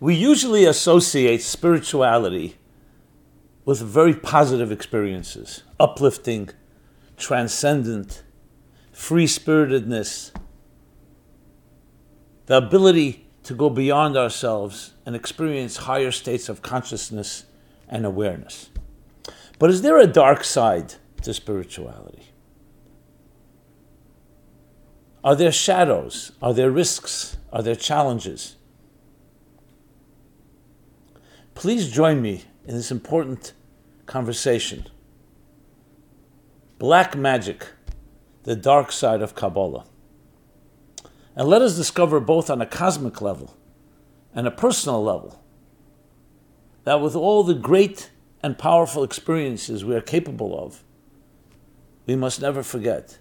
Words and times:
We 0.00 0.14
usually 0.14 0.64
associate 0.64 1.42
spirituality 1.42 2.56
with 3.66 3.82
very 3.82 4.14
positive 4.14 4.72
experiences, 4.72 5.62
uplifting, 5.78 6.48
transcendent, 7.18 8.22
free 8.92 9.26
spiritedness, 9.26 10.32
the 12.46 12.56
ability 12.56 13.28
to 13.42 13.54
go 13.54 13.68
beyond 13.68 14.16
ourselves 14.16 14.94
and 15.04 15.14
experience 15.14 15.76
higher 15.76 16.10
states 16.10 16.48
of 16.48 16.62
consciousness 16.62 17.44
and 17.86 18.06
awareness. 18.06 18.70
But 19.58 19.68
is 19.68 19.82
there 19.82 19.98
a 19.98 20.06
dark 20.06 20.44
side 20.44 20.94
to 21.22 21.34
spirituality? 21.34 22.22
Are 25.22 25.36
there 25.36 25.52
shadows? 25.52 26.32
Are 26.40 26.54
there 26.54 26.70
risks? 26.70 27.36
Are 27.52 27.62
there 27.62 27.76
challenges? 27.76 28.56
Please 31.60 31.90
join 31.90 32.22
me 32.22 32.44
in 32.64 32.74
this 32.74 32.90
important 32.90 33.52
conversation. 34.06 34.86
Black 36.78 37.14
magic, 37.14 37.66
the 38.44 38.56
dark 38.56 38.90
side 38.90 39.20
of 39.20 39.34
Kabbalah. 39.34 39.84
And 41.36 41.46
let 41.46 41.60
us 41.60 41.76
discover 41.76 42.18
both 42.18 42.48
on 42.48 42.62
a 42.62 42.66
cosmic 42.66 43.20
level 43.20 43.58
and 44.34 44.46
a 44.46 44.50
personal 44.50 45.04
level 45.04 45.44
that 46.84 47.02
with 47.02 47.14
all 47.14 47.42
the 47.44 47.52
great 47.52 48.08
and 48.42 48.56
powerful 48.56 49.04
experiences 49.04 49.84
we 49.84 49.94
are 49.94 50.00
capable 50.00 50.58
of, 50.58 50.82
we 52.06 52.16
must 52.16 52.40
never 52.40 52.62
forget 52.62 53.18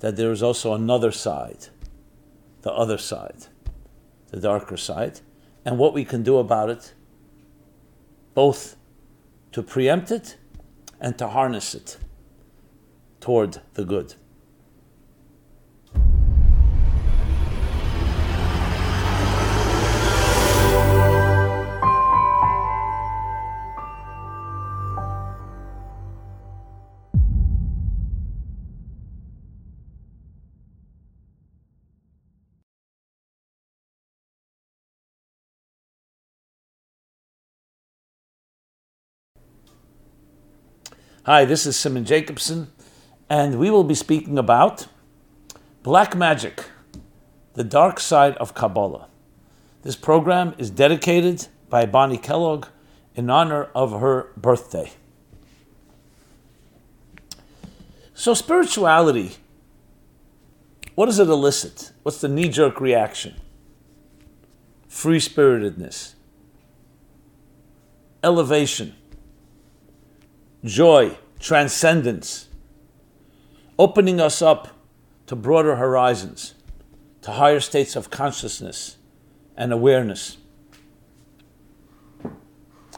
that 0.00 0.16
there 0.16 0.32
is 0.32 0.42
also 0.42 0.74
another 0.74 1.12
side, 1.12 1.68
the 2.62 2.72
other 2.72 2.98
side, 2.98 3.46
the 4.32 4.40
darker 4.40 4.76
side, 4.76 5.20
and 5.64 5.78
what 5.78 5.94
we 5.94 6.04
can 6.04 6.24
do 6.24 6.38
about 6.38 6.70
it, 6.70 6.94
both 8.38 8.76
to 9.50 9.60
preempt 9.64 10.12
it 10.12 10.36
and 11.00 11.18
to 11.18 11.26
harness 11.26 11.74
it 11.74 11.98
toward 13.18 13.58
the 13.74 13.84
good. 13.84 14.14
Hi, 41.30 41.44
this 41.44 41.66
is 41.66 41.76
Simon 41.76 42.06
Jacobson, 42.06 42.72
and 43.28 43.58
we 43.58 43.68
will 43.68 43.84
be 43.84 43.94
speaking 43.94 44.38
about 44.38 44.86
Black 45.82 46.16
Magic, 46.16 46.64
the 47.52 47.62
dark 47.62 48.00
side 48.00 48.34
of 48.38 48.54
Kabbalah. 48.54 49.08
This 49.82 49.94
program 49.94 50.54
is 50.56 50.70
dedicated 50.70 51.48
by 51.68 51.84
Bonnie 51.84 52.16
Kellogg 52.16 52.68
in 53.14 53.28
honor 53.28 53.64
of 53.74 54.00
her 54.00 54.32
birthday. 54.38 54.90
So, 58.14 58.32
spirituality, 58.32 59.36
what 60.94 61.04
does 61.04 61.18
it 61.18 61.28
elicit? 61.28 61.92
What's 62.04 62.22
the 62.22 62.28
knee 62.28 62.48
jerk 62.48 62.80
reaction? 62.80 63.34
Free 64.88 65.20
spiritedness, 65.20 66.14
elevation 68.24 68.94
joy, 70.64 71.16
transcendence, 71.38 72.48
opening 73.78 74.20
us 74.20 74.42
up 74.42 74.68
to 75.26 75.36
broader 75.36 75.76
horizons, 75.76 76.54
to 77.22 77.32
higher 77.32 77.60
states 77.60 77.96
of 77.96 78.10
consciousness 78.10 78.96
and 79.56 79.72
awareness. 79.72 80.38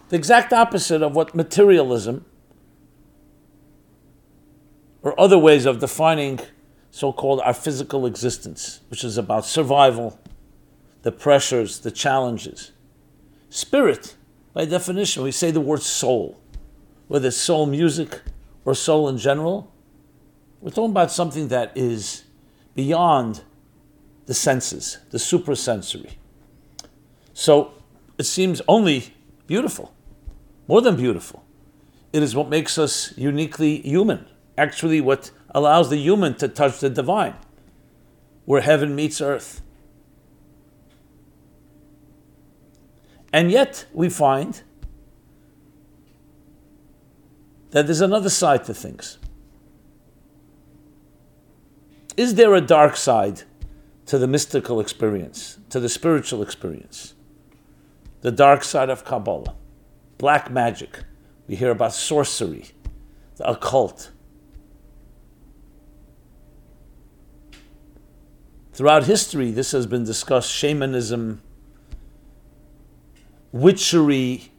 The 0.08 0.16
exact 0.16 0.52
opposite 0.52 1.02
of 1.02 1.14
what 1.14 1.34
materialism 1.34 2.24
or 5.02 5.18
other 5.18 5.38
ways 5.38 5.66
of 5.66 5.78
defining 5.78 6.40
so 6.90 7.12
called 7.12 7.40
our 7.42 7.54
physical 7.54 8.06
existence, 8.06 8.80
which 8.88 9.04
is 9.04 9.16
about 9.16 9.46
survival, 9.46 10.18
the 11.02 11.12
pressures, 11.12 11.80
the 11.80 11.90
challenges. 11.90 12.72
Spirit, 13.48 14.16
by 14.52 14.64
definition, 14.64 15.22
we 15.22 15.30
say 15.30 15.50
the 15.50 15.60
word 15.60 15.82
soul 15.82 16.40
whether 17.10 17.26
it's 17.26 17.36
soul 17.36 17.66
music 17.66 18.20
or 18.64 18.72
soul 18.72 19.08
in 19.08 19.18
general, 19.18 19.68
we're 20.60 20.70
talking 20.70 20.92
about 20.92 21.10
something 21.10 21.48
that 21.48 21.72
is 21.76 22.22
beyond 22.76 23.42
the 24.26 24.32
senses, 24.32 24.98
the 25.10 25.18
suprasensory. 25.18 26.12
So 27.34 27.72
it 28.16 28.26
seems 28.26 28.62
only 28.68 29.12
beautiful, 29.48 29.92
more 30.68 30.80
than 30.80 30.94
beautiful. 30.94 31.44
It 32.12 32.22
is 32.22 32.36
what 32.36 32.48
makes 32.48 32.78
us 32.78 33.12
uniquely 33.18 33.80
human, 33.80 34.26
actually, 34.56 35.00
what 35.00 35.32
allows 35.52 35.90
the 35.90 35.96
human 35.96 36.34
to 36.34 36.46
touch 36.46 36.78
the 36.78 36.90
divine, 36.90 37.34
where 38.44 38.60
heaven 38.60 38.94
meets 38.94 39.20
earth. 39.20 39.62
And 43.32 43.50
yet, 43.50 43.86
we 43.92 44.08
find 44.08 44.62
that 47.70 47.86
there's 47.86 48.00
another 48.00 48.30
side 48.30 48.64
to 48.64 48.74
things. 48.74 49.18
Is 52.16 52.34
there 52.34 52.54
a 52.54 52.60
dark 52.60 52.96
side 52.96 53.42
to 54.06 54.18
the 54.18 54.26
mystical 54.26 54.80
experience, 54.80 55.58
to 55.70 55.80
the 55.80 55.88
spiritual 55.88 56.42
experience? 56.42 57.14
The 58.22 58.32
dark 58.32 58.64
side 58.64 58.90
of 58.90 59.04
Kabbalah, 59.04 59.54
black 60.18 60.50
magic. 60.50 61.04
We 61.46 61.56
hear 61.56 61.70
about 61.70 61.94
sorcery, 61.94 62.66
the 63.36 63.48
occult. 63.48 64.10
Throughout 68.72 69.04
history, 69.04 69.50
this 69.50 69.72
has 69.72 69.86
been 69.86 70.04
discussed 70.04 70.50
shamanism, 70.50 71.40
witchery, 73.52 74.49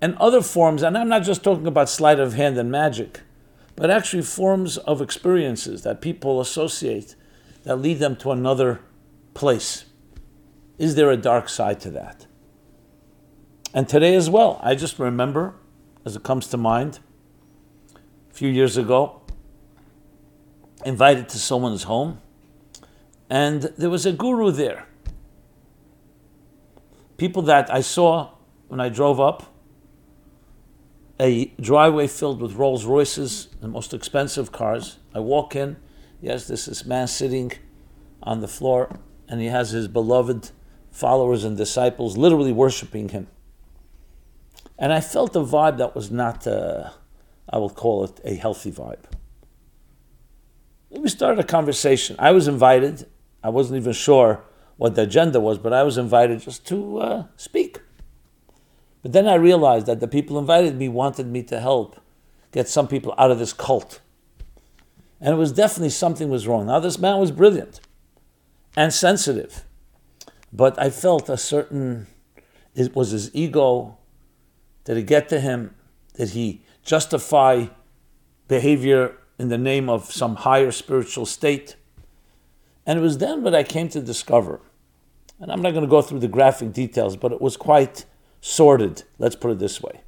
and 0.00 0.16
other 0.16 0.40
forms, 0.40 0.82
and 0.82 0.96
I'm 0.96 1.08
not 1.08 1.24
just 1.24 1.42
talking 1.42 1.66
about 1.66 1.88
sleight 1.88 2.18
of 2.18 2.34
hand 2.34 2.56
and 2.58 2.70
magic, 2.70 3.20
but 3.76 3.90
actually 3.90 4.22
forms 4.22 4.76
of 4.78 5.00
experiences 5.00 5.82
that 5.82 6.00
people 6.00 6.40
associate 6.40 7.14
that 7.64 7.76
lead 7.76 7.98
them 7.98 8.16
to 8.16 8.30
another 8.30 8.80
place. 9.34 9.84
Is 10.78 10.94
there 10.94 11.10
a 11.10 11.16
dark 11.16 11.48
side 11.48 11.80
to 11.80 11.90
that? 11.90 12.26
And 13.72 13.88
today 13.88 14.14
as 14.14 14.28
well, 14.28 14.58
I 14.62 14.74
just 14.74 14.98
remember, 14.98 15.54
as 16.04 16.16
it 16.16 16.22
comes 16.22 16.48
to 16.48 16.56
mind, 16.56 16.98
a 17.94 18.34
few 18.34 18.48
years 18.48 18.76
ago, 18.76 19.20
invited 20.84 21.28
to 21.28 21.38
someone's 21.38 21.84
home, 21.84 22.20
and 23.28 23.62
there 23.76 23.90
was 23.90 24.06
a 24.06 24.12
guru 24.12 24.50
there. 24.50 24.86
People 27.16 27.42
that 27.42 27.72
I 27.72 27.82
saw 27.82 28.30
when 28.68 28.80
I 28.80 28.88
drove 28.88 29.20
up, 29.20 29.49
a 31.20 31.52
driveway 31.60 32.06
filled 32.06 32.40
with 32.40 32.54
Rolls 32.54 32.86
Royces, 32.86 33.48
the 33.60 33.68
most 33.68 33.92
expensive 33.92 34.50
cars. 34.52 34.98
I 35.14 35.20
walk 35.20 35.54
in, 35.54 35.76
yes, 36.22 36.48
this 36.48 36.66
is 36.66 36.86
man 36.86 37.08
sitting 37.08 37.52
on 38.22 38.40
the 38.40 38.48
floor, 38.48 38.98
and 39.28 39.40
he 39.40 39.48
has 39.48 39.70
his 39.70 39.86
beloved 39.86 40.50
followers 40.90 41.44
and 41.44 41.58
disciples 41.58 42.16
literally 42.16 42.52
worshiping 42.52 43.10
him. 43.10 43.28
And 44.78 44.94
I 44.94 45.02
felt 45.02 45.36
a 45.36 45.40
vibe 45.40 45.76
that 45.76 45.94
was 45.94 46.10
not, 46.10 46.46
uh, 46.46 46.90
I 47.50 47.58
will 47.58 47.70
call 47.70 48.04
it 48.04 48.18
a 48.24 48.34
healthy 48.34 48.72
vibe. 48.72 49.04
We 50.88 51.08
started 51.10 51.38
a 51.38 51.46
conversation. 51.46 52.16
I 52.18 52.32
was 52.32 52.48
invited. 52.48 53.06
I 53.44 53.50
wasn't 53.50 53.76
even 53.76 53.92
sure 53.92 54.42
what 54.78 54.94
the 54.94 55.02
agenda 55.02 55.38
was, 55.38 55.58
but 55.58 55.74
I 55.74 55.82
was 55.82 55.98
invited 55.98 56.40
just 56.40 56.66
to 56.68 56.98
uh, 56.98 57.24
speak. 57.36 57.80
But 59.02 59.12
then 59.12 59.26
I 59.26 59.34
realized 59.34 59.86
that 59.86 60.00
the 60.00 60.08
people 60.08 60.38
invited 60.38 60.76
me 60.76 60.88
wanted 60.88 61.26
me 61.26 61.42
to 61.44 61.60
help 61.60 62.00
get 62.52 62.68
some 62.68 62.88
people 62.88 63.14
out 63.16 63.30
of 63.30 63.38
this 63.38 63.52
cult. 63.52 64.00
And 65.20 65.34
it 65.34 65.38
was 65.38 65.52
definitely 65.52 65.90
something 65.90 66.28
was 66.28 66.46
wrong. 66.46 66.66
Now 66.66 66.80
this 66.80 66.98
man 66.98 67.18
was 67.18 67.30
brilliant 67.30 67.80
and 68.76 68.92
sensitive. 68.92 69.64
But 70.52 70.78
I 70.78 70.90
felt 70.90 71.28
a 71.28 71.36
certain 71.36 72.06
it 72.74 72.94
was 72.94 73.10
his 73.10 73.34
ego. 73.34 73.98
Did 74.84 74.96
it 74.96 75.06
get 75.06 75.28
to 75.30 75.40
him? 75.40 75.74
Did 76.14 76.30
he 76.30 76.62
justify 76.82 77.66
behavior 78.48 79.16
in 79.38 79.48
the 79.48 79.58
name 79.58 79.88
of 79.88 80.12
some 80.12 80.36
higher 80.36 80.70
spiritual 80.70 81.26
state? 81.26 81.76
And 82.86 82.98
it 82.98 83.02
was 83.02 83.18
then 83.18 83.44
that 83.44 83.54
I 83.54 83.62
came 83.62 83.88
to 83.90 84.00
discover 84.00 84.60
And 85.38 85.50
I'm 85.50 85.62
not 85.62 85.70
going 85.70 85.84
to 85.84 85.90
go 85.90 86.02
through 86.02 86.20
the 86.20 86.28
graphic 86.28 86.72
details, 86.72 87.16
but 87.16 87.32
it 87.32 87.40
was 87.40 87.56
quite 87.56 88.04
sordid, 88.40 89.04
let's 89.18 89.36
put 89.36 89.50
it 89.50 89.58
this 89.58 89.82
way. 89.82 90.00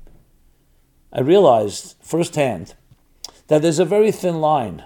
I 1.12 1.20
realized 1.20 1.96
firsthand 2.00 2.74
that 3.48 3.62
there's 3.62 3.78
a 3.78 3.84
very 3.84 4.10
thin 4.10 4.40
line 4.40 4.84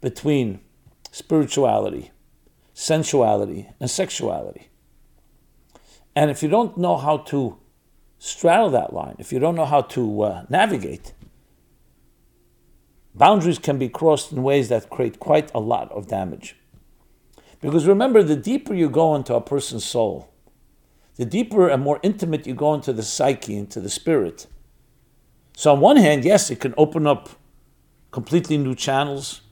between 0.00 0.60
spirituality, 1.12 2.10
sensuality, 2.74 3.68
and 3.78 3.90
sexuality. 3.90 4.68
And 6.16 6.30
if 6.30 6.42
you 6.42 6.48
don't 6.48 6.76
know 6.76 6.96
how 6.96 7.18
to 7.18 7.58
straddle 8.18 8.70
that 8.70 8.92
line, 8.92 9.16
if 9.18 9.32
you 9.32 9.38
don't 9.38 9.54
know 9.54 9.66
how 9.66 9.82
to 9.82 10.22
uh, 10.22 10.44
navigate, 10.48 11.12
boundaries 13.14 13.58
can 13.58 13.78
be 13.78 13.88
crossed 13.88 14.32
in 14.32 14.42
ways 14.42 14.68
that 14.68 14.90
create 14.90 15.20
quite 15.20 15.50
a 15.54 15.60
lot 15.60 15.90
of 15.92 16.08
damage. 16.08 16.56
Because 17.60 17.86
remember, 17.86 18.22
the 18.22 18.36
deeper 18.36 18.74
you 18.74 18.88
go 18.88 19.14
into 19.14 19.34
a 19.34 19.40
person's 19.40 19.84
soul, 19.84 20.29
the 21.20 21.26
deeper 21.26 21.68
and 21.68 21.82
more 21.82 22.00
intimate 22.02 22.46
you 22.46 22.54
go 22.54 22.72
into 22.72 22.94
the 22.94 23.02
psyche, 23.02 23.54
into 23.54 23.78
the 23.78 23.90
spirit. 23.90 24.46
So, 25.54 25.70
on 25.74 25.80
one 25.80 25.98
hand, 25.98 26.24
yes, 26.24 26.50
it 26.50 26.60
can 26.60 26.72
open 26.78 27.06
up 27.06 27.28
completely 28.10 28.56
new 28.56 28.74
channels, 28.74 29.42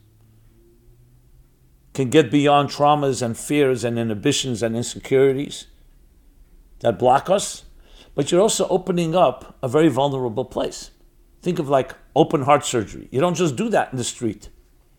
can 1.93 2.09
get 2.09 2.31
beyond 2.31 2.71
traumas 2.71 3.21
and 3.21 3.37
fears 3.37 3.85
and 3.85 3.99
inhibitions 3.99 4.63
and 4.63 4.75
insecurities 4.75 5.67
that 6.81 6.99
block 6.99 7.29
us, 7.29 7.65
but 8.15 8.33
you're 8.33 8.41
also 8.41 8.67
opening 8.69 9.15
up 9.15 9.59
a 9.63 9.69
very 9.69 9.89
vulnerable 9.89 10.47
place. 10.47 10.91
Think 11.43 11.59
of 11.59 11.69
like 11.69 11.95
open 12.17 12.45
heart 12.45 12.65
surgery. 12.65 13.09
You 13.11 13.21
don't 13.21 13.35
just 13.35 13.57
do 13.57 13.69
that 13.69 13.93
in 13.93 13.99
the 13.99 14.05
street. 14.05 14.49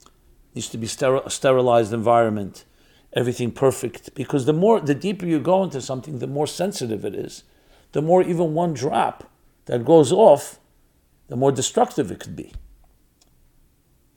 It 0.06 0.12
needs 0.54 0.69
to 0.69 0.77
be 0.77 0.86
a 0.86 1.30
sterilized 1.31 1.94
environment, 1.94 2.66
everything 3.14 3.52
perfect. 3.52 4.14
Because 4.16 4.46
the 4.46 4.54
more, 4.54 4.80
the 4.80 4.96
deeper 4.96 5.26
you 5.26 5.40
go 5.40 5.64
into 5.64 5.82
something, 5.82 6.20
the 6.20 6.28
more 6.28 6.48
sensitive 6.48 7.06
it 7.06 7.16
is. 7.16 7.44
The 7.92 8.02
more 8.02 8.22
even 8.22 8.54
one 8.54 8.74
drop 8.74 9.30
that 9.66 9.86
goes 9.86 10.12
off, 10.12 10.60
the 11.28 11.36
more 11.36 11.52
destructive 11.52 12.12
it 12.12 12.20
could 12.20 12.36
be. 12.36 12.54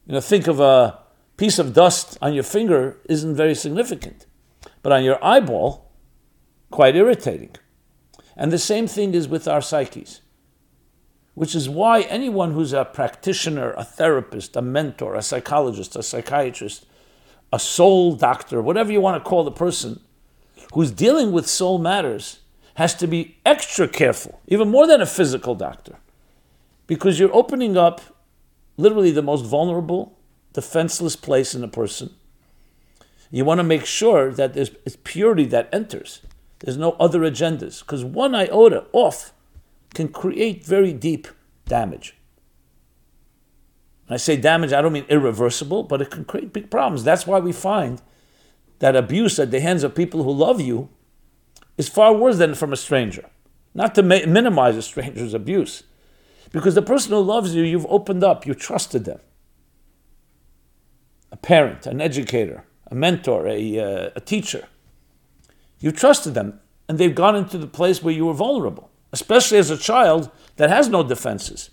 You 0.07 0.15
know, 0.15 0.21
think 0.21 0.47
of 0.47 0.61
a 0.61 0.99
piece 1.37 1.59
of 1.59 1.73
dust 1.73 2.19
on 2.21 2.35
your 2.35 2.43
finger 2.43 2.99
isn't 3.09 3.37
very 3.37 3.55
significant, 3.55 4.27
but 4.83 4.93
on 4.93 5.05
your 5.05 5.23
eyeball, 5.25 5.93
quite 6.71 6.97
irritating. 6.97 7.55
And 8.37 8.51
the 8.51 8.59
same 8.59 8.87
thing 8.87 9.15
is 9.15 9.29
with 9.29 9.47
our 9.47 9.61
psyches, 9.61 10.23
which 11.35 11.55
is 11.55 11.69
why 11.69 12.03
anyone 12.03 12.53
who's 12.53 12.73
a 12.73 12.85
practitioner, 12.85 13.73
a 13.73 13.85
therapist, 13.85 14.57
a 14.57 14.63
mentor, 14.63 15.15
a 15.15 15.23
psychologist, 15.23 15.97
a 15.97 16.03
psychiatrist, 16.03 16.87
a 17.53 17.59
soul 17.59 18.15
doctor, 18.15 18.63
whatever 18.63 18.91
you 18.91 19.01
want 19.01 19.23
to 19.23 19.29
call 19.29 19.45
the 19.45 19.51
person 19.51 20.01
who's 20.73 20.91
dealing 20.91 21.33
with 21.33 21.47
soul 21.47 21.79
matters, 21.79 22.41
has 22.75 22.95
to 22.95 23.07
be 23.07 23.37
extra 23.45 23.87
careful, 23.87 24.41
even 24.49 24.71
more 24.71 24.87
than 24.87 25.03
a 25.03 25.07
physical 25.07 25.55
doctor, 25.55 25.97
because 26.87 27.19
you're 27.19 27.35
opening 27.35 27.77
up 27.77 28.01
literally 28.79 29.11
the 29.11 29.21
most 29.21 29.45
vulnerable, 29.45 30.17
defenseless 30.55 31.15
place 31.15 31.55
in 31.55 31.63
a 31.63 31.69
person. 31.69 32.15
You 33.31 33.45
want 33.45 33.59
to 33.59 33.65
make 33.65 33.85
sure 33.85 34.33
that 34.33 34.55
there's 34.55 34.71
purity 35.05 35.45
that 35.47 35.69
enters. 35.73 36.21
There's 36.61 36.79
no 36.79 36.93
other 36.93 37.21
agendas, 37.21 37.81
because 37.81 38.05
one 38.05 38.35
iota 38.35 38.87
off 38.93 39.35
can 39.95 40.09
create 40.09 40.65
very 40.65 40.93
deep 40.95 41.29
damage. 41.67 42.17
I 44.13 44.17
say 44.17 44.37
damage, 44.37 44.73
I 44.73 44.83
don't 44.83 44.93
mean 44.93 45.07
irreversible, 45.09 45.85
but 45.85 46.03
it 46.03 46.11
can 46.11 46.25
create 46.25 46.53
big 46.53 46.71
problems. 46.71 47.05
That's 47.05 47.27
why 47.27 47.39
we 47.39 47.53
find 47.53 48.03
that 48.81 48.97
abuse 48.97 49.39
at 49.39 49.51
the 49.51 49.61
hands 49.61 49.85
of 49.85 49.95
people 49.95 50.25
who 50.25 50.33
love 50.33 50.61
you 50.61 50.89
is 51.79 51.89
far 51.89 52.13
worse 52.13 52.39
than 52.39 52.55
from 52.55 52.73
a 52.73 52.77
stranger. 52.77 53.31
Not 53.75 53.95
to 53.95 54.03
ma- 54.03 54.27
minimize 54.27 54.77
a 54.77 54.83
stranger's 54.83 55.35
abuse, 55.35 55.85
because 56.51 56.75
the 56.75 56.83
person 56.83 57.13
who 57.13 57.21
loves 57.21 57.55
you, 57.55 57.63
you've 57.63 57.87
opened 57.87 58.23
up, 58.23 58.47
you 58.47 58.55
trusted 58.55 59.05
them. 59.05 59.21
A 61.31 61.37
parent, 61.37 61.87
an 61.87 62.01
educator, 62.01 62.65
a 62.91 62.95
mentor, 62.95 63.47
a, 63.47 63.79
uh, 63.79 64.11
a 64.15 64.21
teacher. 64.21 64.69
You 65.79 65.93
trusted 65.93 66.35
them, 66.35 66.61
and 66.89 66.99
they've 66.99 67.15
gone 67.15 67.37
into 67.37 67.57
the 67.57 67.67
place 67.67 68.03
where 68.03 68.13
you 68.13 68.27
were 68.27 68.35
vulnerable, 68.35 68.91
especially 69.13 69.59
as 69.59 69.71
a 69.71 69.79
child 69.79 70.31
that 70.57 70.69
has 70.69 70.89
no 70.89 71.03
defenses. 71.03 71.71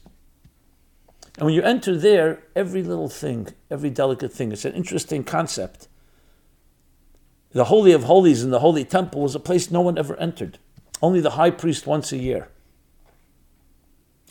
And 1.40 1.46
when 1.46 1.56
you 1.56 1.62
enter 1.62 1.96
there, 1.96 2.44
every 2.54 2.84
little 2.84 3.08
thing, 3.08 3.48
every 3.72 3.90
delicate 3.90 4.34
thing, 4.34 4.52
it's 4.52 4.66
an 4.66 4.74
interesting 4.74 5.24
concept. 5.24 5.88
The 7.54 7.66
Holy 7.66 7.94
of 7.94 8.04
Holies 8.04 8.44
in 8.44 8.52
the 8.52 8.60
Holy 8.60 8.84
Temple 8.84 9.22
was 9.22 9.36
a 9.36 9.40
place 9.40 9.72
no 9.72 9.80
one 9.80 9.98
ever 9.98 10.18
entered, 10.18 10.60
only 11.02 11.22
the 11.22 11.32
high 11.32 11.52
priest 11.52 11.88
once 11.88 12.12
a 12.12 12.18
year 12.18 12.50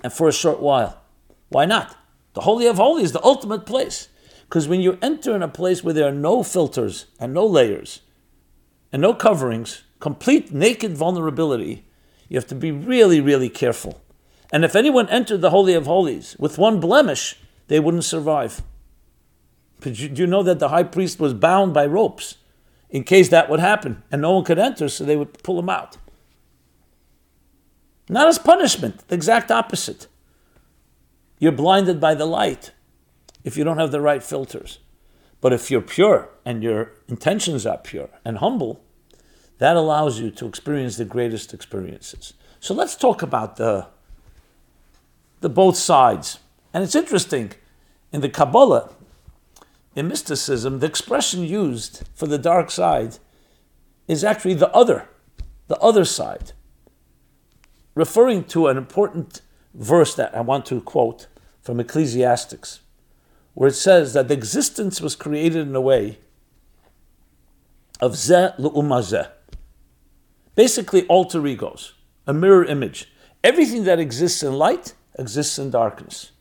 and 0.05 0.13
for 0.13 0.29
a 0.29 0.33
short 0.33 0.61
while. 0.61 1.01
Why 1.49 1.65
not? 1.65 1.97
The 2.35 2.43
Holy 2.43 2.67
of 2.67 2.77
Holies, 2.77 3.13
the 3.13 3.25
ultimate 3.25 3.65
place. 3.65 4.09
Because 4.43 4.69
when 4.69 4.83
you 4.83 4.99
enter 5.01 5.35
in 5.35 5.43
a 5.43 5.49
place 5.49 5.83
where 5.83 5.95
there 5.95 6.09
are 6.09 6.13
no 6.13 6.43
filters 6.43 7.07
and 7.19 7.33
no 7.33 7.47
layers 7.47 8.03
and 8.93 9.01
no 9.01 9.15
coverings, 9.15 9.83
complete 9.99 10.53
naked 10.53 10.95
vulnerability, 10.95 11.87
you 12.29 12.37
have 12.37 12.47
to 12.49 12.55
be 12.55 12.71
really, 12.71 13.21
really 13.23 13.49
careful. 13.49 14.03
And 14.53 14.65
if 14.65 14.75
anyone 14.75 15.09
entered 15.09 15.41
the 15.41 15.51
Holy 15.51 15.75
of 15.75 15.87
Holies 15.87 16.37
with 16.39 16.59
one 16.59 16.81
blemish, 16.81 17.37
they 17.69 17.81
wouldn't 17.81 18.05
survive. 18.05 18.63
But 19.81 19.99
you, 19.99 20.09
do 20.09 20.23
you 20.23 20.27
know 20.27 20.43
that 20.43 20.59
the 20.59 20.71
high 20.71 20.83
priest 20.83 21.21
was 21.21 21.35
bound 21.35 21.75
by 21.75 21.87
ropes 21.87 22.37
in 22.91 23.05
case 23.05 23.29
that 23.29 23.51
would 23.51 23.61
happen 23.61 24.03
and 24.11 24.23
no 24.23 24.33
one 24.33 24.45
could 24.45 24.59
enter, 24.59 24.89
so 24.89 25.05
they 25.05 25.17
would 25.17 25.43
pull 25.43 25.59
him 25.59 25.69
out? 25.69 25.99
Not 28.09 28.27
as 28.27 28.39
punishment, 28.39 29.07
the 29.09 29.15
exact 29.15 29.51
opposite. 29.51 30.07
You're 31.39 31.53
blinded 31.53 32.01
by 32.01 32.15
the 32.15 32.25
light 32.25 32.73
if 33.45 33.57
you 33.57 33.65
don't 33.65 33.79
have 33.79 33.93
the 33.93 34.01
right 34.01 34.23
filters. 34.23 34.79
But 35.41 35.53
if 35.53 35.71
you're 35.71 35.83
pure 35.83 36.31
and 36.45 36.63
your 36.63 36.93
intentions 37.07 37.67
are 37.67 37.79
pure 37.79 38.11
and 38.25 38.39
humble, 38.39 38.83
that 39.59 39.77
allows 39.77 40.19
you 40.19 40.31
to 40.33 40.47
experience 40.47 40.97
the 40.97 41.05
greatest 41.05 41.55
experiences. 41.55 42.33
So 42.61 42.75
let's 42.75 42.97
talk 42.97 43.23
about 43.23 43.57
the, 43.57 43.87
the 45.41 45.49
both 45.49 45.77
sides. 45.77 46.39
And 46.73 46.85
it's 46.85 46.95
interesting, 46.95 47.53
in 48.13 48.21
the 48.21 48.29
Kabbalah, 48.29 48.91
in 49.95 50.09
mysticism, 50.09 50.79
the 50.79 50.87
expression 50.87 51.43
used 51.43 52.09
for 52.15 52.27
the 52.27 52.39
dark 52.39 52.71
side 52.71 53.19
is 54.07 54.25
actually 54.25 54.55
the 54.55 54.71
other, 54.73 55.09
the 55.67 55.79
other 55.79 56.05
side 56.05 56.53
referring 57.99 58.45
to 58.45 58.69
an 58.69 58.77
important 58.77 59.43
verse 59.75 60.15
that 60.15 60.33
I 60.33 60.41
want 60.41 60.65
to 60.67 60.81
quote 60.81 61.27
from 61.61 61.81
Ecclesiastes, 61.81 62.79
where 63.55 63.71
it 63.71 63.75
says 63.75 64.13
that 64.13 64.29
the 64.29 64.35
existence 64.35 65.01
was 65.01 65.17
created 65.17 65.67
in 65.67 65.75
a 65.75 65.81
way 65.81 66.19
of 68.01 68.13
zeh 68.13 68.57
lu'umazeh. 68.57 69.33
Basically, 70.55 71.07
alter 71.07 71.45
egos, 71.45 71.95
a 72.25 72.33
mirror 72.33 72.65
image. 72.65 73.13
Everything 73.43 73.83
that 73.83 73.99
exists 73.99 74.45
in 74.45 74.53
light 74.53 74.95
exists 75.19 75.59
in 75.59 75.71
darkness. 75.71 76.33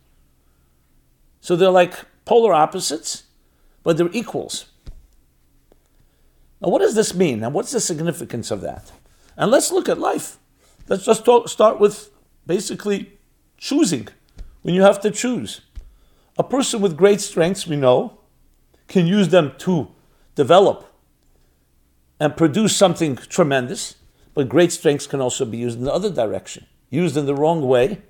So 1.41 1.55
they're 1.55 1.69
like 1.69 1.93
polar 2.25 2.53
opposites, 2.53 3.23
but 3.83 3.97
they're 3.97 4.09
equals. 4.11 4.65
Now, 6.61 6.69
what 6.69 6.81
does 6.81 6.95
this 6.95 7.13
mean? 7.13 7.43
And 7.43 7.53
what's 7.53 7.71
the 7.71 7.79
significance 7.79 8.51
of 8.51 8.61
that? 8.61 8.91
And 9.35 9.51
let's 9.51 9.71
look 9.71 9.87
at 9.87 9.99
life. 9.99 10.37
Let's 10.87 11.05
just 11.05 11.25
talk, 11.25 11.49
start 11.49 11.79
with 11.79 12.09
basically 12.45 13.17
choosing. 13.57 14.07
When 14.61 14.73
you 14.73 14.81
have 14.81 14.99
to 15.01 15.11
choose, 15.11 15.61
a 16.37 16.43
person 16.43 16.81
with 16.81 16.97
great 16.97 17.21
strengths, 17.21 17.67
we 17.67 17.75
know, 17.75 18.19
can 18.87 19.07
use 19.07 19.29
them 19.29 19.53
to 19.59 19.89
develop 20.35 20.91
and 22.19 22.35
produce 22.35 22.75
something 22.75 23.15
tremendous, 23.15 23.95
but 24.33 24.49
great 24.49 24.71
strengths 24.71 25.07
can 25.07 25.21
also 25.21 25.45
be 25.45 25.57
used 25.57 25.77
in 25.77 25.85
the 25.85 25.93
other 25.93 26.09
direction. 26.09 26.65
Used 26.89 27.17
in 27.17 27.25
the 27.25 27.35
wrong 27.35 27.67
way, 27.67 28.01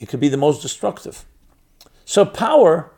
it 0.00 0.08
could 0.08 0.20
be 0.20 0.28
the 0.28 0.36
most 0.36 0.62
destructive. 0.62 1.24
So 2.04 2.24
power 2.24 2.92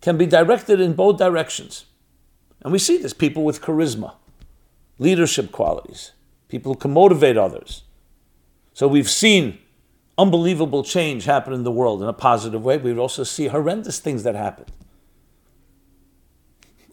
can 0.00 0.16
be 0.16 0.26
directed 0.26 0.80
in 0.80 0.94
both 0.94 1.18
directions. 1.18 1.86
And 2.62 2.72
we 2.72 2.78
see 2.78 2.96
this 2.98 3.12
people 3.12 3.44
with 3.44 3.60
charisma, 3.60 4.14
leadership 4.98 5.52
qualities, 5.52 6.12
people 6.48 6.72
who 6.72 6.78
can 6.78 6.92
motivate 6.92 7.36
others. 7.36 7.84
So 8.72 8.88
we've 8.88 9.10
seen 9.10 9.58
unbelievable 10.16 10.84
change 10.84 11.24
happen 11.24 11.52
in 11.52 11.64
the 11.64 11.70
world 11.70 12.02
in 12.02 12.08
a 12.08 12.12
positive 12.12 12.64
way. 12.64 12.78
We 12.78 12.96
also 12.98 13.24
see 13.24 13.48
horrendous 13.48 13.98
things 13.98 14.22
that 14.22 14.34
happen. 14.34 14.66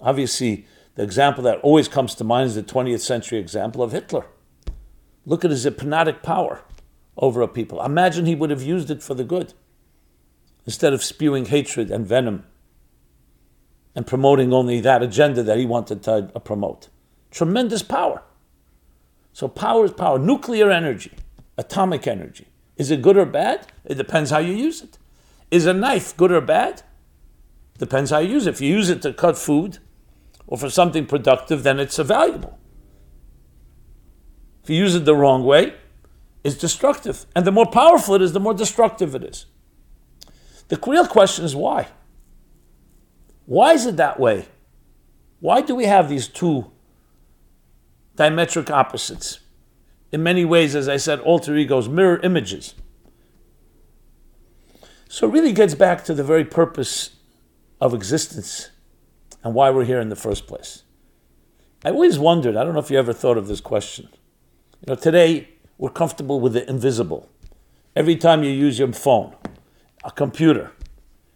Obviously, 0.02 0.66
the 0.96 1.04
example 1.04 1.44
that 1.44 1.60
always 1.60 1.88
comes 1.88 2.16
to 2.16 2.24
mind 2.24 2.48
is 2.48 2.56
the 2.56 2.64
20th 2.64 3.02
century 3.02 3.40
example 3.40 3.84
of 3.84 3.92
Hitler. 3.92 4.26
Look 5.26 5.46
at 5.46 5.52
his 5.52 5.64
hypnotic 5.64 6.24
power 6.24 6.64
over 7.18 7.42
a 7.42 7.48
people. 7.48 7.82
Imagine 7.84 8.26
he 8.26 8.36
would 8.36 8.50
have 8.50 8.64
used 8.64 8.90
it 8.90 9.04
for 9.04 9.14
the 9.14 9.24
good 9.24 9.54
instead 10.66 10.94
of 10.94 11.04
spewing 11.04 11.46
hatred 11.46 11.92
and 11.92 12.06
venom 12.06 12.44
and 13.96 14.08
promoting 14.08 14.54
only 14.54 14.80
that 14.80 15.04
agenda 15.04 15.44
that 15.44 15.58
he 15.58 15.66
wanted 15.66 16.04
to 16.04 16.32
uh, 16.34 16.40
promote. 16.40 16.90
tremendous 17.30 17.84
power. 17.84 18.22
So 19.34 19.48
power 19.48 19.86
is 19.86 19.92
power. 19.92 20.20
Nuclear 20.20 20.70
energy, 20.70 21.12
atomic 21.58 22.08
energy. 22.08 22.48
Is 22.78 22.92
it 22.92 23.02
good 23.02 23.18
or 23.18 23.26
bad? 23.26 23.68
It 23.86 23.96
depends 23.96 24.32
how 24.32 24.40
you 24.40 24.54
use 24.54 24.82
it. 24.82 24.98
Is 25.50 25.66
a 25.66 25.74
knife 25.74 26.16
good 26.16 26.32
or 26.32 26.42
bad? 26.42 26.84
Depends 27.78 28.12
how 28.12 28.20
you 28.20 28.30
use 28.30 28.48
it. 28.48 28.52
If 28.52 28.62
you 28.62 28.74
use 28.74 28.90
it 28.90 29.02
to 29.04 29.14
cut 29.14 29.38
food 29.38 29.80
or 30.48 30.58
for 30.58 30.70
something 30.70 31.06
productive, 31.06 31.64
then 31.64 31.80
it's 31.80 31.98
valuable. 31.98 32.58
If 34.64 34.70
you 34.70 34.78
use 34.78 34.96
it 34.96 35.06
the 35.06 35.16
wrong 35.16 35.44
way, 35.44 35.74
it's 36.44 36.56
destructive. 36.56 37.26
And 37.36 37.46
the 37.46 37.52
more 37.52 37.66
powerful 37.66 38.16
it 38.16 38.22
is, 38.22 38.34
the 38.34 38.40
more 38.40 38.54
destructive 38.54 39.16
it 39.16 39.24
is. 39.24 39.46
The 40.70 40.80
real 40.88 41.06
question 41.06 41.46
is 41.46 41.56
why? 41.56 41.90
Why 43.46 43.74
is 43.74 43.86
it 43.86 43.98
that 43.98 44.20
way? 44.20 44.48
Why 45.40 45.62
do 45.62 45.76
we 45.76 45.86
have 45.86 46.08
these 46.08 46.28
two 46.28 46.72
diametric 48.16 48.70
opposites? 48.70 49.40
In 50.12 50.24
many 50.24 50.46
ways, 50.46 50.76
as 50.76 50.88
I 50.88 50.98
said, 50.98 51.20
alter 51.20 51.56
egos, 51.56 51.88
mirror 51.90 52.20
images. 52.24 52.76
So 55.10 55.28
it 55.28 55.32
really 55.32 55.54
gets 55.54 55.76
back 55.76 56.04
to 56.06 56.14
the 56.14 56.24
very 56.24 56.46
purpose 56.46 57.18
of 57.82 57.94
existence 57.94 58.70
and 59.44 59.54
why 59.54 59.70
we're 59.70 59.86
here 59.86 60.00
in 60.00 60.10
the 60.10 60.16
first 60.16 60.48
place. 60.48 60.84
I 61.84 61.90
always 61.90 62.20
wondered, 62.20 62.56
I 62.56 62.64
don't 62.64 62.74
know 62.74 62.80
if 62.80 62.92
you 62.92 63.00
ever 63.00 63.14
thought 63.14 63.38
of 63.38 63.48
this 63.48 63.60
question. 63.60 64.10
You 64.82 64.94
know, 64.94 64.96
today 64.96 65.50
we're 65.82 65.90
comfortable 65.90 66.40
with 66.40 66.54
the 66.54 66.70
invisible. 66.70 67.28
Every 67.96 68.16
time 68.16 68.44
you 68.44 68.52
use 68.52 68.78
your 68.78 68.94
phone, 68.94 69.36
a 70.04 70.12
computer, 70.12 70.72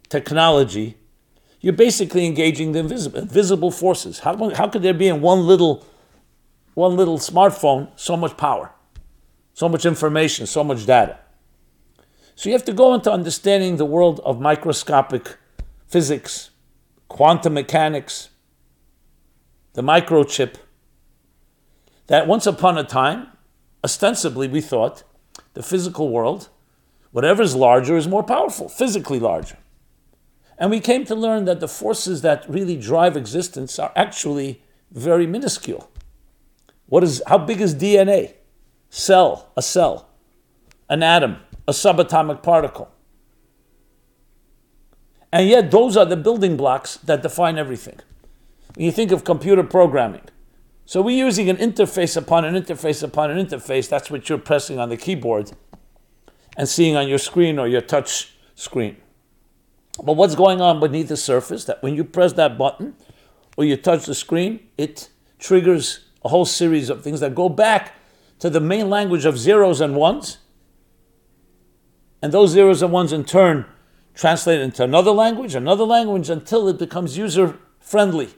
technology, 0.08 0.98
you're 1.62 1.74
basically 1.74 2.28
engaging 2.28 2.72
the 2.72 2.80
invisible, 2.80 3.20
invisible 3.22 3.72
forces. 3.72 4.20
How, 4.20 4.52
how 4.52 4.68
could 4.68 4.84
there 4.84 4.94
be 4.94 5.08
in 5.08 5.20
one 5.20 5.48
little, 5.48 5.84
one 6.76 6.96
little 6.96 7.18
smartphone 7.18 7.90
so 7.96 8.16
much 8.16 8.38
power, 8.38 8.72
so 9.56 9.68
much 9.68 9.84
information, 9.84 10.46
so 10.46 10.64
much 10.64 10.86
data? 10.86 11.18
So 12.36 12.50
you 12.50 12.54
have 12.54 12.66
to 12.66 12.74
go 12.74 12.94
into 12.94 13.12
understanding 13.12 13.78
the 13.78 13.86
world 13.86 14.20
of 14.24 14.40
microscopic 14.40 15.38
physics, 15.88 16.52
quantum 17.08 17.56
mechanics, 17.56 18.30
the 19.74 19.82
microchip, 19.82 20.54
that 22.06 22.28
once 22.28 22.46
upon 22.46 22.78
a 22.78 22.84
time, 22.84 23.30
ostensibly 23.86 24.48
we 24.48 24.62
thought 24.62 25.04
the 25.54 25.62
physical 25.62 26.10
world, 26.10 26.50
whatever 27.12 27.44
is 27.44 27.56
larger, 27.56 27.96
is 27.96 28.08
more 28.08 28.24
powerful, 28.24 28.68
physically 28.68 29.20
larger. 29.20 29.58
And 30.58 30.72
we 30.72 30.80
came 30.80 31.06
to 31.06 31.14
learn 31.14 31.46
that 31.46 31.60
the 31.60 31.68
forces 31.68 32.24
that 32.24 32.50
really 32.50 32.78
drive 32.78 33.16
existence 33.16 33.78
are 33.78 33.92
actually 33.96 34.64
very 34.92 35.28
minuscule. 35.28 35.90
What 36.88 37.04
is, 37.04 37.22
how 37.28 37.38
big 37.38 37.62
is 37.62 37.76
DNA? 37.76 38.34
Cell, 38.90 39.52
a 39.56 39.62
cell, 39.62 40.10
an 40.90 41.04
atom, 41.04 41.38
a 41.68 41.72
subatomic 41.72 42.42
particle. 42.42 42.90
And 45.32 45.48
yet, 45.48 45.70
those 45.70 45.96
are 45.96 46.06
the 46.06 46.18
building 46.18 46.58
blocks 46.58 46.98
that 46.98 47.22
define 47.22 47.58
everything. 47.58 48.00
When 48.76 48.86
you 48.86 48.92
think 48.92 49.12
of 49.12 49.24
computer 49.24 49.64
programming, 49.64 50.26
so 50.86 51.02
we're 51.02 51.18
using 51.18 51.50
an 51.50 51.58
interface 51.58 52.16
upon 52.16 52.46
an 52.46 52.54
interface 52.54 53.02
upon 53.02 53.32
an 53.32 53.44
interface. 53.44 53.90
That's 53.90 54.12
what 54.12 54.30
you're 54.30 54.38
pressing 54.38 54.80
on 54.80 54.90
the 54.90 54.98
keyboard 54.98 55.52
and 56.58 56.70
seeing 56.70 56.96
on 56.96 57.08
your 57.08 57.18
screen 57.18 57.58
or 57.58 57.68
your 57.68 57.82
touch 57.82 58.36
screen. 58.54 58.98
But 60.04 60.14
what's 60.14 60.36
going 60.36 60.62
on 60.62 60.80
beneath 60.80 61.08
the 61.08 61.18
surface? 61.18 61.66
That 61.66 61.82
when 61.82 61.96
you 61.96 62.04
press 62.04 62.34
that 62.34 62.58
button 62.58 62.96
or 63.58 63.66
you 63.66 63.78
touch 63.78 64.06
the 64.06 64.14
screen, 64.14 64.60
it 64.78 65.10
triggers 65.40 66.06
a 66.24 66.30
whole 66.30 66.46
series 66.46 66.90
of 66.90 67.04
things 67.04 67.20
that 67.20 67.34
go 67.34 67.50
back 67.50 67.96
to 68.40 68.50
the 68.50 68.60
main 68.60 68.90
language 68.90 69.26
of 69.26 69.38
zeros 69.38 69.82
and 69.82 69.96
ones. 69.96 70.38
And 72.22 72.32
those 72.32 72.52
zeros 72.52 72.82
and 72.82 72.92
ones 72.92 73.12
in 73.12 73.24
turn 73.24 73.66
translate 74.14 74.60
into 74.60 74.84
another 74.84 75.12
language, 75.12 75.56
another 75.56 75.84
language, 75.84 76.30
until 76.30 76.68
it 76.68 76.78
becomes 76.78 77.18
user 77.18 77.58
friendly, 77.80 78.30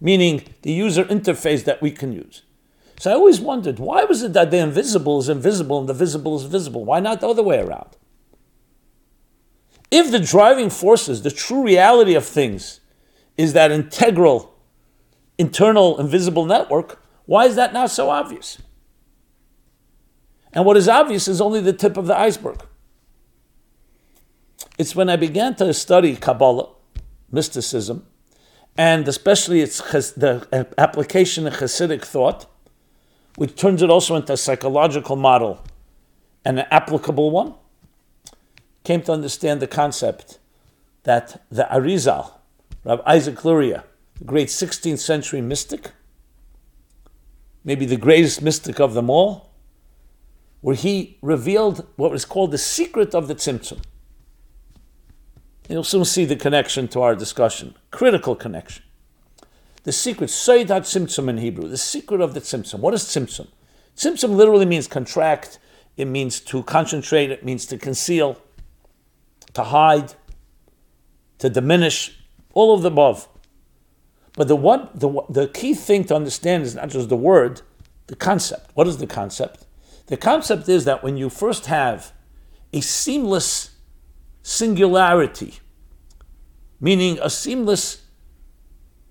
meaning 0.00 0.42
the 0.62 0.72
user 0.72 1.04
interface 1.04 1.64
that 1.64 1.82
we 1.82 1.90
can 1.90 2.12
use. 2.12 2.42
So 2.98 3.10
I 3.10 3.14
always 3.14 3.40
wondered 3.40 3.78
why 3.78 4.04
was 4.04 4.22
it 4.22 4.32
that 4.34 4.50
the 4.50 4.58
invisible 4.58 5.18
is 5.20 5.28
invisible 5.28 5.80
and 5.80 5.88
the 5.88 5.94
visible 5.94 6.36
is 6.36 6.44
visible? 6.44 6.84
Why 6.84 7.00
not 7.00 7.20
the 7.20 7.28
other 7.28 7.42
way 7.42 7.58
around? 7.58 7.96
If 9.90 10.10
the 10.10 10.20
driving 10.20 10.70
forces, 10.70 11.22
the 11.22 11.30
true 11.30 11.64
reality 11.64 12.14
of 12.14 12.24
things, 12.24 12.80
is 13.36 13.54
that 13.54 13.70
integral, 13.70 14.54
internal, 15.38 15.98
invisible 15.98 16.44
network, 16.44 17.02
why 17.24 17.46
is 17.46 17.56
that 17.56 17.72
now 17.72 17.86
so 17.86 18.10
obvious? 18.10 18.60
And 20.52 20.64
what 20.64 20.76
is 20.76 20.88
obvious 20.88 21.26
is 21.26 21.40
only 21.40 21.60
the 21.60 21.72
tip 21.72 21.96
of 21.96 22.06
the 22.06 22.16
iceberg. 22.16 22.60
It's 24.78 24.94
when 24.94 25.08
I 25.08 25.16
began 25.16 25.54
to 25.56 25.72
study 25.72 26.16
Kabbalah, 26.16 26.68
mysticism, 27.30 28.06
and 28.76 29.06
especially 29.08 29.60
its 29.60 29.78
the 30.12 30.46
uh, 30.52 30.64
application 30.78 31.46
of 31.46 31.54
Hasidic 31.54 32.04
thought, 32.04 32.46
which 33.36 33.54
turns 33.54 33.82
it 33.82 33.90
also 33.90 34.16
into 34.16 34.32
a 34.32 34.36
psychological 34.36 35.16
model 35.16 35.62
and 36.44 36.58
an 36.58 36.66
applicable 36.70 37.30
one, 37.30 37.54
came 38.84 39.02
to 39.02 39.12
understand 39.12 39.60
the 39.60 39.66
concept 39.66 40.38
that 41.02 41.42
the 41.50 41.66
Arizal, 41.70 42.32
Rabbi 42.84 43.02
Isaac 43.06 43.44
Luria, 43.44 43.84
the 44.18 44.24
great 44.24 44.48
16th 44.48 44.98
century 44.98 45.40
mystic, 45.40 45.92
maybe 47.64 47.86
the 47.86 47.96
greatest 47.96 48.42
mystic 48.42 48.80
of 48.80 48.94
them 48.94 49.10
all, 49.10 49.50
where 50.60 50.76
he 50.76 51.18
revealed 51.22 51.86
what 51.96 52.10
was 52.10 52.24
called 52.24 52.50
the 52.50 52.58
secret 52.58 53.14
of 53.14 53.28
the 53.28 53.34
Tzimtzum. 53.34 53.80
You'll 55.70 55.84
soon 55.84 56.04
see 56.04 56.24
the 56.24 56.34
connection 56.34 56.88
to 56.88 57.00
our 57.00 57.14
discussion, 57.14 57.76
critical 57.92 58.34
connection. 58.34 58.82
The 59.84 59.92
secret, 59.92 60.28
Seidat 60.28 60.82
Tzimtzum 60.82 61.30
in 61.30 61.38
Hebrew, 61.38 61.68
the 61.68 61.78
secret 61.78 62.20
of 62.20 62.34
the 62.34 62.40
Tzimtzum. 62.40 62.80
What 62.80 62.92
is 62.92 63.04
Tzimtzum? 63.04 63.46
Tzimtzum 63.96 64.34
literally 64.34 64.66
means 64.66 64.88
contract, 64.88 65.60
it 65.96 66.06
means 66.06 66.40
to 66.40 66.64
concentrate, 66.64 67.30
it 67.30 67.44
means 67.44 67.66
to 67.66 67.78
conceal 67.78 68.36
to 69.54 69.64
hide, 69.64 70.14
to 71.38 71.48
diminish, 71.48 72.18
all 72.52 72.74
of 72.74 72.82
the 72.82 72.88
above. 72.88 73.28
But 74.34 74.48
the 74.48 74.56
one, 74.56 74.88
the, 74.94 75.22
the 75.28 75.48
key 75.48 75.74
thing 75.74 76.04
to 76.04 76.16
understand 76.16 76.64
is 76.64 76.74
not 76.74 76.90
just 76.90 77.08
the 77.08 77.16
word, 77.16 77.62
the 78.08 78.16
concept. 78.16 78.70
What 78.74 78.88
is 78.88 78.98
the 78.98 79.06
concept? 79.06 79.66
The 80.06 80.16
concept 80.16 80.68
is 80.68 80.84
that 80.84 81.04
when 81.04 81.16
you 81.16 81.28
first 81.28 81.66
have 81.66 82.12
a 82.72 82.80
seamless 82.80 83.70
singularity, 84.42 85.60
meaning 86.80 87.18
a 87.20 87.30
seamless 87.30 88.02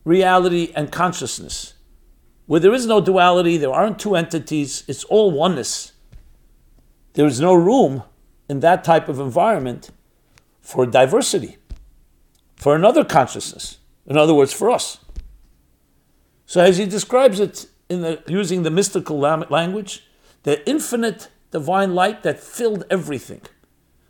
reality 0.03 0.71
and 0.75 0.91
consciousness, 0.91 1.73
where 2.45 2.59
there 2.59 2.73
is 2.73 2.85
no 2.85 2.99
duality, 2.99 3.57
there 3.57 3.71
aren't 3.71 3.99
two 3.99 4.15
entities, 4.15 4.83
it's 4.87 5.03
all 5.05 5.31
oneness. 5.31 5.93
There 7.13 7.25
is 7.25 7.39
no 7.39 7.53
room 7.53 8.03
in 8.49 8.61
that 8.61 8.83
type 8.83 9.07
of 9.07 9.19
environment 9.19 9.91
for 10.61 10.85
diversity, 10.85 11.57
for 12.55 12.75
another 12.75 13.03
consciousness. 13.03 13.77
In 14.07 14.17
other 14.17 14.33
words, 14.33 14.51
for 14.51 14.71
us. 14.71 14.99
So, 16.45 16.61
as 16.61 16.79
he 16.79 16.87
describes 16.87 17.39
it 17.39 17.67
in 17.89 18.01
the, 18.01 18.23
using 18.27 18.63
the 18.63 18.71
mystical 18.71 19.19
language, 19.19 20.07
the 20.43 20.67
infinite 20.67 21.27
divine 21.51 21.93
light 21.93 22.23
that 22.23 22.39
filled 22.39 22.85
everything. 22.89 23.41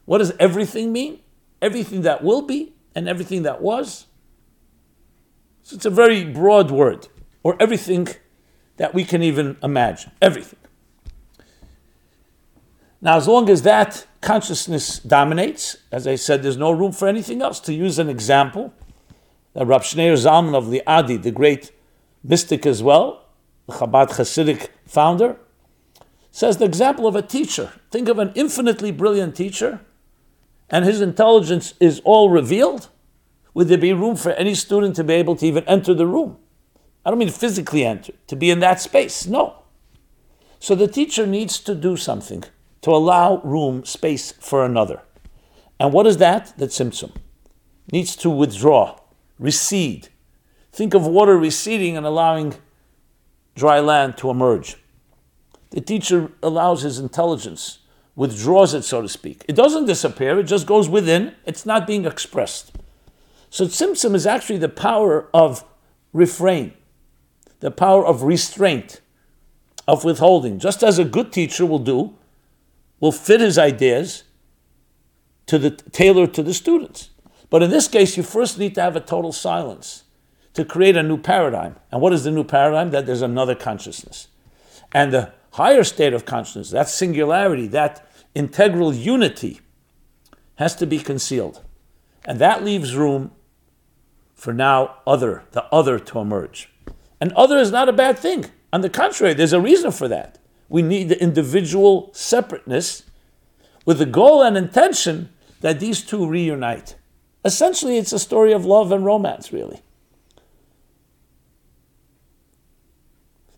What 0.10 0.18
does 0.18 0.34
everything 0.40 0.92
mean? 0.92 1.20
Everything 1.62 2.02
that 2.02 2.24
will 2.24 2.42
be 2.42 2.74
and 2.96 3.08
everything 3.08 3.44
that 3.44 3.62
was. 3.62 4.08
So 5.62 5.76
it's 5.76 5.86
a 5.86 5.92
very 5.92 6.26
broad 6.26 6.72
word, 6.72 7.08
or 7.44 7.56
everything 7.60 8.08
that 8.78 8.96
we 8.96 9.04
can 9.04 9.22
even 9.22 9.58
imagine. 9.62 10.12
Everything. 10.20 10.58
Now, 13.00 13.18
as 13.18 13.28
long 13.28 13.52
as 13.52 13.62
that 13.62 14.08
consciousness 14.22 14.98
dominates, 14.98 15.78
as 15.92 16.08
I 16.08 16.16
said, 16.16 16.42
there's 16.42 16.58
no 16.58 16.72
room 16.72 16.92
for 16.92 17.08
anything 17.08 17.44
else. 17.44 17.60
To 17.60 17.72
use 17.72 18.00
an 18.00 18.10
example, 18.10 18.74
that 19.54 19.68
Rab 19.68 19.84
Shneur 19.84 20.14
Zalman 20.14 20.56
of 20.56 20.66
Liadi, 20.66 21.22
the 21.22 21.30
great 21.30 21.72
mystic 22.24 22.66
as 22.66 22.82
well, 22.82 23.26
the 23.68 23.74
Chabad 23.74 24.10
Hasidic 24.10 24.70
founder, 24.88 25.38
says 26.32 26.58
the 26.58 26.66
example 26.66 27.06
of 27.06 27.16
a 27.16 27.22
teacher. 27.22 27.74
Think 27.92 28.10
of 28.10 28.18
an 28.18 28.32
infinitely 28.34 28.92
brilliant 28.92 29.36
teacher, 29.36 29.82
and 30.70 30.86
his 30.86 31.02
intelligence 31.02 31.74
is 31.80 32.02
all 32.04 32.30
revealed. 32.30 32.90
Would 33.54 33.68
there 33.68 33.78
be 33.78 33.94
room 33.94 34.16
for 34.16 34.32
any 34.32 34.56
student 34.56 34.96
to 34.98 35.04
be 35.04 35.14
able 35.14 35.36
to 35.38 35.46
even 35.46 35.64
enter 35.66 35.94
the 35.94 36.06
room? 36.06 36.38
I 37.06 37.10
don't 37.10 37.20
mean 37.20 37.30
physically 37.30 37.84
enter, 37.86 38.14
to 38.28 38.36
be 38.36 38.52
in 38.52 38.60
that 38.60 38.80
space. 38.80 39.26
No. 39.26 39.64
So 40.60 40.76
the 40.76 40.88
teacher 40.88 41.26
needs 41.26 41.60
to 41.60 41.74
do 41.74 41.96
something 41.96 42.44
to 42.82 42.92
allow 42.92 43.42
room, 43.44 43.86
space 43.86 44.32
for 44.34 44.64
another. 44.64 45.02
And 45.80 45.94
what 45.94 46.06
is 46.06 46.18
that? 46.18 46.54
That 46.58 46.70
tzimtzum 46.70 47.12
needs 47.92 48.16
to 48.18 48.30
withdraw, 48.30 49.00
recede. 49.40 50.10
Think 50.72 50.94
of 50.94 51.08
water 51.08 51.38
receding 51.38 51.98
and 51.98 52.06
allowing 52.06 52.56
dry 53.56 53.80
land 53.80 54.18
to 54.18 54.30
emerge. 54.30 54.78
The 55.72 55.82
teacher 55.82 56.32
allows 56.42 56.82
his 56.82 57.00
intelligence, 57.00 57.80
withdraws 58.20 58.74
it, 58.74 58.84
so 58.84 59.02
to 59.02 59.08
speak. 59.08 59.46
It 59.48 59.56
doesn't 59.56 59.86
disappear, 59.86 60.38
it 60.38 60.44
just 60.44 60.68
goes 60.68 60.90
within, 60.90 61.36
it's 61.46 61.66
not 61.66 61.88
being 61.88 62.04
expressed. 62.04 62.76
So 63.50 63.64
tzimtzum 63.64 64.14
is 64.14 64.28
actually 64.28 64.58
the 64.58 64.68
power 64.68 65.30
of 65.34 65.64
refrain, 66.12 66.74
the 67.62 67.72
power 67.72 68.06
of 68.06 68.24
restraint, 68.24 69.00
of 69.88 70.04
withholding, 70.04 70.60
just 70.60 70.84
as 70.84 71.00
a 71.00 71.06
good 71.06 71.32
teacher 71.32 71.66
will 71.66 71.80
do, 71.80 72.14
will 73.00 73.14
fit 73.14 73.40
his 73.40 73.58
ideas 73.58 74.26
to 75.46 75.58
the 75.58 75.72
tailor 75.72 76.28
to 76.28 76.44
the 76.44 76.54
students. 76.54 77.12
But 77.50 77.64
in 77.64 77.70
this 77.70 77.88
case, 77.88 78.18
you 78.18 78.24
first 78.24 78.60
need 78.60 78.76
to 78.76 78.82
have 78.82 78.98
a 78.98 79.00
total 79.00 79.32
silence 79.32 80.04
to 80.56 80.66
create 80.66 80.98
a 80.98 81.04
new 81.04 81.18
paradigm. 81.18 81.78
And 81.90 82.02
what 82.02 82.12
is 82.12 82.26
the 82.26 82.32
new 82.32 82.44
paradigm? 82.44 82.92
That 82.92 83.06
there's 83.06 83.22
another 83.22 83.56
consciousness. 83.56 84.28
And 84.92 85.14
the 85.14 85.32
higher 85.52 85.86
state 85.86 86.14
of 86.14 86.26
consciousness, 86.26 86.72
that 86.72 86.90
singularity, 86.90 87.66
that 87.68 88.06
integral 88.40 88.96
unity, 88.96 89.60
has 90.56 90.74
to 90.74 90.88
be 90.88 90.98
concealed. 90.98 91.62
And 92.24 92.40
that 92.40 92.64
leaves 92.64 92.96
room 92.96 93.32
for 94.34 94.54
now 94.54 94.96
other, 95.06 95.44
the 95.52 95.66
other 95.66 96.00
to 96.00 96.20
emerge. 96.20 96.70
And 97.20 97.34
other 97.34 97.58
is 97.58 97.70
not 97.70 97.90
a 97.90 97.94
bad 97.94 98.18
thing. 98.18 98.46
On 98.72 98.80
the 98.80 98.90
contrary, 98.90 99.34
there's 99.34 99.52
a 99.52 99.60
reason 99.60 99.92
for 99.92 100.08
that. 100.08 100.40
We 100.70 100.82
need 100.82 101.10
the 101.10 101.22
individual 101.22 102.12
separateness 102.14 103.04
with 103.86 103.98
the 103.98 104.06
goal 104.06 104.42
and 104.42 104.56
intention 104.56 105.34
that 105.60 105.82
these 105.82 106.02
two 106.02 106.26
reunite. 106.26 106.96
Essentially, 107.44 107.98
it's 107.98 108.14
a 108.14 108.20
story 108.20 108.54
of 108.54 108.66
love 108.66 108.94
and 108.94 109.04
romance, 109.04 109.52
really. 109.52 109.82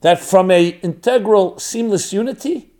That 0.02 0.20
from 0.20 0.50
a 0.50 0.70
integral, 0.82 1.60
seamless 1.60 2.12
unity, 2.12 2.71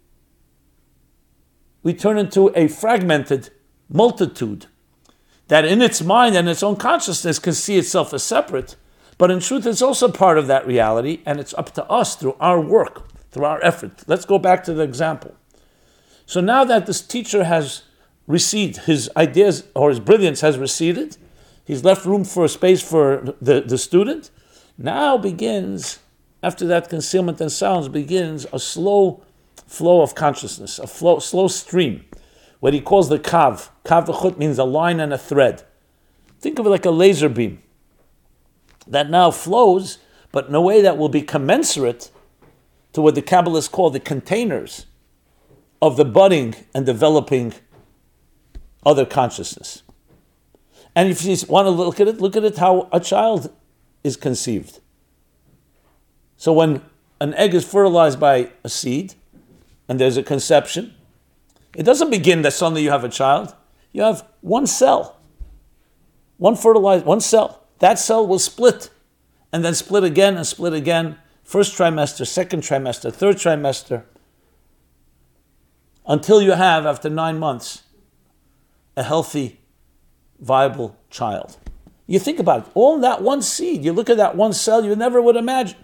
we 1.84 1.94
turn 1.94 2.18
into 2.18 2.52
a 2.56 2.68
fragmented 2.68 3.50
multitude 3.90 4.68
that 5.48 5.66
in 5.66 5.82
its 5.82 6.02
mind 6.02 6.36
and 6.36 6.48
its 6.48 6.64
own 6.64 6.76
consciousness 6.76 7.40
can 7.40 7.54
see 7.54 7.78
itself 7.78 8.14
as 8.14 8.24
separate, 8.24 8.76
but 9.18 9.30
in 9.30 9.40
truth, 9.40 9.68
it's 9.68 9.82
also 9.82 10.10
part 10.10 10.38
of 10.38 10.48
that 10.48 10.66
reality, 10.66 11.22
and 11.26 11.40
it's 11.40 11.54
up 11.56 11.74
to 11.74 11.86
us 11.86 12.16
through 12.16 12.36
our 12.40 12.60
work, 12.60 13.08
through 13.32 13.46
our 13.46 13.64
effort. 13.64 14.04
Let's 14.08 14.26
go 14.26 14.40
back 14.40 14.64
to 14.64 14.74
the 14.74 14.84
example. 14.84 15.36
So 16.26 16.40
now 16.40 16.64
that 16.64 16.86
this 16.86 17.02
teacher 17.02 17.44
has 17.44 17.84
receded, 18.28 18.84
his 18.84 19.10
ideas 19.18 19.66
or 19.76 19.90
his 19.90 20.00
brilliance 20.00 20.42
has 20.42 20.58
receded, 20.58 21.18
he's 21.66 21.84
left 21.84 22.06
room 22.06 22.24
for 22.24 22.46
a 22.46 22.50
space 22.50 22.82
for 22.82 23.36
the, 23.42 23.62
the 23.62 23.78
student. 23.78 24.32
Now 24.78 25.18
begins, 25.18 26.00
after 26.42 26.66
that 26.68 26.90
concealment 26.90 27.42
and 27.42 27.52
silence, 27.52 27.90
begins 27.90 28.48
a 28.54 28.60
slow 28.60 29.24
flow 29.72 30.02
of 30.02 30.14
consciousness, 30.16 30.80
a 30.80 30.86
flow, 30.86 31.18
slow 31.20 31.48
stream, 31.48 32.04
what 32.60 32.74
he 32.74 32.82
calls 32.82 33.08
the 33.08 33.18
kav. 33.18 33.70
Kav 33.86 34.06
v'chut 34.06 34.38
means 34.38 34.60
a 34.60 34.66
line 34.66 35.00
and 35.00 35.14
a 35.14 35.18
thread. 35.18 35.64
Think 36.42 36.60
of 36.60 36.66
it 36.66 36.70
like 36.70 36.86
a 36.86 36.92
laser 36.92 37.30
beam 37.30 37.62
that 38.86 39.10
now 39.10 39.32
flows, 39.32 40.00
but 40.34 40.48
in 40.48 40.56
a 40.56 40.62
way 40.62 40.82
that 40.82 40.98
will 40.98 41.08
be 41.08 41.22
commensurate 41.22 42.12
to 42.92 43.02
what 43.02 43.16
the 43.16 43.22
Kabbalists 43.22 43.72
call 43.72 43.90
the 43.90 44.00
containers 44.00 44.88
of 45.82 45.96
the 45.96 46.04
budding 46.04 46.56
and 46.76 46.86
developing 46.86 47.54
other 48.86 49.06
consciousness. 49.06 49.84
And 50.94 51.08
if 51.10 51.24
you 51.24 51.38
want 51.48 51.68
to 51.68 51.70
look 51.70 52.02
at 52.02 52.10
it, 52.10 52.20
look 52.20 52.36
at 52.36 52.44
it 52.44 52.58
how 52.58 52.90
a 52.92 53.00
child 53.00 53.54
is 54.04 54.18
conceived. 54.18 54.80
So 56.36 56.52
when 56.52 56.82
an 57.22 57.34
egg 57.36 57.54
is 57.54 57.64
fertilized 57.64 58.20
by 58.20 58.52
a 58.66 58.70
seed 58.70 59.14
and 59.92 60.00
there's 60.00 60.16
a 60.16 60.24
conception, 60.24 60.94
it 61.76 61.84
doesn't 61.84 62.10
begin 62.10 62.44
that 62.44 62.54
suddenly 62.54 62.82
you 62.82 62.92
have 62.92 63.04
a 63.04 63.10
child. 63.10 63.54
You 63.92 64.04
have 64.04 64.26
one 64.40 64.66
cell, 64.66 65.20
one 66.38 66.56
fertilized, 66.56 67.04
one 67.04 67.20
cell. 67.20 67.68
That 67.80 68.00
cell 68.00 68.26
will 68.26 68.40
split 68.40 68.90
and 69.52 69.66
then 69.66 69.76
split 69.76 70.06
again 70.06 70.38
and 70.38 70.48
split 70.48 70.72
again. 70.72 71.18
First 71.44 71.78
trimester, 71.78 72.26
second 72.26 72.62
trimester, 72.62 73.12
third 73.12 73.36
trimester, 73.36 74.04
until 76.06 76.42
you 76.42 76.54
have, 76.54 76.86
after 76.86 77.10
nine 77.10 77.38
months, 77.38 77.84
a 78.96 79.04
healthy, 79.04 79.60
viable 80.40 80.96
child. 81.10 81.58
You 82.08 82.18
think 82.18 82.40
about 82.40 82.62
it, 82.62 82.72
all 82.76 82.98
that 83.00 83.22
one 83.22 83.42
seed, 83.42 83.84
you 83.84 83.92
look 83.92 84.10
at 84.10 84.16
that 84.16 84.38
one 84.38 84.54
cell, 84.54 84.86
you 84.86 84.96
never 84.96 85.22
would 85.22 85.36
imagine. 85.36 85.80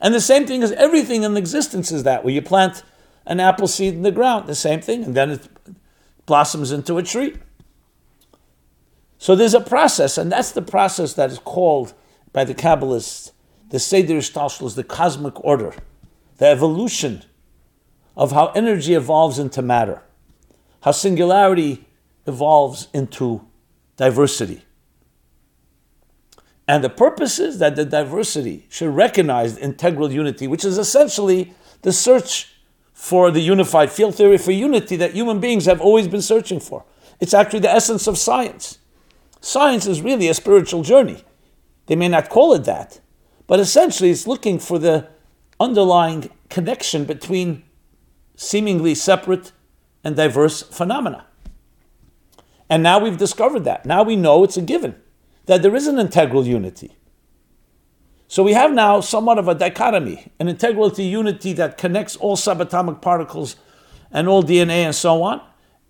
And 0.00 0.12
the 0.12 0.20
same 0.20 0.44
thing 0.44 0.62
is 0.62 0.72
everything 0.72 1.22
in 1.22 1.36
existence 1.36 1.92
is 1.92 2.02
that, 2.02 2.24
where 2.24 2.34
you 2.34 2.42
plant 2.42 2.82
an 3.26 3.40
apple 3.40 3.68
seed 3.68 3.94
in 3.94 4.02
the 4.02 4.12
ground, 4.12 4.46
the 4.46 4.54
same 4.54 4.80
thing, 4.80 5.04
and 5.04 5.14
then 5.14 5.30
it 5.30 5.48
blossoms 6.26 6.72
into 6.72 6.98
a 6.98 7.02
tree. 7.02 7.36
So 9.18 9.34
there's 9.34 9.54
a 9.54 9.60
process, 9.60 10.18
and 10.18 10.30
that's 10.30 10.52
the 10.52 10.62
process 10.62 11.14
that 11.14 11.30
is 11.30 11.38
called 11.38 11.94
by 12.32 12.44
the 12.44 12.54
Kabbalists 12.54 13.32
the 13.74 13.80
Seder 13.80 14.14
Ishtalshlos, 14.14 14.76
the 14.76 14.84
cosmic 14.84 15.42
order, 15.44 15.74
the 16.36 16.46
evolution 16.46 17.24
of 18.16 18.30
how 18.30 18.48
energy 18.48 18.94
evolves 18.94 19.36
into 19.36 19.62
matter, 19.62 20.00
how 20.82 20.92
singularity 20.92 21.84
evolves 22.24 22.86
into 22.94 23.44
diversity. 23.96 24.64
And 26.68 26.84
the 26.84 26.88
purpose 26.88 27.40
is 27.40 27.58
that 27.58 27.74
the 27.74 27.84
diversity 27.84 28.66
should 28.70 28.94
recognize 28.94 29.58
integral 29.58 30.12
unity, 30.12 30.46
which 30.46 30.64
is 30.64 30.78
essentially 30.78 31.52
the 31.82 31.92
search 31.92 32.53
for 32.94 33.30
the 33.30 33.40
unified 33.40 33.90
field 33.90 34.14
theory 34.14 34.38
for 34.38 34.52
unity 34.52 34.96
that 34.96 35.12
human 35.12 35.40
beings 35.40 35.66
have 35.66 35.80
always 35.80 36.08
been 36.08 36.22
searching 36.22 36.60
for. 36.60 36.84
It's 37.20 37.34
actually 37.34 37.60
the 37.60 37.70
essence 37.70 38.06
of 38.06 38.16
science. 38.16 38.78
Science 39.40 39.86
is 39.86 40.00
really 40.00 40.28
a 40.28 40.34
spiritual 40.34 40.82
journey. 40.82 41.22
They 41.86 41.96
may 41.96 42.08
not 42.08 42.30
call 42.30 42.54
it 42.54 42.64
that, 42.64 43.00
but 43.46 43.60
essentially 43.60 44.10
it's 44.10 44.26
looking 44.26 44.58
for 44.58 44.78
the 44.78 45.08
underlying 45.60 46.30
connection 46.48 47.04
between 47.04 47.64
seemingly 48.36 48.94
separate 48.94 49.52
and 50.02 50.16
diverse 50.16 50.62
phenomena. 50.62 51.26
And 52.70 52.82
now 52.82 52.98
we've 52.98 53.18
discovered 53.18 53.64
that. 53.64 53.84
Now 53.84 54.02
we 54.02 54.16
know 54.16 54.44
it's 54.44 54.56
a 54.56 54.62
given 54.62 54.96
that 55.46 55.62
there 55.62 55.74
is 55.74 55.86
an 55.86 55.98
integral 55.98 56.46
unity. 56.46 56.96
So 58.34 58.42
we 58.42 58.54
have 58.54 58.72
now 58.72 59.00
somewhat 59.00 59.38
of 59.38 59.46
a 59.46 59.54
dichotomy, 59.54 60.26
an 60.40 60.48
integral 60.48 60.90
unity 60.90 61.52
that 61.52 61.78
connects 61.78 62.16
all 62.16 62.36
subatomic 62.36 63.00
particles 63.00 63.54
and 64.10 64.26
all 64.26 64.42
DNA 64.42 64.82
and 64.86 64.92
so 64.92 65.22
on. 65.22 65.40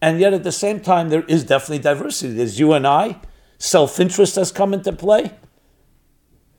And 0.02 0.20
yet 0.20 0.35
at 0.35 0.44
the 0.44 0.52
same 0.52 0.80
time, 0.80 1.09
there 1.09 1.22
is 1.22 1.44
definitely 1.44 1.78
diversity. 1.78 2.35
There's 2.35 2.61
you 2.61 2.74
and 2.74 2.87
I, 2.87 3.18
self 3.57 3.98
interest 3.98 4.35
has 4.35 4.52
come 4.52 4.74
into 4.74 4.92
play. 4.92 5.33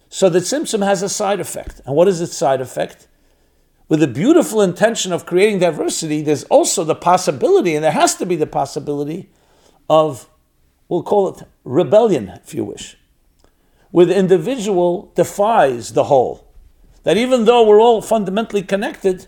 So 0.09 0.27
the 0.27 0.39
tzimtzum 0.39 0.83
has 0.83 1.03
a 1.03 1.07
side 1.07 1.39
effect. 1.39 1.81
And 1.85 1.95
what 1.95 2.07
is 2.07 2.19
its 2.19 2.35
side 2.35 2.61
effect? 2.61 3.07
With 3.87 3.99
the 3.99 4.07
beautiful 4.07 4.63
intention 4.63 5.13
of 5.13 5.27
creating 5.27 5.59
diversity, 5.59 6.23
there's 6.23 6.45
also 6.45 6.83
the 6.83 6.95
possibility, 6.95 7.75
and 7.75 7.83
there 7.83 7.91
has 7.91 8.15
to 8.15 8.25
be 8.25 8.35
the 8.35 8.47
possibility, 8.47 9.29
of, 9.87 10.27
we'll 10.89 11.03
call 11.03 11.27
it 11.27 11.43
rebellion, 11.63 12.29
if 12.43 12.55
you 12.55 12.63
wish, 12.63 12.97
the 14.03 14.17
individual 14.17 15.13
defies 15.15 15.93
the 15.93 16.05
whole. 16.05 16.51
That 17.03 17.15
even 17.15 17.45
though 17.45 17.65
we're 17.65 17.79
all 17.79 18.01
fundamentally 18.01 18.63
connected, 18.63 19.27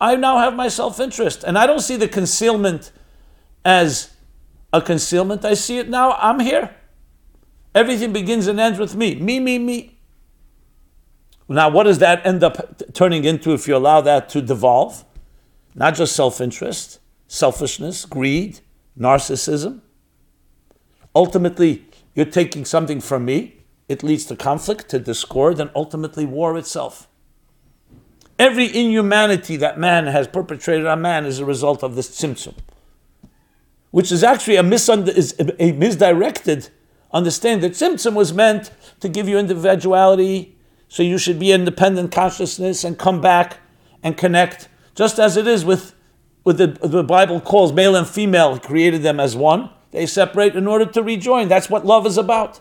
I 0.00 0.16
now 0.16 0.38
have 0.38 0.54
my 0.54 0.68
self 0.68 0.98
interest. 1.00 1.44
And 1.44 1.58
I 1.58 1.66
don't 1.66 1.80
see 1.80 1.96
the 1.96 2.08
concealment 2.08 2.92
as 3.64 4.14
a 4.72 4.80
concealment. 4.80 5.44
I 5.44 5.54
see 5.54 5.78
it 5.78 5.90
now. 5.90 6.12
I'm 6.12 6.40
here. 6.40 6.74
Everything 7.74 8.12
begins 8.12 8.46
and 8.46 8.58
ends 8.58 8.78
with 8.78 8.94
me. 8.94 9.16
Me, 9.16 9.40
me, 9.40 9.58
me. 9.58 9.98
Now, 11.48 11.68
what 11.68 11.82
does 11.82 11.98
that 11.98 12.24
end 12.24 12.42
up 12.42 12.94
turning 12.94 13.24
into 13.24 13.52
if 13.52 13.68
you 13.68 13.76
allow 13.76 14.00
that 14.00 14.30
to 14.30 14.40
devolve? 14.40 15.04
Not 15.74 15.94
just 15.94 16.16
self 16.16 16.40
interest, 16.40 17.00
selfishness, 17.28 18.06
greed, 18.06 18.60
narcissism, 18.98 19.82
Ultimately, 21.16 21.82
you're 22.14 22.26
taking 22.26 22.66
something 22.66 23.00
from 23.00 23.24
me. 23.24 23.64
It 23.88 24.02
leads 24.02 24.24
to 24.26 24.36
conflict, 24.36 24.88
to 24.90 24.98
discord, 24.98 25.60
and 25.60 25.70
ultimately 25.74 26.26
war 26.26 26.58
itself. 26.58 27.08
Every 28.38 28.66
inhumanity 28.66 29.56
that 29.56 29.78
man 29.78 30.06
has 30.06 30.28
perpetrated 30.28 30.86
on 30.86 31.00
man 31.00 31.24
is 31.24 31.38
a 31.38 31.44
result 31.44 31.82
of 31.82 31.94
this 31.94 32.10
tzimtzum, 32.10 32.54
which 33.90 34.12
is 34.12 34.22
actually 34.22 34.56
a, 34.56 34.62
is 34.62 35.34
a 35.58 35.72
misdirected 35.72 36.68
understanding 37.12 37.62
that 37.62 37.76
tzimtzum 37.76 38.14
was 38.14 38.34
meant 38.34 38.70
to 39.00 39.08
give 39.08 39.28
you 39.28 39.38
individuality, 39.38 40.56
so 40.88 41.02
you 41.02 41.16
should 41.16 41.38
be 41.38 41.50
independent 41.50 42.12
consciousness 42.12 42.84
and 42.84 42.98
come 42.98 43.20
back 43.20 43.58
and 44.02 44.18
connect, 44.18 44.68
just 44.94 45.18
as 45.18 45.36
it 45.36 45.46
is 45.46 45.64
with, 45.64 45.94
with 46.44 46.58
the, 46.58 46.66
the 46.66 47.02
Bible 47.02 47.40
calls 47.40 47.72
male 47.72 47.96
and 47.96 48.06
female, 48.06 48.58
created 48.58 49.02
them 49.02 49.18
as 49.18 49.34
one. 49.34 49.70
They 49.92 50.04
separate 50.04 50.54
in 50.54 50.66
order 50.66 50.84
to 50.84 51.02
rejoin. 51.02 51.48
That's 51.48 51.70
what 51.70 51.86
love 51.86 52.06
is 52.06 52.18
about. 52.18 52.60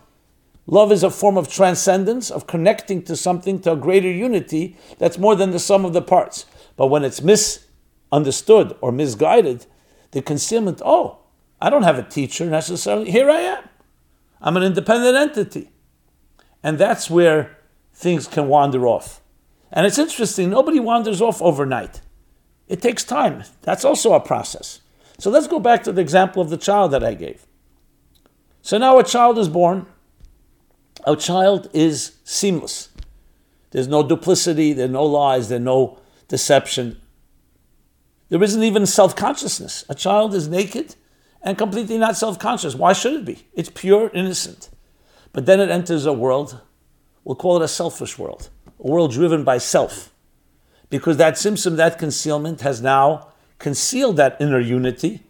Love 0.67 0.91
is 0.91 1.04
a 1.04 1.12
form 1.12 1.38
of 1.38 1.47
transcendence, 1.47 2.32
of 2.32 2.47
connecting 2.47 3.04
to 3.04 3.15
something, 3.15 3.60
to 3.60 3.73
a 3.73 3.78
greater 3.78 4.12
unity 4.12 4.75
that's 4.97 5.17
more 5.17 5.36
than 5.36 5.51
the 5.51 5.60
sum 5.60 5.86
of 5.86 5.93
the 5.93 6.01
parts. 6.01 6.45
But 6.75 6.88
when 6.88 7.04
it's 7.04 7.21
misunderstood 7.21 8.75
or 8.82 8.91
misguided, 8.91 9.67
the 10.12 10.21
concealment, 10.21 10.82
oh, 10.84 11.19
I 11.62 11.69
don't 11.69 11.84
have 11.84 11.99
a 11.99 12.04
teacher 12.04 12.45
necessarily. 12.45 13.12
Here 13.12 13.30
I 13.30 13.41
am. 13.41 13.69
I'm 14.41 14.58
an 14.58 14.63
independent 14.63 15.15
entity. 15.15 15.69
And 16.63 16.78
that's 16.78 17.10
where 17.10 17.58
things 17.93 18.28
can 18.28 18.47
wander 18.47 18.88
off. 18.88 19.21
And 19.71 19.86
it's 19.86 19.99
interesting, 19.99 20.49
nobody 20.49 20.80
wanders 20.80 21.21
off 21.21 21.41
overnight. 21.41 22.01
It 22.67 22.82
takes 22.82 23.04
time. 23.04 23.43
That's 23.62 23.86
also 23.86 24.13
a 24.13 24.19
process. 24.19 24.82
So 25.19 25.30
let's 25.30 25.47
go 25.47 25.60
back 25.60 25.84
to 25.84 25.91
the 25.91 26.01
example 26.01 26.41
of 26.41 26.49
the 26.49 26.58
child 26.58 26.91
that 26.91 27.04
I 27.04 27.13
gave. 27.13 27.45
So 28.62 28.78
now 28.78 28.97
a 28.97 29.04
child 29.04 29.38
is 29.38 29.47
born. 29.47 29.86
A 31.06 31.15
child 31.15 31.70
is 31.72 32.18
seamless. 32.24 32.89
There's 33.72 33.88
no 33.88 34.02
duplicity, 34.02 34.74
there's 34.74 34.89
no 34.89 35.04
lies, 35.04 35.50
there's 35.50 35.62
no 35.62 36.00
deception. 36.28 37.00
There 38.30 38.41
isn't 38.41 38.63
even 38.63 38.86
self 38.86 39.15
consciousness. 39.15 39.86
A 39.88 39.96
child 39.96 40.34
is 40.34 40.48
naked 40.48 40.96
and 41.44 41.58
completely 41.58 41.98
not 41.98 42.18
self 42.18 42.39
conscious. 42.39 42.74
Why 42.74 42.94
should 42.94 43.13
it 43.13 43.26
be? 43.26 43.48
It's 43.54 43.70
pure, 43.70 44.10
innocent. 44.13 44.70
But 45.32 45.46
then 45.46 45.60
it 45.60 45.70
enters 45.70 46.06
a 46.06 46.13
world, 46.13 46.62
we'll 47.24 47.36
call 47.36 47.62
it 47.62 47.65
a 47.65 47.68
selfish 47.68 48.18
world, 48.18 48.50
a 48.80 48.88
world 48.88 49.12
driven 49.12 49.44
by 49.44 49.60
self. 49.60 50.12
Because 50.89 51.18
that 51.18 51.36
tzimtzum, 51.36 51.76
that 51.76 52.00
concealment, 52.00 52.62
has 52.62 52.82
now 52.82 53.30
concealed 53.60 54.18
that 54.18 54.38
inner 54.39 54.60
unity. 54.60 55.22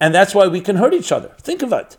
And 0.00 0.14
that's 0.14 0.34
why 0.34 0.46
we 0.48 0.60
can 0.60 0.76
hurt 0.76 0.94
each 0.94 1.12
other. 1.12 1.34
Think 1.40 1.62
of 1.62 1.72
it. 1.72 1.96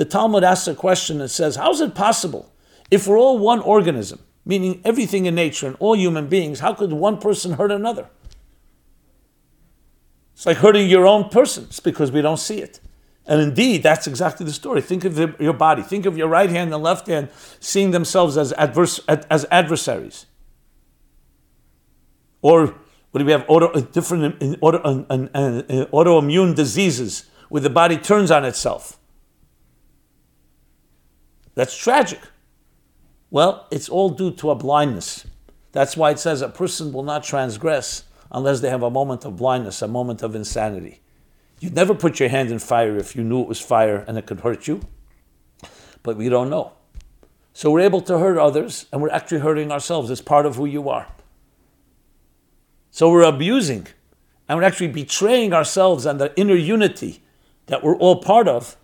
The 0.00 0.06
Talmud 0.06 0.42
asks 0.44 0.66
a 0.66 0.74
question 0.74 1.18
that 1.18 1.28
says, 1.28 1.56
How 1.56 1.70
is 1.72 1.82
it 1.82 1.94
possible? 1.94 2.50
If 2.90 3.06
we're 3.06 3.18
all 3.18 3.36
one 3.36 3.60
organism, 3.60 4.20
meaning 4.46 4.80
everything 4.82 5.26
in 5.26 5.34
nature 5.34 5.66
and 5.66 5.76
all 5.78 5.94
human 5.94 6.26
beings, 6.26 6.60
how 6.60 6.72
could 6.72 6.94
one 6.94 7.18
person 7.18 7.52
hurt 7.52 7.70
another? 7.70 8.08
It's 10.32 10.46
like 10.46 10.56
hurting 10.56 10.88
your 10.88 11.06
own 11.06 11.28
person. 11.28 11.64
It's 11.64 11.80
because 11.80 12.10
we 12.10 12.22
don't 12.22 12.38
see 12.38 12.62
it. 12.62 12.80
And 13.26 13.42
indeed, 13.42 13.82
that's 13.82 14.06
exactly 14.06 14.46
the 14.46 14.54
story. 14.54 14.80
Think 14.80 15.04
of 15.04 15.16
the, 15.16 15.34
your 15.38 15.52
body. 15.52 15.82
Think 15.82 16.06
of 16.06 16.16
your 16.16 16.28
right 16.28 16.48
hand 16.48 16.72
and 16.72 16.82
left 16.82 17.06
hand 17.06 17.28
seeing 17.60 17.90
themselves 17.90 18.38
as, 18.38 18.54
adverse, 18.54 19.00
as 19.06 19.44
adversaries. 19.50 20.24
Or 22.40 22.68
what 23.10 23.18
do 23.18 23.26
we 23.26 23.32
have? 23.32 23.44
Auto, 23.48 23.78
different 23.82 24.40
in, 24.40 24.56
auto, 24.62 24.78
uh, 24.78 25.12
uh, 25.12 25.86
autoimmune 25.92 26.54
diseases 26.54 27.26
where 27.50 27.60
the 27.60 27.68
body 27.68 27.98
turns 27.98 28.30
on 28.30 28.46
itself. 28.46 28.96
That's 31.54 31.76
tragic. 31.76 32.20
Well, 33.30 33.66
it's 33.70 33.88
all 33.88 34.10
due 34.10 34.32
to 34.32 34.50
a 34.50 34.54
blindness. 34.54 35.26
That's 35.72 35.96
why 35.96 36.10
it 36.10 36.18
says 36.18 36.42
a 36.42 36.48
person 36.48 36.92
will 36.92 37.02
not 37.02 37.22
transgress 37.22 38.04
unless 38.32 38.60
they 38.60 38.70
have 38.70 38.82
a 38.82 38.90
moment 38.90 39.24
of 39.24 39.36
blindness, 39.36 39.82
a 39.82 39.88
moment 39.88 40.22
of 40.22 40.34
insanity. 40.34 41.00
You'd 41.60 41.74
never 41.74 41.94
put 41.94 42.18
your 42.18 42.28
hand 42.28 42.50
in 42.50 42.58
fire 42.58 42.96
if 42.96 43.14
you 43.14 43.22
knew 43.22 43.42
it 43.42 43.48
was 43.48 43.60
fire 43.60 44.04
and 44.08 44.16
it 44.16 44.26
could 44.26 44.40
hurt 44.40 44.66
you. 44.66 44.80
But 46.02 46.16
we 46.16 46.28
don't 46.28 46.50
know. 46.50 46.72
So 47.52 47.70
we're 47.70 47.80
able 47.80 48.00
to 48.02 48.18
hurt 48.18 48.38
others 48.38 48.86
and 48.92 49.02
we're 49.02 49.10
actually 49.10 49.40
hurting 49.40 49.70
ourselves. 49.70 50.10
It's 50.10 50.22
part 50.22 50.46
of 50.46 50.56
who 50.56 50.64
you 50.64 50.88
are. 50.88 51.06
So 52.90 53.10
we're 53.10 53.22
abusing 53.22 53.86
and 54.48 54.58
we're 54.58 54.64
actually 54.64 54.88
betraying 54.88 55.52
ourselves 55.52 56.06
and 56.06 56.20
the 56.20 56.34
inner 56.38 56.54
unity 56.54 57.22
that 57.66 57.84
we're 57.84 57.96
all 57.96 58.22
part 58.22 58.48
of 58.48 58.76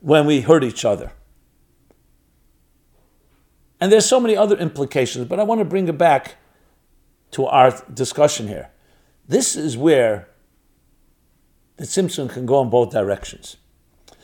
when 0.00 0.26
we 0.26 0.40
hurt 0.40 0.64
each 0.64 0.84
other. 0.84 1.12
And 3.80 3.92
there's 3.92 4.06
so 4.06 4.20
many 4.20 4.36
other 4.36 4.56
implications, 4.56 5.26
but 5.26 5.38
I 5.38 5.42
want 5.42 5.60
to 5.60 5.64
bring 5.64 5.88
it 5.88 5.98
back 5.98 6.36
to 7.32 7.46
our 7.46 7.82
discussion 7.92 8.48
here. 8.48 8.70
This 9.28 9.56
is 9.56 9.76
where 9.76 10.28
the 11.76 11.84
Tzimtzum 11.84 12.30
can 12.30 12.46
go 12.46 12.62
in 12.62 12.70
both 12.70 12.90
directions. 12.90 13.56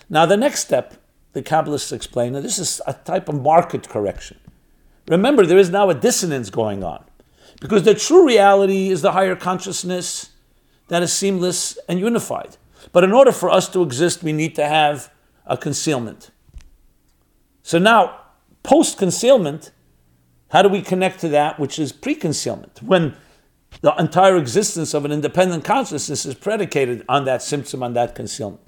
Now, 0.09 0.27
the 0.27 0.37
next 0.37 0.61
step, 0.61 0.95
the 1.33 1.43
Kabbalists 1.43 1.93
explain, 1.93 2.35
and 2.35 2.45
this 2.45 2.59
is 2.59 2.81
a 2.87 2.95
type 2.95 3.29
of 3.29 3.43
market 3.43 3.89
correction. 3.89 4.39
Remember, 5.09 5.45
there 5.45 5.59
is 5.59 5.71
now 5.71 5.91
a 5.91 5.95
dissonance 5.95 6.49
going 6.49 6.85
on 6.85 7.05
because 7.61 7.83
the 7.83 7.95
true 7.95 8.27
reality 8.27 8.89
is 8.89 9.03
the 9.03 9.13
higher 9.13 9.37
consciousness 9.37 10.31
that 10.89 11.03
is 11.03 11.13
seamless 11.13 11.79
and 11.89 11.99
unified. 11.99 12.57
But 12.93 13.05
in 13.05 13.13
order 13.13 13.33
for 13.33 13.51
us 13.51 13.69
to 13.71 13.83
exist, 13.83 14.23
we 14.23 14.33
need 14.33 14.55
to 14.57 14.67
have 14.67 15.13
a 15.47 15.57
concealment. 15.57 16.31
So 17.63 17.79
now, 17.79 18.22
post 18.63 18.99
concealment, 18.99 19.71
how 20.49 20.63
do 20.63 20.69
we 20.69 20.83
connect 20.83 21.21
to 21.21 21.29
that 21.29 21.59
which 21.59 21.79
is 21.79 21.93
pre 21.93 22.15
concealment? 22.15 22.83
When 22.83 23.17
the 23.81 23.95
entire 23.99 24.37
existence 24.37 24.95
of 24.95 25.05
an 25.05 25.13
independent 25.13 25.65
consciousness 25.65 26.27
is 26.27 26.35
predicated 26.35 27.05
on 27.09 27.25
that 27.25 27.41
tzimtzum, 27.41 27.83
on 27.83 27.95
that 27.95 28.15
concealment. 28.15 28.61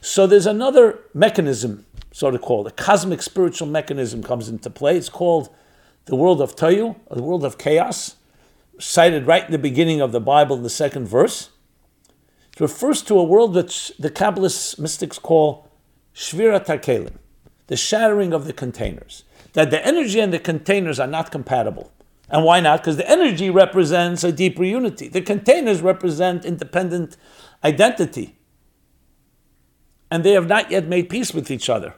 So 0.00 0.26
there's 0.26 0.46
another 0.46 1.00
mechanism, 1.14 1.86
so 2.12 2.30
to 2.30 2.38
call 2.38 2.66
it, 2.66 2.72
a 2.72 2.74
cosmic 2.82 3.22
spiritual 3.22 3.66
mechanism 3.66 4.22
comes 4.22 4.48
into 4.48 4.70
play. 4.70 4.96
It's 4.96 5.08
called 5.08 5.48
the 6.04 6.16
world 6.16 6.40
of 6.40 6.54
Tohu, 6.54 6.96
the 7.10 7.22
world 7.22 7.44
of 7.44 7.58
chaos, 7.58 8.16
cited 8.78 9.26
right 9.26 9.44
in 9.44 9.52
the 9.52 9.58
beginning 9.58 10.00
of 10.00 10.12
the 10.12 10.20
Bible 10.20 10.56
in 10.56 10.62
the 10.62 10.70
second 10.70 11.06
verse. 11.06 11.50
It 12.52 12.60
refers 12.60 13.02
to 13.02 13.18
a 13.18 13.24
world 13.24 13.54
which 13.54 13.92
the 13.98 14.10
Kabbalist 14.10 14.78
mystics 14.78 15.18
call 15.18 15.70
Shvirat 16.14 16.66
HaKelim, 16.66 17.14
the 17.70 17.76
shattering 17.76 18.32
of 18.32 18.46
the 18.46 18.52
containers. 18.52 19.22
That 19.52 19.70
the 19.70 19.84
energy 19.86 20.18
and 20.18 20.32
the 20.32 20.40
containers 20.40 20.98
are 20.98 21.06
not 21.06 21.30
compatible. 21.30 21.92
And 22.28 22.44
why 22.44 22.58
not? 22.58 22.80
Because 22.80 22.96
the 22.96 23.08
energy 23.08 23.48
represents 23.48 24.24
a 24.24 24.32
deeper 24.32 24.64
unity. 24.64 25.06
The 25.06 25.20
containers 25.20 25.80
represent 25.80 26.44
independent 26.44 27.16
identity. 27.62 28.36
And 30.10 30.24
they 30.24 30.32
have 30.32 30.48
not 30.48 30.72
yet 30.72 30.88
made 30.88 31.08
peace 31.08 31.32
with 31.32 31.48
each 31.48 31.70
other. 31.70 31.94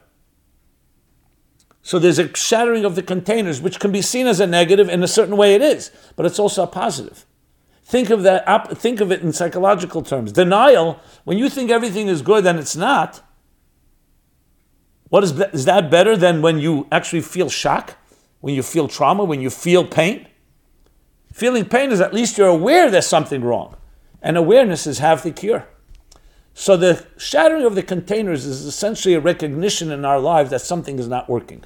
So 1.81 1.97
there's 1.97 2.19
a 2.19 2.33
shattering 2.35 2.85
of 2.85 2.93
the 2.93 3.01
containers, 3.01 3.59
which 3.59 3.79
can 3.79 3.91
be 3.91 4.03
seen 4.03 4.27
as 4.27 4.39
a 4.39 4.45
negative. 4.45 4.89
In 4.89 5.01
a 5.01 5.07
certain 5.07 5.37
way, 5.37 5.55
it 5.55 5.63
is, 5.63 5.89
but 6.15 6.27
it's 6.27 6.37
also 6.37 6.63
a 6.63 6.67
positive. 6.67 7.25
Think 7.83 8.11
of 8.11 8.21
that. 8.21 8.77
Think 8.77 9.01
of 9.01 9.11
it 9.11 9.23
in 9.23 9.33
psychological 9.33 10.03
terms. 10.03 10.31
Denial. 10.31 10.99
When 11.23 11.39
you 11.39 11.49
think 11.49 11.71
everything 11.71 12.09
is 12.09 12.21
good 12.21 12.45
and 12.45 12.59
it's 12.59 12.75
not, 12.75 13.23
what 15.13 15.23
is 15.23 15.39
is 15.53 15.65
that 15.65 15.91
better 15.91 16.17
than 16.17 16.41
when 16.41 16.57
you 16.57 16.87
actually 16.91 17.21
feel 17.21 17.49
shock? 17.49 17.97
when 18.43 18.53
you 18.53 18.61
feel 18.61 18.89
trauma, 18.89 19.23
when 19.23 19.39
you 19.39 19.49
feel 19.49 19.85
pain. 19.85 20.27
Feeling 21.31 21.63
pain 21.63 21.93
is 21.93 22.01
at 22.01 22.13
least 22.13 22.37
you're 22.37 22.49
aware 22.49 22.91
there's 22.91 23.07
something 23.07 23.41
wrong. 23.41 23.77
And 24.21 24.35
awareness 24.35 24.85
is 24.85 24.99
half 24.99 25.23
the 25.23 25.31
cure. 25.31 25.65
So 26.53 26.75
the 26.75 27.05
shattering 27.17 27.63
of 27.63 27.75
the 27.75 27.81
containers 27.81 28.45
is 28.45 28.65
essentially 28.65 29.13
a 29.13 29.21
recognition 29.21 29.93
in 29.93 30.03
our 30.03 30.19
lives 30.19 30.49
that 30.49 30.59
something 30.59 30.99
is 30.99 31.07
not 31.07 31.29
working. 31.29 31.63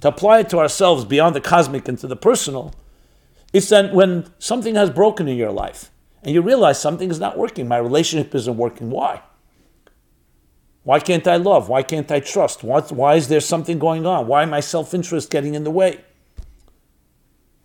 To 0.00 0.08
apply 0.08 0.40
it 0.40 0.48
to 0.48 0.58
ourselves 0.58 1.04
beyond 1.04 1.36
the 1.36 1.40
cosmic 1.40 1.86
and 1.86 1.96
to 2.00 2.08
the 2.08 2.16
personal, 2.16 2.74
it's 3.52 3.68
that 3.68 3.94
when 3.94 4.32
something 4.40 4.74
has 4.74 4.90
broken 4.90 5.28
in 5.28 5.36
your 5.36 5.52
life 5.52 5.92
and 6.24 6.34
you 6.34 6.42
realize 6.42 6.80
something 6.80 7.08
is 7.08 7.20
not 7.20 7.38
working, 7.38 7.68
my 7.68 7.78
relationship 7.78 8.34
isn't 8.34 8.56
working, 8.56 8.90
why? 8.90 9.22
Why 10.82 10.98
can't 10.98 11.26
I 11.26 11.36
love? 11.36 11.68
Why 11.68 11.82
can't 11.82 12.10
I 12.10 12.20
trust? 12.20 12.62
What, 12.62 12.90
why 12.90 13.14
is 13.14 13.28
there 13.28 13.40
something 13.40 13.78
going 13.78 14.06
on? 14.06 14.26
Why 14.26 14.44
my 14.46 14.60
self 14.60 14.94
interest 14.94 15.30
getting 15.30 15.54
in 15.54 15.64
the 15.64 15.70
way? 15.70 16.00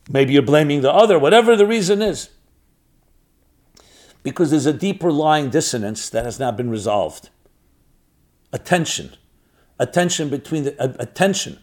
Maybe 0.10 0.34
you're 0.34 0.42
blaming 0.42 0.82
the 0.82 0.94
other, 0.94 1.18
whatever 1.18 1.56
the 1.56 1.66
reason 1.66 2.02
is. 2.02 2.30
Because 4.22 4.52
there's 4.52 4.66
a 4.66 4.74
deeper 4.74 5.12
lying 5.12 5.50
dissonance 5.50 6.10
that 6.10 6.26
has 6.26 6.40
not 6.40 6.58
been 6.58 6.70
resolved. 6.70 7.30
Attention. 8.52 9.16
Attention 9.80 10.30
between 10.30 10.64
the 10.64 10.82
uh, 10.82 10.94
attention. 11.00 11.60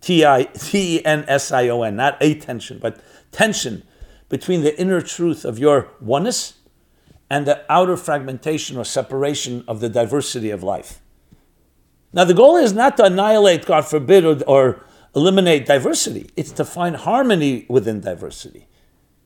T 0.00 0.24
I 0.24 0.44
T 0.44 0.96
E 0.96 1.04
N 1.04 1.24
S 1.28 1.52
I 1.52 1.68
O 1.68 1.82
N, 1.82 1.96
not 1.96 2.16
a 2.20 2.34
tension, 2.34 2.78
but 2.78 3.00
tension 3.30 3.84
between 4.28 4.62
the 4.62 4.78
inner 4.80 5.00
truth 5.00 5.44
of 5.44 5.58
your 5.58 5.90
oneness 6.00 6.54
and 7.32 7.46
the 7.46 7.64
outer 7.72 7.96
fragmentation 7.96 8.76
or 8.76 8.84
separation 8.84 9.64
of 9.66 9.80
the 9.80 9.88
diversity 9.88 10.50
of 10.50 10.62
life. 10.62 11.00
Now, 12.12 12.24
the 12.24 12.34
goal 12.34 12.58
is 12.58 12.74
not 12.74 12.98
to 12.98 13.06
annihilate, 13.06 13.64
God 13.64 13.86
forbid, 13.86 14.26
or, 14.26 14.42
or 14.46 14.84
eliminate 15.16 15.64
diversity, 15.64 16.28
it's 16.36 16.52
to 16.52 16.64
find 16.66 16.94
harmony 16.94 17.64
within 17.70 18.02
diversity, 18.02 18.68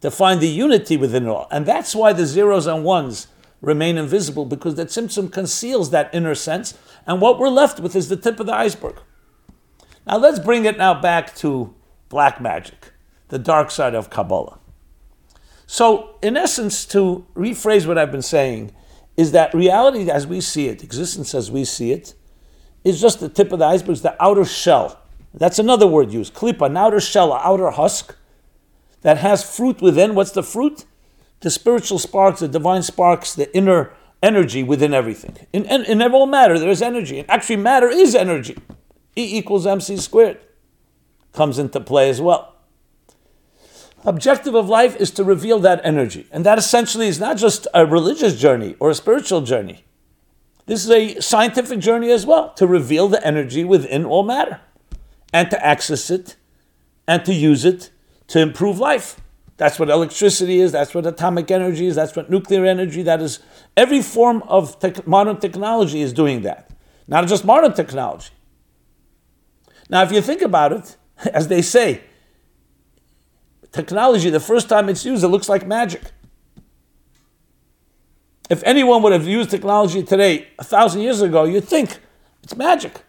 to 0.02 0.12
find 0.12 0.40
the 0.40 0.46
unity 0.46 0.96
within 0.96 1.24
it 1.24 1.28
all. 1.28 1.48
And 1.50 1.66
that's 1.66 1.96
why 1.96 2.12
the 2.12 2.26
zeros 2.26 2.68
and 2.68 2.84
ones 2.84 3.26
remain 3.60 3.98
invisible, 3.98 4.44
because 4.44 4.76
that 4.76 4.86
Tzimtzum 4.86 5.32
conceals 5.32 5.90
that 5.90 6.08
inner 6.14 6.36
sense, 6.36 6.78
and 7.08 7.20
what 7.20 7.40
we're 7.40 7.48
left 7.48 7.80
with 7.80 7.96
is 7.96 8.08
the 8.08 8.16
tip 8.16 8.38
of 8.38 8.46
the 8.46 8.54
iceberg. 8.54 9.00
Now, 10.06 10.18
let's 10.18 10.38
bring 10.38 10.64
it 10.64 10.78
now 10.78 10.94
back 10.94 11.34
to 11.36 11.74
black 12.08 12.40
magic, 12.40 12.92
the 13.30 13.38
dark 13.40 13.72
side 13.72 13.96
of 13.96 14.10
Kabbalah. 14.10 14.60
So, 15.66 16.16
in 16.22 16.36
essence, 16.36 16.84
to 16.86 17.26
rephrase 17.34 17.86
what 17.86 17.98
I've 17.98 18.12
been 18.12 18.22
saying, 18.22 18.72
is 19.16 19.32
that 19.32 19.52
reality 19.54 20.08
as 20.10 20.26
we 20.26 20.40
see 20.40 20.68
it, 20.68 20.84
existence 20.84 21.34
as 21.34 21.50
we 21.50 21.64
see 21.64 21.90
it, 21.90 22.14
is 22.84 23.00
just 23.00 23.18
the 23.20 23.28
tip 23.28 23.50
of 23.52 23.58
the 23.58 23.64
iceberg, 23.64 23.96
the 23.96 24.22
outer 24.22 24.44
shell 24.44 25.02
That's 25.34 25.58
another 25.58 25.86
word 25.86 26.12
used. 26.12 26.34
Klipa, 26.34 26.66
an 26.66 26.76
outer 26.76 27.00
shell, 27.00 27.32
an 27.32 27.40
outer 27.42 27.70
husk 27.70 28.16
that 29.02 29.18
has 29.18 29.44
fruit 29.44 29.82
within. 29.82 30.14
What's 30.14 30.30
the 30.30 30.42
fruit? 30.42 30.86
The 31.40 31.50
spiritual 31.50 31.98
sparks, 31.98 32.40
the 32.40 32.48
divine 32.48 32.82
sparks, 32.82 33.34
the 33.34 33.54
inner 33.54 33.92
energy 34.22 34.62
within 34.62 34.94
everything. 34.94 35.36
In, 35.52 35.66
in, 35.66 35.84
in 35.84 36.02
all 36.02 36.26
matter, 36.26 36.58
there 36.58 36.70
is 36.70 36.80
energy. 36.80 37.18
And 37.18 37.30
actually, 37.30 37.56
matter 37.56 37.88
is 37.88 38.14
energy. 38.14 38.56
E 39.14 39.38
equals 39.38 39.66
mc 39.66 39.96
squared 39.98 40.38
comes 41.32 41.58
into 41.58 41.80
play 41.80 42.08
as 42.08 42.20
well. 42.20 42.55
Objective 44.06 44.54
of 44.54 44.68
life 44.68 44.94
is 44.96 45.10
to 45.10 45.24
reveal 45.24 45.58
that 45.58 45.80
energy. 45.82 46.28
And 46.30 46.46
that 46.46 46.58
essentially 46.58 47.08
is 47.08 47.18
not 47.18 47.36
just 47.36 47.66
a 47.74 47.84
religious 47.84 48.38
journey 48.38 48.76
or 48.78 48.88
a 48.88 48.94
spiritual 48.94 49.40
journey. 49.40 49.84
This 50.66 50.84
is 50.84 50.90
a 50.90 51.20
scientific 51.20 51.80
journey 51.80 52.12
as 52.12 52.24
well, 52.24 52.52
to 52.54 52.68
reveal 52.68 53.08
the 53.08 53.24
energy 53.26 53.64
within 53.64 54.04
all 54.04 54.22
matter 54.22 54.60
and 55.32 55.50
to 55.50 55.66
access 55.66 56.08
it 56.08 56.36
and 57.08 57.24
to 57.24 57.34
use 57.34 57.64
it 57.64 57.90
to 58.28 58.40
improve 58.40 58.78
life. 58.78 59.20
That's 59.56 59.78
what 59.78 59.90
electricity 59.90 60.60
is, 60.60 60.70
that's 60.70 60.94
what 60.94 61.04
atomic 61.06 61.50
energy 61.50 61.86
is, 61.86 61.96
that's 61.96 62.14
what 62.14 62.30
nuclear 62.30 62.64
energy, 62.64 63.02
that 63.02 63.20
is 63.20 63.40
every 63.76 64.02
form 64.02 64.42
of 64.46 64.76
modern 65.06 65.38
technology 65.40 66.00
is 66.00 66.12
doing 66.12 66.42
that. 66.42 66.70
Not 67.08 67.26
just 67.26 67.44
modern 67.44 67.72
technology. 67.72 68.30
Now, 69.88 70.02
if 70.02 70.12
you 70.12 70.20
think 70.20 70.42
about 70.42 70.72
it, 70.72 70.96
as 71.32 71.48
they 71.48 71.62
say, 71.62 72.02
technology, 73.76 74.30
the 74.30 74.40
first 74.40 74.68
time 74.68 74.88
it's 74.88 75.04
used, 75.04 75.22
it 75.22 75.28
looks 75.28 75.48
like 75.48 75.66
magic. 75.66 76.02
If 78.48 78.62
anyone 78.64 79.02
would 79.02 79.12
have 79.12 79.26
used 79.26 79.50
technology 79.50 80.02
today, 80.02 80.48
a 80.58 80.64
thousand 80.64 81.02
years 81.02 81.20
ago, 81.20 81.44
you'd 81.44 81.68
think 81.68 81.98
it's 82.42 82.56
magic. 82.56 83.02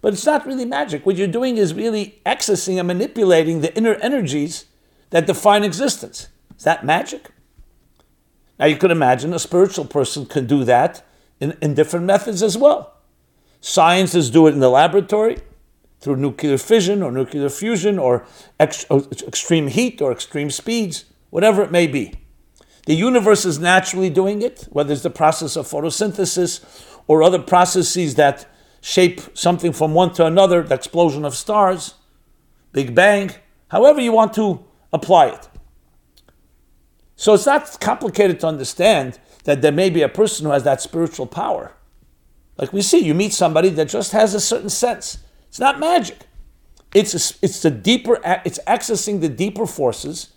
But 0.00 0.12
it's 0.12 0.26
not 0.26 0.46
really 0.46 0.64
magic. 0.64 1.04
What 1.04 1.16
you're 1.16 1.26
doing 1.26 1.56
is 1.56 1.74
really 1.74 2.20
accessing 2.24 2.78
and 2.78 2.86
manipulating 2.86 3.60
the 3.60 3.76
inner 3.76 3.94
energies 3.94 4.66
that 5.10 5.26
define 5.26 5.64
existence. 5.64 6.28
Is 6.56 6.64
that 6.64 6.84
magic? 6.84 7.30
Now 8.58 8.66
you 8.66 8.76
could 8.76 8.90
imagine 8.90 9.34
a 9.34 9.38
spiritual 9.38 9.84
person 9.84 10.26
can 10.26 10.46
do 10.46 10.64
that 10.64 11.04
in, 11.40 11.56
in 11.60 11.74
different 11.74 12.06
methods 12.06 12.42
as 12.42 12.56
well. 12.56 12.94
Scientists 13.60 14.30
do 14.30 14.46
it 14.46 14.52
in 14.52 14.60
the 14.60 14.70
laboratory 14.70 15.38
through 16.06 16.14
nuclear 16.14 16.56
fission 16.56 17.02
or 17.02 17.10
nuclear 17.10 17.48
fusion 17.48 17.98
or 17.98 18.24
ex- 18.60 18.86
uh, 18.92 19.00
extreme 19.26 19.66
heat 19.66 20.00
or 20.00 20.12
extreme 20.12 20.52
speeds, 20.52 21.04
whatever 21.30 21.64
it 21.64 21.72
may 21.72 21.88
be. 21.88 22.14
The 22.86 22.94
universe 22.94 23.44
is 23.44 23.58
naturally 23.58 24.08
doing 24.08 24.40
it, 24.40 24.68
whether 24.70 24.92
it's 24.92 25.02
the 25.02 25.10
process 25.10 25.56
of 25.56 25.66
photosynthesis 25.66 26.64
or 27.08 27.24
other 27.24 27.40
processes 27.40 28.14
that 28.14 28.46
shape 28.80 29.20
something 29.36 29.72
from 29.72 29.94
one 29.94 30.12
to 30.12 30.24
another, 30.24 30.62
the 30.62 30.76
explosion 30.76 31.24
of 31.24 31.34
stars, 31.34 31.94
Big 32.70 32.94
Bang, 32.94 33.32
however 33.66 34.00
you 34.00 34.12
want 34.12 34.32
to 34.34 34.64
apply 34.92 35.26
it. 35.26 35.48
So 37.16 37.34
it's 37.34 37.46
not 37.46 37.80
complicated 37.80 38.38
to 38.40 38.46
understand 38.46 39.18
that 39.42 39.60
there 39.60 39.72
may 39.72 39.90
be 39.90 40.02
a 40.02 40.08
person 40.08 40.46
who 40.46 40.52
has 40.52 40.62
that 40.62 40.80
spiritual 40.80 41.26
power. 41.26 41.72
Like 42.58 42.72
we 42.72 42.80
see, 42.80 42.98
you 42.98 43.12
meet 43.12 43.32
somebody 43.32 43.70
that 43.70 43.88
just 43.88 44.12
has 44.12 44.34
a 44.34 44.40
certain 44.40 44.70
sense. 44.70 45.18
It's 45.56 45.60
not 45.60 45.80
magic. 45.80 46.18
It's 46.92 47.14
a, 47.14 47.34
it's 47.40 47.62
the 47.62 47.70
deeper. 47.70 48.20
It's 48.44 48.58
accessing 48.66 49.22
the 49.22 49.30
deeper 49.30 49.64
forces 49.64 50.34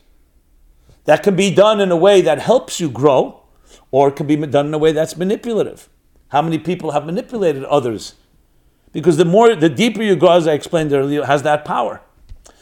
that 1.03 1.23
can 1.23 1.35
be 1.35 1.53
done 1.53 1.81
in 1.81 1.91
a 1.91 1.97
way 1.97 2.21
that 2.21 2.39
helps 2.39 2.79
you 2.79 2.89
grow, 2.89 3.43
or 3.91 4.07
it 4.07 4.15
can 4.15 4.27
be 4.27 4.37
done 4.37 4.67
in 4.67 4.73
a 4.73 4.77
way 4.77 4.93
that's 4.93 5.17
manipulative. 5.17 5.89
How 6.29 6.41
many 6.41 6.57
people 6.57 6.91
have 6.91 7.05
manipulated 7.05 7.65
others? 7.65 8.15
Because 8.93 9.17
the 9.17 9.25
more, 9.25 9.55
the 9.55 9.67
deeper 9.67 10.01
you 10.01 10.15
go, 10.15 10.31
as 10.31 10.47
I 10.47 10.53
explained 10.53 10.93
earlier, 10.93 11.25
has 11.25 11.43
that 11.43 11.65
power. 11.65 11.99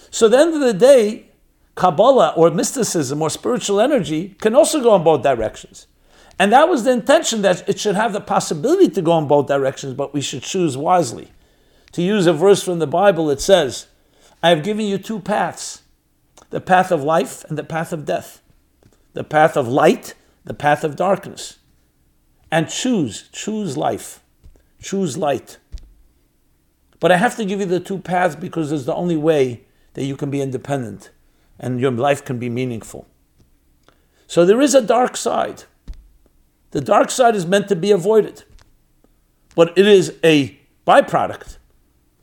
So 0.10 0.26
at 0.26 0.32
the 0.32 0.40
end 0.40 0.56
of 0.56 0.62
the 0.62 0.74
day, 0.74 1.30
Kabbalah 1.76 2.34
or 2.36 2.50
mysticism 2.50 3.22
or 3.22 3.30
spiritual 3.30 3.80
energy 3.80 4.30
can 4.42 4.56
also 4.56 4.82
go 4.82 4.96
in 4.96 5.04
both 5.04 5.22
directions. 5.22 5.86
And 6.40 6.52
that 6.54 6.68
was 6.68 6.86
the 6.86 6.92
intention 6.92 7.44
that 7.44 7.70
it 7.70 7.80
should 7.80 7.94
have 7.94 8.14
the 8.14 8.22
possibility 8.22 8.90
to 8.90 9.04
go 9.04 9.16
in 9.20 9.28
both 9.28 9.46
directions, 9.46 9.94
but 9.94 10.12
we 10.12 10.22
should 10.22 10.42
choose 10.42 10.76
wisely. 10.76 11.30
To 11.98 12.04
use 12.04 12.28
a 12.28 12.34
verse 12.34 12.62
from 12.62 12.78
the 12.78 12.86
Bible, 12.86 13.32
it 13.32 13.42
says, 13.42 13.88
I 14.44 14.50
have 14.50 14.62
given 14.62 14.86
you 14.86 15.00
two 15.00 15.20
paths 15.20 15.82
the 16.52 16.62
path 16.62 16.92
of 16.92 17.02
life 17.02 17.44
and 17.46 17.58
the 17.58 17.64
path 17.64 17.92
of 17.92 18.06
death, 18.06 18.40
the 19.14 19.24
path 19.24 19.58
of 19.58 19.68
light, 19.68 20.14
the 20.46 20.54
path 20.54 20.84
of 20.84 20.96
darkness. 20.96 21.58
And 22.52 22.70
choose, 22.70 23.30
choose 23.32 23.78
life, 23.78 24.22
choose 24.80 25.18
light. 25.18 25.58
But 27.00 27.12
I 27.12 27.18
have 27.18 27.36
to 27.38 27.46
give 27.46 27.62
you 27.62 27.66
the 27.66 27.80
two 27.80 27.98
paths 27.98 28.36
because 28.36 28.72
it's 28.72 28.86
the 28.86 28.94
only 28.94 29.18
way 29.18 29.64
that 29.96 30.04
you 30.04 30.16
can 30.16 30.30
be 30.30 30.40
independent 30.40 31.10
and 31.58 31.80
your 31.80 31.90
life 31.90 32.24
can 32.24 32.38
be 32.38 32.48
meaningful. 32.48 33.08
So 34.28 34.46
there 34.46 34.62
is 34.62 34.76
a 34.76 34.84
dark 34.84 35.18
side. 35.18 35.64
The 36.70 36.82
dark 36.82 37.10
side 37.10 37.36
is 37.36 37.48
meant 37.48 37.70
to 37.70 37.76
be 37.76 37.90
avoided, 37.90 38.44
but 39.56 39.76
it 39.76 39.88
is 39.88 40.14
a 40.24 40.60
byproduct 40.86 41.58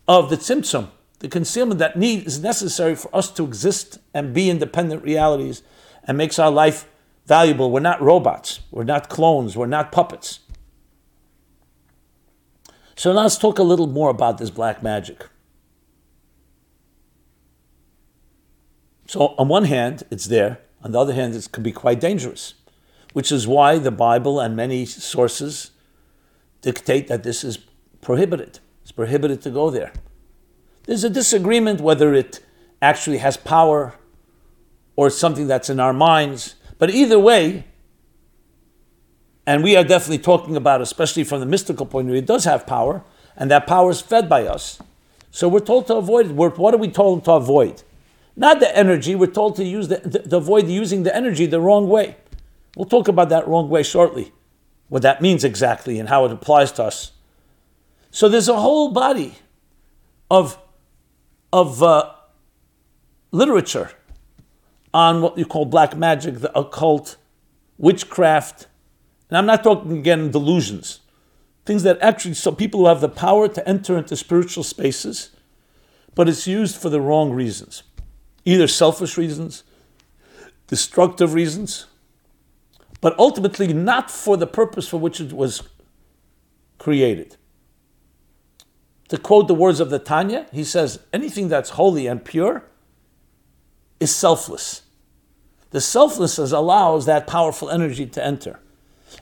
of 0.07 0.31
the 0.31 0.37
tzimtzum, 0.37 0.90
the 1.21 1.29
concealment 1.29 1.79
that 1.79 1.97
need 1.97 2.27
is 2.27 2.40
necessary 2.40 2.95
for 2.95 3.14
us 3.17 3.31
to 3.31 3.45
exist 3.45 3.99
and 4.12 4.35
be 4.35 4.51
independent 4.51 5.03
realities 5.03 5.62
and 6.07 6.19
makes 6.19 6.38
our 6.38 6.51
life 6.51 6.87
valuable. 7.27 7.71
We're 7.71 7.81
not 7.81 8.03
robots, 8.03 8.61
we're 8.71 8.85
not 8.85 9.09
clones, 9.09 9.57
we're 9.57 9.67
not 9.67 9.90
puppets. 9.90 10.40
So 12.97 13.12
now 13.12 13.23
let's 13.23 13.38
talk 13.38 13.59
a 13.59 13.62
little 13.62 13.87
more 13.87 14.11
about 14.11 14.38
this 14.38 14.51
black 14.51 14.83
magic. 14.83 15.27
So, 19.07 19.35
on 19.38 19.49
one 19.49 19.64
hand, 19.64 20.03
it's 20.11 20.27
there. 20.27 20.61
On 20.83 20.93
the 20.93 21.01
other 21.01 21.12
hand, 21.12 21.35
it 21.35 21.49
can 21.53 21.62
be 21.62 21.73
quite 21.73 22.01
dangerous, 22.01 22.55
which 23.12 23.31
is 23.31 23.47
why 23.47 23.79
the 23.79 23.90
Bible 23.90 24.40
and 24.40 24.57
many 24.57 24.85
sources 24.87 25.71
dictate 26.62 27.09
that 27.09 27.23
this 27.23 27.45
is 27.45 27.59
prohibited. 28.01 28.61
Prohibited 28.96 29.42
to 29.42 29.50
go 29.50 29.70
there. 29.70 29.92
There's 30.85 31.04
a 31.04 31.11
disagreement 31.11 31.80
whether 31.80 32.14
it 32.14 32.40
actually 32.80 33.18
has 33.18 33.37
power 33.37 33.94
or 34.96 35.09
it's 35.09 35.18
something 35.18 35.46
that's 35.46 35.70
in 35.70 35.80
our 35.80 35.92
minds. 35.92 36.54
But 36.78 36.90
either 36.90 37.18
way, 37.18 37.64
and 39.46 39.62
we 39.62 39.76
are 39.76 39.85
definitely 39.85 40.18
talking 40.18 40.57
about, 40.57 40.80
especially 40.80 41.24
from 41.24 41.40
the 41.40 41.46
mystical 41.46 41.87
point 41.87 42.09
of 42.09 42.12
view, 42.12 42.18
it 42.18 42.26
does 42.26 42.44
have 42.44 42.66
power, 42.66 43.02
and 43.37 43.50
that 43.50 43.66
power 43.66 43.90
is 43.90 44.00
fed 44.00 44.28
by 44.28 44.46
us. 44.46 44.80
So 45.30 45.48
we're 45.48 45.61
told 45.61 45.87
to 45.88 45.96
avoid 45.96 46.26
it. 46.26 46.33
We're, 46.33 46.50
what 46.50 46.74
are 46.74 46.78
we 46.78 46.88
told 46.88 47.24
to 47.24 47.33
avoid? 47.33 47.83
Not 48.37 48.61
the 48.61 48.76
energy, 48.76 49.14
we're 49.14 49.26
told 49.26 49.57
to 49.57 49.64
use 49.64 49.88
the, 49.88 49.98
to 49.98 50.37
avoid 50.37 50.68
using 50.68 51.02
the 51.02 51.14
energy 51.14 51.46
the 51.46 51.61
wrong 51.61 51.88
way. 51.88 52.16
We'll 52.76 52.87
talk 52.87 53.09
about 53.09 53.28
that 53.28 53.46
wrong 53.46 53.68
way 53.68 53.83
shortly, 53.83 54.33
what 54.88 55.02
that 55.02 55.22
means 55.22 55.44
exactly 55.44 55.98
and 55.98 56.09
how 56.09 56.24
it 56.24 56.33
applies 56.33 56.72
to 56.72 56.85
us. 56.85 57.12
So 58.14 58.29
there's 58.29 58.48
a 58.48 58.61
whole 58.61 58.92
body 58.92 59.35
of, 60.31 60.57
of 61.53 61.83
uh, 61.83 62.12
literature 63.33 63.90
on 64.94 65.20
what 65.20 65.37
you 65.37 65.44
call 65.44 65.64
black 65.64 65.96
magic, 65.96 66.37
the 66.37 66.57
occult, 66.57 67.16
witchcraft, 67.77 68.68
and 69.29 69.37
I'm 69.37 69.46
not 69.46 69.64
talking 69.64 69.98
again 69.98 70.31
delusions, 70.31 71.00
things 71.66 71.83
that 71.83 72.00
actually, 72.00 72.35
so 72.35 72.53
people 72.53 72.83
who 72.83 72.87
have 72.87 73.00
the 73.00 73.09
power 73.09 73.48
to 73.48 73.68
enter 73.68 73.98
into 73.98 74.16
spiritual 74.16 74.62
spaces, 74.62 75.31
but 76.14 76.29
it's 76.29 76.46
used 76.46 76.77
for 76.77 76.90
the 76.90 77.00
wrong 77.00 77.33
reasons 77.33 77.83
either 78.44 78.68
selfish 78.68 79.18
reasons, 79.18 79.64
destructive 80.68 81.35
reasons, 81.35 81.87
but 83.00 83.18
ultimately 83.18 83.72
not 83.72 84.09
for 84.09 84.37
the 84.37 84.46
purpose 84.46 84.87
for 84.87 84.98
which 84.98 85.20
it 85.20 85.33
was 85.33 85.64
created. 86.79 87.37
To 89.14 89.20
quote 89.20 89.46
the 89.46 89.55
words 89.55 89.79
of 89.79 89.90
the 89.90 90.00
Tanya, 90.00 90.46
he 90.50 90.64
says, 90.64 90.98
anything 91.12 91.46
that's 91.46 91.70
holy 91.70 92.09
and 92.09 92.24
pure 92.24 92.64
is 94.00 94.12
selfless. 94.12 94.83
The 95.70 95.81
selflessness 95.81 96.50
allows 96.50 97.07
that 97.07 97.29
powerful 97.29 97.70
energy 97.70 98.07
to 98.07 98.24
enter. 98.24 98.59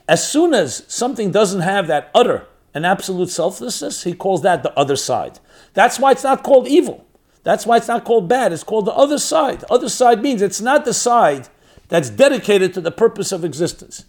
As 0.07 0.27
soon 0.27 0.55
as 0.55 0.83
something 0.87 1.29
doesn't 1.29 1.61
have 1.61 1.85
that 1.85 2.09
utter 2.15 2.47
and 2.73 2.87
absolute 2.87 3.29
selflessness, 3.29 4.01
he 4.03 4.15
calls 4.15 4.41
that 4.41 4.63
the 4.63 4.73
other 4.73 4.95
side. 4.95 5.37
That's 5.75 5.99
why 5.99 6.13
it's 6.13 6.23
not 6.23 6.41
called 6.41 6.67
evil. 6.67 7.05
That's 7.43 7.67
why 7.67 7.77
it's 7.77 7.87
not 7.87 8.03
called 8.03 8.27
bad. 8.27 8.51
It's 8.51 8.63
called 8.63 8.85
the 8.85 8.93
other 8.93 9.19
side. 9.19 9.63
Other 9.69 9.89
side 9.89 10.23
means 10.23 10.41
it's 10.41 10.59
not 10.59 10.85
the 10.85 10.93
side 10.95 11.49
that's 11.89 12.09
dedicated 12.09 12.73
to 12.73 12.81
the 12.81 12.89
purpose 12.89 13.31
of 13.31 13.45
existence. 13.45 14.05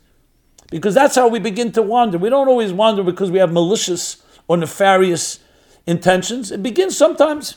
Because 0.70 0.94
that's 0.94 1.14
how 1.14 1.28
we 1.28 1.40
begin 1.40 1.72
to 1.72 1.82
wander. 1.82 2.16
We 2.16 2.30
don't 2.30 2.48
always 2.48 2.72
wander 2.72 3.02
because 3.02 3.30
we 3.30 3.38
have 3.38 3.52
malicious 3.52 4.22
or 4.48 4.56
nefarious 4.56 5.40
intentions. 5.86 6.50
It 6.50 6.62
begins 6.62 6.96
sometimes, 6.96 7.56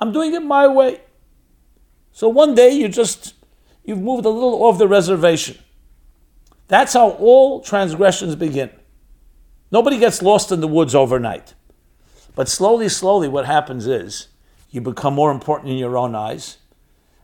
I'm 0.00 0.12
doing 0.12 0.34
it 0.34 0.40
my 0.40 0.66
way. 0.66 1.00
So 2.12 2.28
one 2.28 2.54
day 2.54 2.70
you 2.70 2.88
just, 2.88 3.34
you've 3.84 4.00
moved 4.00 4.24
a 4.24 4.30
little 4.30 4.62
off 4.64 4.78
the 4.78 4.88
reservation. 4.88 5.58
That's 6.68 6.92
how 6.92 7.10
all 7.10 7.60
transgressions 7.60 8.36
begin. 8.36 8.70
Nobody 9.70 9.98
gets 9.98 10.22
lost 10.22 10.52
in 10.52 10.60
the 10.60 10.68
woods 10.68 10.94
overnight. 10.94 11.54
But 12.34 12.48
slowly, 12.48 12.88
slowly, 12.88 13.28
what 13.28 13.46
happens 13.46 13.86
is 13.86 14.28
you 14.70 14.80
become 14.80 15.14
more 15.14 15.30
important 15.30 15.70
in 15.70 15.76
your 15.76 15.96
own 15.96 16.14
eyes, 16.14 16.58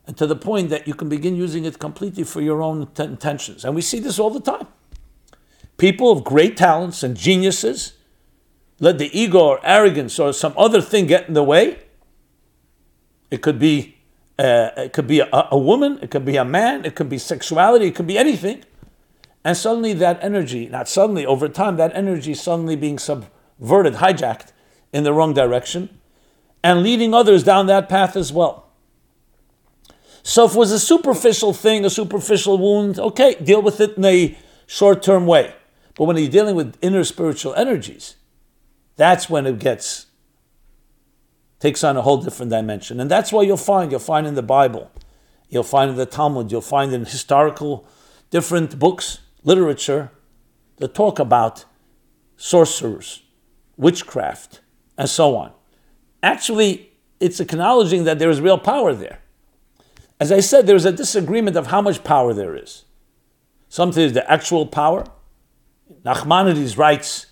and 0.07 0.17
to 0.17 0.27
the 0.27 0.37
point 0.37 0.71
that 0.71 0.89
you 0.89 0.95
can 0.95 1.09
begin 1.09 1.37
using 1.37 1.65
it 1.65 1.79
completely 1.79 2.25
for 2.25 2.41
your 2.41 2.63
own 2.63 2.89
t- 2.95 3.03
intentions. 3.05 3.65
And 3.65 3.75
we 3.75 3.83
see 3.83 4.01
this 4.01 4.19
all 4.19 4.31
the 4.31 4.41
time. 4.41 4.67
People 5.77 6.11
of 6.11 6.25
great 6.25 6.57
talents 6.57 7.03
and 7.03 7.17
geniuses 7.17 7.95
let 8.81 8.99
the 8.99 9.17
ego 9.19 9.39
or 9.39 9.61
arrogance 9.63 10.19
or 10.19 10.33
some 10.33 10.55
other 10.57 10.81
thing 10.81 11.07
get 11.07 11.29
in 11.29 11.35
the 11.35 11.45
way. 11.45 11.79
It 13.31 13.43
could 13.43 13.59
be 13.59 13.99
uh, 14.39 14.71
it 14.77 14.95
could 14.95 15.07
be 15.07 15.21
a, 15.21 15.29
a 15.51 15.59
woman, 15.59 15.99
it 16.01 16.11
could 16.11 16.25
be 16.25 16.37
a 16.37 16.45
man, 16.45 16.87
it 16.87 16.95
could 16.95 17.11
be 17.11 17.19
sexuality, 17.19 17.89
it 17.89 17.95
could 17.95 18.07
be 18.07 18.17
anything. 18.17 18.65
And 19.45 19.55
suddenly 19.55 19.93
that 19.93 20.19
energy, 20.23 20.67
not 20.67 20.89
suddenly, 20.89 21.27
over 21.27 21.47
time, 21.47 21.77
that 21.77 21.95
energy 21.95 22.33
suddenly 22.33 22.75
being 22.75 22.99
subverted, 22.99 23.95
hijacked 23.95 24.53
in 24.95 25.05
the 25.05 25.13
wrong 25.13 25.35
direction, 25.35 26.01
and 26.65 26.83
leading 26.83 27.13
others 27.13 27.45
down 27.45 27.67
that 27.67 27.89
path 27.91 28.17
as 28.17 28.33
well. 28.33 28.71
So 30.23 30.47
if 30.47 30.55
it 30.55 30.59
was 30.59 30.73
a 30.73 30.81
superficial 30.81 31.53
thing, 31.53 31.85
a 31.85 31.91
superficial 31.91 32.57
wound, 32.57 32.99
okay, 32.99 33.35
deal 33.35 33.61
with 33.61 33.79
it 33.81 33.97
in 33.99 34.05
a 34.07 34.39
short 34.67 35.03
term 35.03 35.27
way. 35.27 35.55
But 35.97 36.05
when 36.05 36.17
you're 36.17 36.31
dealing 36.31 36.57
with 36.57 36.79
inner 36.81 37.05
spiritual 37.05 37.55
energies, 37.55 38.17
that's 39.01 39.31
when 39.31 39.47
it 39.47 39.59
gets 39.59 40.07
takes 41.59 41.83
on 41.83 41.97
a 41.97 42.03
whole 42.03 42.19
different 42.19 42.51
dimension. 42.51 43.01
And 43.01 43.11
that's 43.11 43.33
why 43.33 43.43
you'll 43.43 43.57
find, 43.57 43.91
you'll 43.91 44.01
find 44.01 44.27
in 44.27 44.35
the 44.35 44.43
Bible, 44.43 44.91
you'll 45.49 45.63
find 45.63 45.91
in 45.91 45.97
the 45.97 46.07
Talmud, 46.07 46.53
you'll 46.53 46.61
find 46.61 46.93
in 46.93 47.05
historical 47.05 47.87
different 48.31 48.79
books, 48.79 49.21
literature, 49.43 50.11
that 50.77 50.95
talk 50.95 51.19
about 51.19 51.65
sorcerers, 52.37 53.23
witchcraft, 53.77 54.61
and 54.97 55.09
so 55.09 55.37
on. 55.37 55.53
Actually, 56.23 56.91
it's 57.21 57.41
acknowledging 57.41 58.05
that 58.05 58.19
there 58.19 58.31
is 58.31 58.41
real 58.41 58.59
power 58.59 58.95
there. 58.95 59.21
As 60.19 60.31
I 60.31 60.41
said, 60.41 60.67
there's 60.67 60.85
a 60.85 60.93
disagreement 60.93 61.57
of 61.57 61.69
how 61.69 61.81
much 61.81 62.05
power 62.05 62.35
there 62.35 62.55
is. 62.55 62.85
Sometimes 63.69 64.13
the 64.13 64.31
actual 64.31 64.67
power. 64.67 65.05
Nachmanides 66.05 66.77
writes 66.77 67.27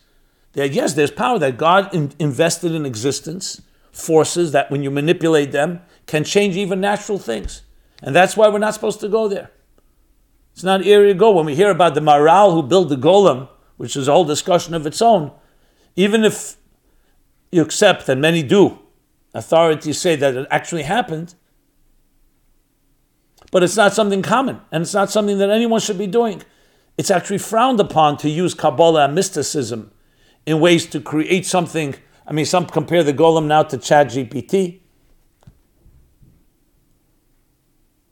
that 0.59 0.73
yes, 0.73 0.95
there's 0.95 1.13
power 1.13 1.39
that 1.39 1.57
God 1.57 1.95
in- 1.95 2.13
invested 2.19 2.73
in 2.73 2.85
existence, 2.85 3.63
forces 3.93 4.51
that 4.53 4.71
when 4.71 4.83
you 4.83 4.91
manipulate 4.91 5.53
them 5.53 5.81
can 6.07 6.25
change 6.25 6.57
even 6.57 6.81
natural 6.81 7.19
things. 7.19 7.63
And 8.03 8.15
that's 8.15 8.37
why 8.37 8.49
we're 8.49 8.59
not 8.59 8.75
supposed 8.75 8.99
to 9.01 9.09
go 9.09 9.29
there. 9.29 9.53
It's 10.53 10.65
not 10.65 10.85
area 10.85 11.13
to 11.13 11.19
go. 11.19 11.31
When 11.31 11.47
we 11.47 11.55
hear 11.55 11.71
about 11.71 11.95
the 11.95 12.01
Maharal 12.01 12.53
who 12.53 12.65
built 12.65 12.89
the 12.89 12.97
golem, 12.97 13.49
which 13.77 13.97
is 13.97 14.09
a 14.09 14.13
whole 14.13 14.25
discussion 14.25 14.75
of 14.75 14.85
its 14.85 15.01
own, 15.01 15.31
even 15.95 16.25
if 16.25 16.57
you 17.53 17.63
accept, 17.63 18.09
and 18.09 18.21
many 18.21 18.43
do, 18.43 18.81
authorities 19.35 20.01
say 20.01 20.17
that 20.17 20.35
it 20.35 20.49
actually 20.51 20.83
happened, 20.83 21.37
but 23.53 23.63
it's 23.63 23.77
not 23.77 23.95
something 23.95 24.23
common, 24.23 24.61
and 24.73 24.83
it's 24.83 24.95
not 24.95 25.11
something 25.11 25.39
that 25.39 25.51
anyone 25.51 25.81
should 25.81 25.99
be 25.99 26.09
doing. 26.09 26.43
It's 26.97 27.13
actually 27.13 27.39
frowned 27.39 27.79
upon 27.79 28.17
to 28.19 28.29
use 28.29 28.55
Kabbalah 28.55 29.05
and 29.05 29.15
mysticism 29.15 29.93
in 30.49 30.61
ways 30.61 30.87
to 30.87 30.99
create 30.99 31.45
something. 31.45 31.95
I 32.27 32.33
mean, 32.33 32.47
some 32.47 32.65
compare 32.65 33.03
the 33.05 33.13
golem 33.13 33.47
now 33.47 33.65
to 33.65 33.77
Chat 33.77 34.09
GPT. 34.09 34.81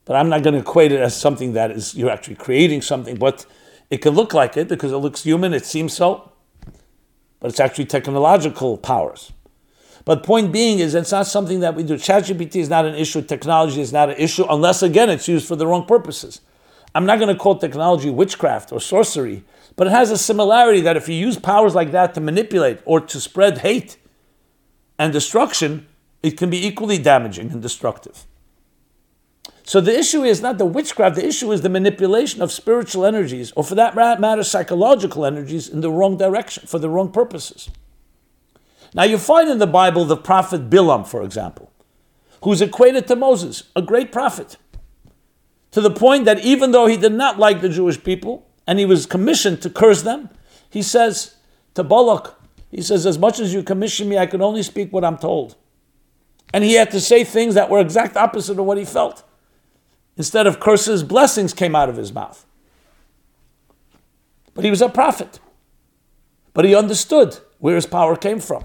But 0.05 0.17
I'm 0.17 0.29
not 0.29 0.43
going 0.43 0.53
to 0.53 0.61
equate 0.61 0.93
it 0.93 1.01
as 1.01 1.19
something 1.19 1.55
that 1.55 1.71
is 1.71 1.95
you're 1.95 2.11
actually 2.11 2.37
creating 2.37 2.83
something, 2.83 3.17
but 3.17 3.47
it 3.91 4.03
can 4.03 4.15
look 4.15 4.35
like 4.35 4.57
it 4.57 4.69
because 4.69 4.93
it 4.93 4.99
looks 4.99 5.23
human, 5.25 5.55
it 5.55 5.65
seems 5.65 5.95
so, 5.95 6.31
but 7.41 7.51
it's 7.51 7.59
actually 7.59 7.87
technological 7.87 8.77
powers. 8.77 9.33
But 10.05 10.23
point 10.23 10.53
being 10.53 10.79
is 10.79 10.95
it's 10.95 11.11
not 11.11 11.27
something 11.27 11.61
that 11.61 11.75
we 11.75 11.83
do. 11.83 11.95
ChatGPT 11.95 12.57
is 12.57 12.69
not 12.69 12.85
an 12.85 12.95
issue, 12.95 13.23
technology 13.23 13.81
is 13.81 13.93
not 13.93 14.11
an 14.11 14.17
issue, 14.17 14.45
unless 14.49 14.83
again 14.83 15.09
it's 15.09 15.27
used 15.27 15.49
for 15.49 15.57
the 15.57 15.67
wrong 15.67 15.87
purposes. 15.87 16.43
I'm 16.95 17.07
not 17.07 17.19
going 17.19 17.35
to 17.35 17.41
call 17.41 17.57
technology 17.59 18.11
witchcraft 18.11 18.73
or 18.73 18.81
sorcery, 18.81 19.43
but 19.77 19.87
it 19.87 19.91
has 19.91 20.11
a 20.11 20.19
similarity 20.19 20.81
that 20.81 20.97
if 20.97 21.09
you 21.09 21.15
use 21.15 21.39
powers 21.39 21.75
like 21.75 21.93
that 21.93 22.15
to 22.15 22.21
manipulate 22.21 22.81
or 22.85 23.01
to 23.01 23.21
spread 23.21 23.59
hate 23.59 23.99
and 24.99 25.13
destruction, 25.13 25.87
it 26.23 26.39
can 26.39 26.51
be 26.51 26.67
equally 26.67 26.99
damaging 26.99 27.53
and 27.53 27.63
destructive. 27.63 28.27
So 29.65 29.81
the 29.81 29.99
issue 29.99 30.23
is 30.23 30.41
not 30.41 30.59
the 30.59 30.65
witchcraft, 30.65 31.17
the 31.17 31.27
issue 31.27 31.53
is 31.53 31.61
the 31.61 31.69
manipulation 31.69 32.41
of 32.41 32.53
spiritual 32.53 33.05
energies, 33.05 33.53
or 33.57 33.65
for 33.65 33.75
that 33.75 33.97
matter, 33.97 34.45
psychological 34.45 35.27
energies, 35.27 35.69
in 35.69 35.81
the 35.81 35.91
wrong 35.91 36.17
direction, 36.17 36.67
for 36.67 36.79
the 36.79 36.89
wrong 36.89 37.11
purposes. 37.11 37.69
Now 38.95 39.03
you 39.03 39.19
find 39.19 39.51
in 39.51 39.59
the 39.59 39.67
Bible 39.67 40.05
the 40.05 40.17
prophet 40.17 40.71
Bilam, 40.71 41.07
for 41.07 41.23
example, 41.23 41.73
who's 42.45 42.63
equated 42.63 43.09
to 43.09 43.17
Moses, 43.17 43.65
a 43.75 43.83
great 43.83 44.13
prophet, 44.13 44.57
to 45.73 45.81
the 45.81 45.91
point 45.91 46.25
that 46.25 46.45
even 46.45 46.71
though 46.71 46.87
he 46.87 46.97
did 46.97 47.13
not 47.13 47.39
like 47.39 47.61
the 47.61 47.69
Jewish 47.69 48.03
people, 48.03 48.46
and 48.67 48.79
he 48.79 48.85
was 48.85 49.07
commissioned 49.07 49.63
to 49.63 49.71
curse 49.71 50.03
them, 50.03 50.31
he 50.71 50.83
says 50.83 51.37
to 51.75 51.85
Balak, 51.85 52.35
he 52.71 52.83
says, 52.83 53.07
As 53.07 53.19
much 53.19 53.41
as 53.41 53.55
you 53.55 53.63
commission 53.63 54.09
me, 54.09 54.19
I 54.19 54.27
can 54.27 54.43
only 54.43 54.63
speak 54.63 54.93
what 54.93 55.05
I'm 55.05 55.19
told. 55.19 55.57
And 56.53 56.65
he 56.65 56.75
had 56.75 56.91
to 56.93 57.01
say 57.01 57.25
things 57.25 57.55
that 57.55 57.71
were 57.71 57.81
exact 57.81 58.17
opposite 58.17 58.59
of 58.59 58.65
what 58.65 58.79
he 58.79 58.85
felt. 58.85 59.23
Instead 60.17 60.47
of 60.47 60.61
curses, 60.61 61.03
blessings 61.03 61.53
came 61.53 61.77
out 61.77 61.89
of 61.89 61.97
his 61.97 62.13
mouth. 62.13 62.47
But 64.55 64.65
he 64.65 64.71
was 64.71 64.81
a 64.81 64.89
prophet. 64.89 65.39
But 66.55 66.65
he 66.65 66.75
understood 66.75 67.39
where 67.59 67.75
his 67.75 67.87
power 67.87 68.17
came 68.17 68.41
from. 68.41 68.65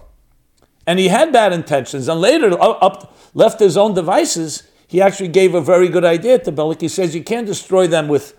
And 0.87 0.97
he 0.97 1.09
had 1.09 1.33
bad 1.33 1.53
intentions. 1.53 2.07
And 2.07 2.21
later, 2.21 2.55
up, 2.59 3.15
left 3.33 3.59
his 3.59 3.77
own 3.77 3.93
devices, 3.93 4.63
he 4.87 5.01
actually 5.01 5.27
gave 5.27 5.53
a 5.53 5.61
very 5.61 5.89
good 5.89 6.05
idea 6.05 6.39
to 6.39 6.51
Balak. 6.51 6.81
He 6.81 6.87
says 6.87 7.13
you 7.15 7.23
can't 7.23 7.47
destroy 7.47 7.87
them 7.87 8.07
with, 8.07 8.35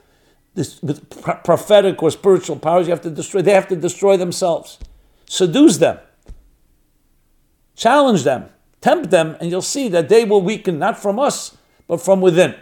this, 0.55 0.81
prophetic 1.45 2.03
or 2.03 2.11
spiritual 2.11 2.57
powers. 2.57 2.87
You 2.87 2.93
have 2.93 3.03
to 3.03 3.11
destroy. 3.11 3.43
They 3.43 3.53
have 3.53 3.69
to 3.69 3.77
destroy 3.77 4.17
themselves. 4.17 4.79
Seduce 5.27 5.79
them. 5.79 5.99
Challenge 7.77 8.23
them. 8.23 8.51
Tempt 8.81 9.11
them, 9.11 9.37
and 9.41 9.51
you'll 9.51 9.63
see 9.63 9.89
that 9.89 10.09
they 10.09 10.25
will 10.25 10.43
weaken 10.43 10.79
not 10.79 11.01
from 11.01 11.19
us, 11.19 11.57
but 11.87 12.01
from 12.01 12.21
within 12.21 12.55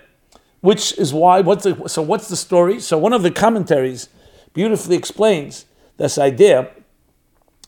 which 0.61 0.97
is 0.99 1.13
why, 1.13 1.41
what's 1.41 1.65
the, 1.65 1.89
so 1.89 2.03
what's 2.03 2.29
the 2.29 2.37
story? 2.37 2.81
So 2.81 2.99
one 2.99 3.13
of 3.13 3.23
the 3.23 3.31
commentaries 3.31 4.09
beautifully 4.53 4.97
explains 4.97 5.65
this 5.97 6.19
idea 6.19 6.71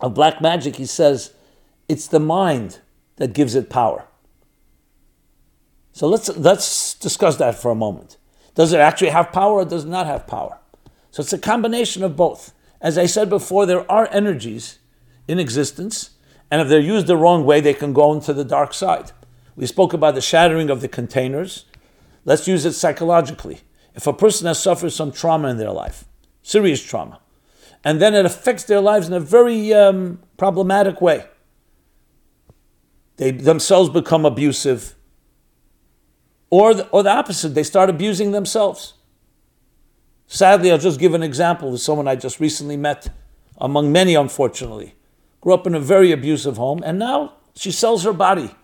of 0.00 0.14
black 0.14 0.40
magic. 0.40 0.76
He 0.76 0.86
says, 0.86 1.32
it's 1.88 2.06
the 2.06 2.20
mind 2.20 2.80
that 3.16 3.32
gives 3.32 3.54
it 3.54 3.70
power. 3.70 4.06
So 5.92 6.08
let's, 6.08 6.28
let's 6.36 6.94
discuss 6.94 7.36
that 7.36 7.54
for 7.54 7.70
a 7.70 7.74
moment. 7.74 8.16
Does 8.54 8.72
it 8.72 8.80
actually 8.80 9.10
have 9.10 9.32
power 9.32 9.60
or 9.60 9.64
does 9.64 9.84
it 9.84 9.88
not 9.88 10.06
have 10.06 10.26
power? 10.26 10.58
So 11.10 11.22
it's 11.22 11.32
a 11.32 11.38
combination 11.38 12.02
of 12.02 12.16
both. 12.16 12.52
As 12.80 12.98
I 12.98 13.06
said 13.06 13.28
before, 13.28 13.66
there 13.66 13.90
are 13.90 14.08
energies 14.10 14.78
in 15.28 15.38
existence, 15.38 16.10
and 16.50 16.60
if 16.60 16.68
they're 16.68 16.80
used 16.80 17.06
the 17.06 17.16
wrong 17.16 17.44
way, 17.44 17.60
they 17.60 17.74
can 17.74 17.92
go 17.92 18.12
into 18.12 18.32
the 18.32 18.44
dark 18.44 18.74
side. 18.74 19.12
We 19.56 19.66
spoke 19.66 19.92
about 19.92 20.14
the 20.14 20.20
shattering 20.20 20.70
of 20.70 20.80
the 20.80 20.88
containers 20.88 21.66
Let's 22.24 22.46
use 22.46 22.64
it 22.64 22.72
psychologically. 22.72 23.60
If 23.94 24.06
a 24.06 24.12
person 24.12 24.46
has 24.46 24.62
suffered 24.62 24.90
some 24.90 25.12
trauma 25.12 25.48
in 25.48 25.58
their 25.58 25.72
life, 25.72 26.04
serious 26.42 26.82
trauma, 26.82 27.20
and 27.84 28.00
then 28.00 28.14
it 28.14 28.24
affects 28.24 28.64
their 28.64 28.80
lives 28.80 29.08
in 29.08 29.14
a 29.14 29.20
very 29.20 29.74
um, 29.74 30.20
problematic 30.36 31.00
way, 31.00 31.26
they 33.16 33.32
themselves 33.32 33.90
become 33.90 34.24
abusive, 34.24 34.94
or 36.52 36.74
the, 36.74 36.86
or 36.90 37.02
the 37.02 37.10
opposite, 37.10 37.54
they 37.54 37.62
start 37.62 37.88
abusing 37.88 38.32
themselves. 38.32 38.92
Sadly, 40.26 40.70
I'll 40.70 40.76
just 40.76 41.00
give 41.00 41.14
an 41.14 41.22
example 41.22 41.72
of 41.72 41.80
someone 41.80 42.06
I 42.06 42.14
just 42.14 42.40
recently 42.40 42.76
met, 42.76 43.08
among 43.56 43.90
many, 43.90 44.14
unfortunately. 44.14 44.94
Grew 45.40 45.54
up 45.54 45.66
in 45.66 45.74
a 45.74 45.80
very 45.80 46.12
abusive 46.12 46.58
home, 46.58 46.82
and 46.84 46.98
now 46.98 47.36
she 47.54 47.70
sells 47.70 48.04
her 48.04 48.12
body 48.12 48.54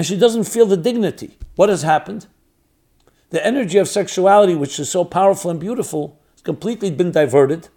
and 0.00 0.06
she 0.06 0.16
doesn't 0.16 0.44
feel 0.44 0.64
the 0.64 0.78
dignity. 0.78 1.36
What 1.56 1.68
has 1.68 1.82
happened? 1.82 2.26
The 3.28 3.46
energy 3.46 3.76
of 3.76 3.86
sexuality, 3.86 4.54
which 4.54 4.80
is 4.80 4.90
so 4.90 5.04
powerful 5.04 5.50
and 5.50 5.60
beautiful, 5.60 6.18
has 6.32 6.40
completely 6.40 6.90
been 6.90 7.10
diverted 7.10 7.68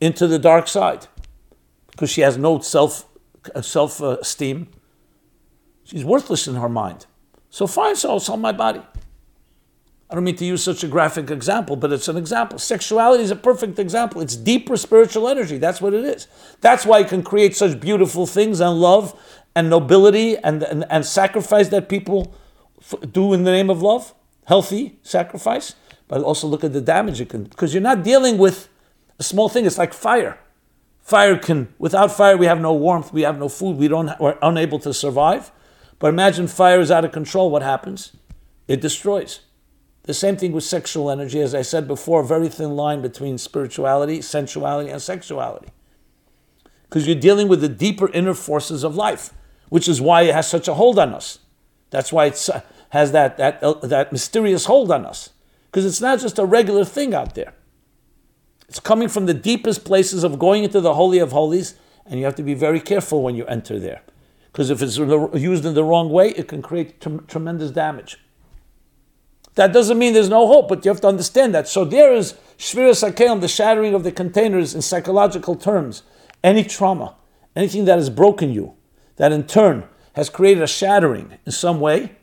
into 0.00 0.26
the 0.26 0.38
dark 0.38 0.66
side 0.66 1.08
because 1.90 2.08
she 2.08 2.22
has 2.22 2.38
no 2.38 2.60
self 2.60 3.06
uh, 3.54 3.60
self 3.60 4.00
esteem. 4.00 4.68
She's 5.84 6.06
worthless 6.06 6.48
in 6.48 6.54
her 6.54 6.70
mind. 6.70 7.04
So 7.52 7.66
fine, 7.66 7.96
so 7.96 8.08
I'll 8.08 8.18
sell 8.18 8.38
my 8.38 8.52
body. 8.52 8.80
I 10.08 10.14
don't 10.14 10.24
mean 10.24 10.36
to 10.36 10.44
use 10.44 10.64
such 10.64 10.82
a 10.84 10.88
graphic 10.88 11.30
example, 11.30 11.76
but 11.76 11.92
it's 11.92 12.08
an 12.08 12.16
example. 12.16 12.58
Sexuality 12.58 13.22
is 13.22 13.30
a 13.30 13.36
perfect 13.36 13.78
example. 13.78 14.22
It's 14.22 14.36
deeper 14.36 14.74
spiritual 14.78 15.28
energy. 15.28 15.58
That's 15.58 15.78
what 15.78 15.92
it 15.92 16.02
is. 16.02 16.28
That's 16.62 16.86
why 16.86 17.00
it 17.00 17.08
can 17.08 17.22
create 17.22 17.54
such 17.54 17.78
beautiful 17.78 18.26
things 18.26 18.60
and 18.60 18.80
love 18.80 19.14
and 19.54 19.68
nobility 19.68 20.38
and, 20.38 20.62
and, 20.62 20.86
and 20.88 21.04
sacrifice 21.04 21.68
that 21.68 21.90
people 21.90 22.34
f- 22.80 22.94
do 23.12 23.34
in 23.34 23.44
the 23.44 23.50
name 23.50 23.68
of 23.68 23.82
love, 23.82 24.14
healthy 24.46 24.98
sacrifice, 25.02 25.74
but 26.08 26.22
also 26.22 26.46
look 26.46 26.64
at 26.64 26.72
the 26.72 26.80
damage 26.80 27.20
it 27.20 27.28
can, 27.28 27.44
because 27.44 27.74
you're 27.74 27.82
not 27.82 28.02
dealing 28.02 28.38
with 28.38 28.70
a 29.18 29.22
small 29.22 29.50
thing, 29.50 29.66
it's 29.66 29.76
like 29.76 29.92
fire. 29.92 30.38
Fire 31.00 31.36
can, 31.36 31.74
without 31.78 32.12
fire, 32.12 32.38
we 32.38 32.46
have 32.46 32.60
no 32.60 32.72
warmth, 32.72 33.12
we 33.12 33.22
have 33.22 33.38
no 33.38 33.50
food, 33.50 33.76
we 33.76 33.88
don't, 33.88 34.18
we're 34.18 34.38
unable 34.40 34.78
to 34.78 34.94
survive. 34.94 35.52
But 36.02 36.08
imagine 36.08 36.48
fire 36.48 36.80
is 36.80 36.90
out 36.90 37.04
of 37.04 37.12
control, 37.12 37.48
what 37.48 37.62
happens? 37.62 38.10
It 38.66 38.80
destroys. 38.80 39.38
The 40.02 40.12
same 40.12 40.36
thing 40.36 40.50
with 40.50 40.64
sexual 40.64 41.08
energy, 41.08 41.40
as 41.40 41.54
I 41.54 41.62
said 41.62 41.86
before, 41.86 42.22
a 42.22 42.26
very 42.26 42.48
thin 42.48 42.74
line 42.74 43.02
between 43.02 43.38
spirituality, 43.38 44.20
sensuality, 44.20 44.90
and 44.90 45.00
sexuality. 45.00 45.68
Because 46.88 47.06
you're 47.06 47.14
dealing 47.14 47.46
with 47.46 47.60
the 47.60 47.68
deeper 47.68 48.10
inner 48.10 48.34
forces 48.34 48.82
of 48.82 48.96
life, 48.96 49.32
which 49.68 49.86
is 49.86 50.00
why 50.00 50.22
it 50.22 50.34
has 50.34 50.48
such 50.48 50.66
a 50.66 50.74
hold 50.74 50.98
on 50.98 51.14
us. 51.14 51.38
That's 51.90 52.12
why 52.12 52.26
it 52.26 52.48
has 52.88 53.12
that, 53.12 53.36
that, 53.36 53.62
uh, 53.62 53.74
that 53.86 54.10
mysterious 54.10 54.64
hold 54.64 54.90
on 54.90 55.06
us. 55.06 55.30
Because 55.70 55.86
it's 55.86 56.00
not 56.00 56.18
just 56.18 56.36
a 56.36 56.44
regular 56.44 56.84
thing 56.84 57.14
out 57.14 57.36
there. 57.36 57.54
It's 58.68 58.80
coming 58.80 59.06
from 59.06 59.26
the 59.26 59.34
deepest 59.34 59.84
places 59.84 60.24
of 60.24 60.40
going 60.40 60.64
into 60.64 60.80
the 60.80 60.94
Holy 60.94 61.20
of 61.20 61.30
Holies, 61.30 61.76
and 62.04 62.18
you 62.18 62.24
have 62.24 62.34
to 62.34 62.42
be 62.42 62.54
very 62.54 62.80
careful 62.80 63.22
when 63.22 63.36
you 63.36 63.46
enter 63.46 63.78
there. 63.78 64.02
Because 64.52 64.68
if 64.68 64.82
it's 64.82 64.98
used 64.98 65.64
in 65.64 65.74
the 65.74 65.84
wrong 65.84 66.10
way, 66.10 66.30
it 66.30 66.48
can 66.48 66.60
create 66.60 67.00
t- 67.00 67.18
tremendous 67.26 67.70
damage. 67.70 68.18
That 69.54 69.72
doesn't 69.72 69.98
mean 69.98 70.12
there's 70.12 70.28
no 70.28 70.46
hope, 70.46 70.68
but 70.68 70.84
you 70.84 70.90
have 70.90 71.00
to 71.02 71.08
understand 71.08 71.54
that. 71.54 71.68
So 71.68 71.84
there 71.84 72.12
is 72.12 72.34
Shvira 72.58 72.92
HaKelim, 72.92 73.40
the 73.40 73.48
shattering 73.48 73.94
of 73.94 74.02
the 74.02 74.12
containers 74.12 74.74
in 74.74 74.82
psychological 74.82 75.56
terms. 75.56 76.02
Any 76.44 76.64
trauma, 76.64 77.16
anything 77.54 77.84
that 77.86 77.98
has 77.98 78.10
broken 78.10 78.52
you, 78.52 78.74
that 79.16 79.32
in 79.32 79.46
turn 79.46 79.84
has 80.14 80.30
created 80.30 80.62
a 80.62 80.66
shattering 80.66 81.38
in 81.46 81.52
some 81.52 81.80
way 81.80 82.16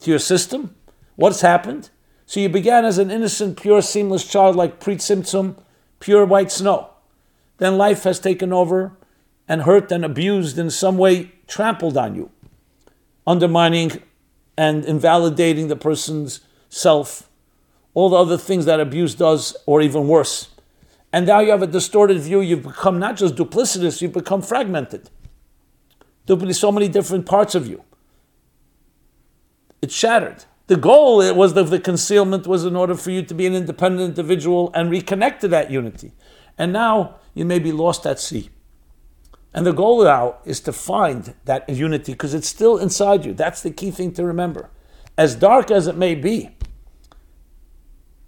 to 0.00 0.10
your 0.10 0.18
system, 0.18 0.74
what's 1.16 1.40
happened? 1.40 1.90
So 2.26 2.40
you 2.40 2.48
began 2.48 2.84
as 2.84 2.98
an 2.98 3.10
innocent, 3.10 3.60
pure, 3.60 3.82
seamless 3.82 4.24
child 4.24 4.56
like 4.56 4.80
pre 4.80 4.96
Tzimtzum, 4.96 5.56
pure 6.00 6.24
white 6.24 6.50
snow. 6.50 6.90
Then 7.58 7.76
life 7.76 8.04
has 8.04 8.18
taken 8.18 8.52
over 8.52 8.96
and 9.48 9.62
hurt 9.62 9.92
and 9.92 10.04
abused 10.04 10.58
in 10.58 10.70
some 10.70 10.98
way, 10.98 11.32
trampled 11.46 11.96
on 11.96 12.14
you, 12.14 12.30
undermining 13.26 14.02
and 14.56 14.84
invalidating 14.84 15.68
the 15.68 15.76
person's 15.76 16.40
self, 16.68 17.28
all 17.92 18.08
the 18.08 18.16
other 18.16 18.38
things 18.38 18.64
that 18.64 18.80
abuse 18.80 19.14
does, 19.14 19.56
or 19.66 19.80
even 19.80 20.08
worse. 20.08 20.48
And 21.12 21.26
now 21.26 21.40
you 21.40 21.50
have 21.50 21.62
a 21.62 21.66
distorted 21.66 22.18
view. 22.18 22.40
You've 22.40 22.64
become 22.64 22.98
not 22.98 23.16
just 23.16 23.36
duplicitous, 23.36 24.02
you've 24.02 24.12
become 24.12 24.42
fragmented. 24.42 25.10
There'll 26.26 26.52
so 26.52 26.72
many 26.72 26.88
different 26.88 27.26
parts 27.26 27.54
of 27.54 27.66
you. 27.66 27.84
It's 29.82 29.94
shattered. 29.94 30.44
The 30.66 30.76
goal 30.76 31.20
it 31.20 31.36
was 31.36 31.54
of 31.56 31.68
the 31.68 31.78
concealment 31.78 32.46
was 32.46 32.64
in 32.64 32.74
order 32.74 32.94
for 32.94 33.10
you 33.10 33.22
to 33.22 33.34
be 33.34 33.46
an 33.46 33.54
independent 33.54 34.08
individual 34.08 34.70
and 34.74 34.90
reconnect 34.90 35.40
to 35.40 35.48
that 35.48 35.70
unity. 35.70 36.12
And 36.56 36.72
now 36.72 37.16
you 37.34 37.44
may 37.44 37.58
be 37.58 37.70
lost 37.70 38.06
at 38.06 38.18
sea. 38.18 38.48
And 39.54 39.64
the 39.64 39.72
goal 39.72 40.02
now 40.02 40.38
is 40.44 40.58
to 40.62 40.72
find 40.72 41.34
that 41.44 41.68
unity 41.68 42.12
because 42.12 42.34
it's 42.34 42.48
still 42.48 42.76
inside 42.76 43.24
you. 43.24 43.32
That's 43.32 43.62
the 43.62 43.70
key 43.70 43.92
thing 43.92 44.12
to 44.14 44.24
remember. 44.24 44.68
As 45.16 45.36
dark 45.36 45.70
as 45.70 45.86
it 45.86 45.96
may 45.96 46.16
be, 46.16 46.56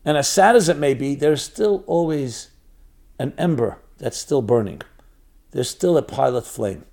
and 0.05 0.17
as 0.17 0.29
sad 0.29 0.55
as 0.55 0.69
it 0.69 0.79
may 0.79 0.95
be, 0.95 1.17
there's 1.17 1.43
still 1.43 1.83
always 1.89 2.51
an 3.19 3.35
ember 3.37 3.79
that's 3.99 4.17
still 4.17 4.41
burning. 4.41 4.83
There's 5.51 5.69
still 5.69 5.97
a 5.97 6.03
pilot 6.03 6.47
flame. 6.47 6.85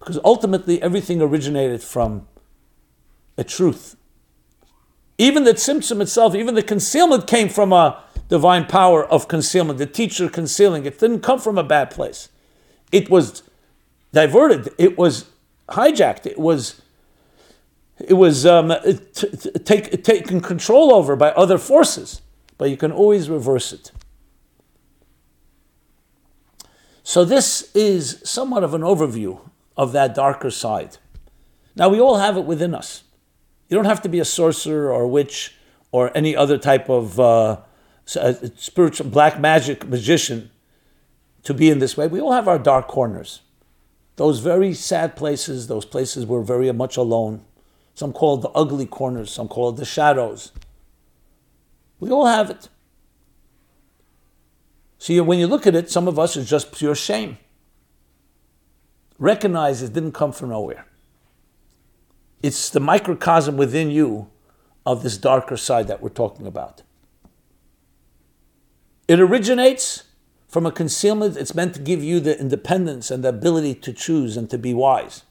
Because 0.00 0.18
ultimately, 0.24 0.82
everything 0.82 1.22
originated 1.22 1.84
from 1.84 2.26
a 3.38 3.44
truth. 3.44 3.94
Even 5.18 5.44
the 5.44 5.54
tzimtzum 5.54 6.00
itself, 6.00 6.34
even 6.34 6.56
the 6.56 6.64
concealment 6.64 7.28
came 7.28 7.48
from 7.48 7.72
a 7.72 8.02
divine 8.28 8.66
power 8.66 9.04
of 9.06 9.28
concealment, 9.28 9.78
the 9.78 9.86
teacher 9.86 10.28
concealing. 10.28 10.84
It 10.84 10.98
didn't 10.98 11.20
come 11.20 11.38
from 11.38 11.56
a 11.56 11.62
bad 11.62 11.92
place 11.92 12.28
it 12.92 13.10
was 13.10 13.42
diverted, 14.12 14.72
it 14.78 14.96
was 14.96 15.26
hijacked, 15.68 16.26
it 16.26 16.38
was 16.38 16.80
it 17.98 18.14
was 18.14 18.44
um, 18.44 18.72
t- 19.14 19.28
t- 19.28 19.50
take, 19.50 20.02
taken 20.02 20.40
control 20.40 20.92
over 20.92 21.14
by 21.14 21.30
other 21.30 21.58
forces, 21.58 22.22
but 22.58 22.68
you 22.68 22.76
can 22.76 22.90
always 22.90 23.30
reverse 23.30 23.72
it. 23.72 23.92
So, 27.04 27.24
this 27.24 27.70
is 27.74 28.20
somewhat 28.24 28.64
of 28.64 28.74
an 28.74 28.80
overview 28.80 29.38
of 29.76 29.92
that 29.92 30.14
darker 30.14 30.50
side. 30.50 30.96
Now, 31.76 31.88
we 31.88 32.00
all 32.00 32.16
have 32.16 32.36
it 32.36 32.44
within 32.44 32.74
us. 32.74 33.04
You 33.68 33.76
don't 33.76 33.84
have 33.84 34.02
to 34.02 34.08
be 34.08 34.20
a 34.20 34.24
sorcerer 34.24 34.92
or 34.92 35.02
a 35.02 35.08
witch 35.08 35.54
or 35.92 36.10
any 36.16 36.34
other 36.34 36.58
type 36.58 36.88
of 36.88 37.20
uh, 37.20 37.58
spiritual 38.06 39.06
black 39.08 39.38
magic 39.38 39.86
magician 39.86 40.50
to 41.44 41.54
be 41.54 41.70
in 41.70 41.78
this 41.78 41.96
way. 41.96 42.06
We 42.06 42.20
all 42.20 42.32
have 42.32 42.48
our 42.48 42.58
dark 42.58 42.88
corners. 42.88 43.42
Those 44.16 44.40
very 44.40 44.74
sad 44.74 45.16
places, 45.16 45.66
those 45.66 45.84
places 45.84 46.26
we're 46.26 46.42
very 46.42 46.70
much 46.72 46.96
alone. 46.96 47.44
Some 47.94 48.12
call 48.12 48.38
it 48.38 48.42
the 48.42 48.50
ugly 48.50 48.86
corners, 48.86 49.30
some 49.30 49.48
call 49.48 49.70
it 49.70 49.76
the 49.76 49.84
shadows. 49.84 50.52
We 52.00 52.10
all 52.10 52.26
have 52.26 52.50
it. 52.50 52.68
See, 54.98 55.20
when 55.20 55.38
you 55.38 55.46
look 55.46 55.66
at 55.66 55.74
it, 55.74 55.90
some 55.90 56.08
of 56.08 56.18
us 56.18 56.36
is 56.36 56.48
just 56.48 56.72
pure 56.72 56.94
shame. 56.94 57.38
Recognize 59.18 59.82
it 59.82 59.92
didn't 59.92 60.12
come 60.12 60.32
from 60.32 60.48
nowhere. 60.48 60.86
It's 62.42 62.70
the 62.70 62.80
microcosm 62.80 63.56
within 63.56 63.90
you 63.90 64.28
of 64.86 65.02
this 65.02 65.16
darker 65.16 65.56
side 65.56 65.88
that 65.88 66.02
we're 66.02 66.08
talking 66.08 66.46
about. 66.46 66.82
It 69.06 69.20
originates 69.20 70.04
from 70.54 70.66
a 70.66 70.70
concealment, 70.70 71.36
it's 71.36 71.52
meant 71.52 71.74
to 71.74 71.80
give 71.80 72.00
you 72.00 72.20
the 72.20 72.38
independence 72.38 73.10
and 73.10 73.24
the 73.24 73.28
ability 73.28 73.74
to 73.74 73.92
choose 73.92 74.36
and 74.36 74.48
to 74.48 74.56
be 74.56 74.72
wise. 74.72 75.24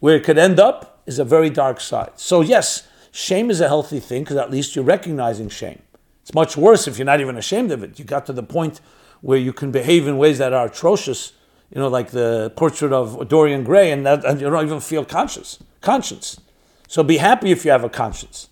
Where 0.00 0.16
it 0.16 0.24
could 0.24 0.38
end 0.38 0.58
up 0.58 1.02
is 1.04 1.18
a 1.18 1.24
very 1.24 1.50
dark 1.50 1.82
side. 1.82 2.12
So, 2.16 2.40
yes, 2.40 2.88
shame 3.12 3.50
is 3.50 3.60
a 3.60 3.68
healthy 3.68 4.00
thing 4.00 4.22
because 4.22 4.38
at 4.38 4.50
least 4.50 4.74
you're 4.74 4.86
recognizing 4.86 5.50
shame. 5.50 5.82
It's 6.22 6.32
much 6.32 6.56
worse 6.56 6.88
if 6.88 6.96
you're 6.96 7.04
not 7.04 7.20
even 7.20 7.36
ashamed 7.36 7.72
of 7.72 7.82
it. 7.82 7.98
You 7.98 8.06
got 8.06 8.24
to 8.24 8.32
the 8.32 8.42
point 8.42 8.80
where 9.20 9.36
you 9.36 9.52
can 9.52 9.70
behave 9.70 10.08
in 10.08 10.16
ways 10.16 10.38
that 10.38 10.54
are 10.54 10.68
atrocious, 10.68 11.34
you 11.70 11.78
know, 11.78 11.88
like 11.88 12.10
the 12.10 12.54
portrait 12.56 12.94
of 12.94 13.28
Dorian 13.28 13.64
Gray, 13.64 13.92
and, 13.92 14.06
that, 14.06 14.24
and 14.24 14.40
you 14.40 14.48
don't 14.48 14.64
even 14.64 14.80
feel 14.80 15.04
conscious, 15.04 15.58
conscience. 15.82 16.40
So 16.88 17.02
be 17.02 17.18
happy 17.18 17.50
if 17.50 17.66
you 17.66 17.70
have 17.70 17.84
a 17.84 17.90
conscience. 17.90 18.48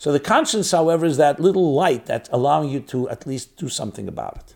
So 0.00 0.12
the 0.12 0.18
conscience, 0.18 0.70
however, 0.70 1.04
is 1.04 1.18
that 1.18 1.38
little 1.38 1.74
light 1.74 2.06
that's 2.06 2.30
allowing 2.32 2.70
you 2.70 2.80
to 2.80 3.10
at 3.10 3.26
least 3.26 3.58
do 3.58 3.68
something 3.68 4.08
about 4.08 4.38
it. 4.38 4.54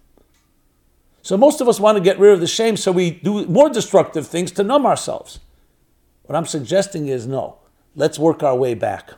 So 1.21 1.37
most 1.37 1.61
of 1.61 1.69
us 1.69 1.79
want 1.79 1.99
to 1.99 2.03
get 2.03 2.19
rid 2.19 2.33
of 2.33 2.41
the 2.41 2.47
shame, 2.47 2.79
so 2.79 2.91
we 2.91 3.11
do 3.11 3.45
more 3.45 3.69
destructive 3.69 4.27
things 4.27 4.51
to 4.53 4.63
numb 4.63 4.87
ourselves. 4.87 5.41
What 6.23 6.35
I'm 6.35 6.47
suggesting 6.47 7.09
is 7.09 7.27
no, 7.27 7.59
let's 7.95 8.19
work 8.19 8.43
our 8.43 8.57
way 8.57 8.73
back. 8.73 9.11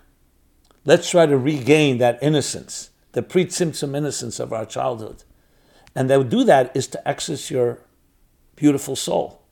Let's 0.84 1.08
try 1.08 1.26
to 1.26 1.38
regain 1.38 1.98
that 1.98 2.18
innocence, 2.20 2.90
the 3.12 3.22
pre 3.22 3.44
Tzimtzum 3.44 3.96
innocence 3.96 4.40
of 4.40 4.52
our 4.52 4.66
childhood. 4.66 5.22
And 5.94 6.08
to 6.08 6.24
do 6.24 6.42
that 6.42 6.74
is 6.74 6.88
to 6.88 7.08
access 7.08 7.52
your 7.52 7.82
beautiful 8.56 8.96
soul 8.96 9.42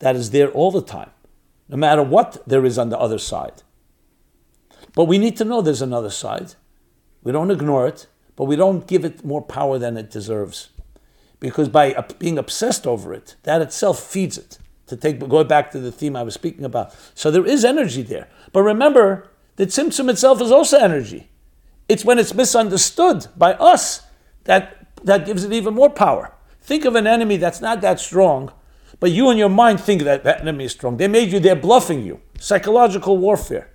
that 0.00 0.16
is 0.16 0.32
there 0.32 0.50
all 0.50 0.72
the 0.72 0.82
time, 0.82 1.10
no 1.68 1.76
matter 1.76 2.02
what 2.02 2.42
there 2.48 2.64
is 2.64 2.78
on 2.78 2.88
the 2.88 2.98
other 2.98 3.18
side. 3.18 3.62
But 4.96 5.04
we 5.04 5.18
need 5.18 5.36
to 5.36 5.44
know 5.44 5.60
there's 5.60 5.82
another 5.82 6.10
side. 6.10 6.54
We 7.22 7.30
don't 7.30 7.50
ignore 7.50 7.86
it, 7.86 8.06
but 8.34 8.46
we 8.46 8.56
don't 8.56 8.86
give 8.88 9.04
it 9.04 9.24
more 9.24 9.42
power 9.42 9.78
than 9.78 9.96
it 9.98 10.10
deserves. 10.10 10.70
Because 11.38 11.68
by 11.68 11.92
being 12.18 12.38
obsessed 12.38 12.86
over 12.86 13.12
it, 13.12 13.36
that 13.42 13.60
itself 13.60 14.00
feeds 14.00 14.38
it. 14.38 14.58
To 14.86 14.96
take 14.96 15.18
go 15.18 15.44
back 15.44 15.70
to 15.72 15.80
the 15.80 15.92
theme 15.92 16.16
I 16.16 16.22
was 16.22 16.34
speaking 16.34 16.64
about. 16.64 16.94
So 17.14 17.30
there 17.30 17.44
is 17.44 17.64
energy 17.64 18.02
there. 18.02 18.28
But 18.52 18.62
remember 18.62 19.28
that 19.56 19.68
Tzimtzum 19.68 20.08
itself 20.08 20.40
is 20.40 20.50
also 20.50 20.78
energy. 20.78 21.28
It's 21.88 22.04
when 22.04 22.18
it's 22.18 22.32
misunderstood 22.32 23.26
by 23.36 23.52
us 23.54 24.02
that, 24.44 24.86
that 25.04 25.26
gives 25.26 25.44
it 25.44 25.52
even 25.52 25.74
more 25.74 25.90
power. 25.90 26.32
Think 26.62 26.86
of 26.86 26.94
an 26.94 27.06
enemy 27.06 27.36
that's 27.36 27.60
not 27.60 27.82
that 27.82 28.00
strong, 28.00 28.50
but 28.98 29.10
you 29.10 29.30
in 29.30 29.36
your 29.36 29.50
mind 29.50 29.78
think 29.80 30.02
that 30.02 30.24
that 30.24 30.40
enemy 30.40 30.64
is 30.64 30.72
strong. 30.72 30.96
They 30.96 31.08
made 31.08 31.32
you, 31.32 31.38
they're 31.38 31.54
bluffing 31.54 32.02
you. 32.02 32.20
Psychological 32.38 33.18
warfare 33.18 33.68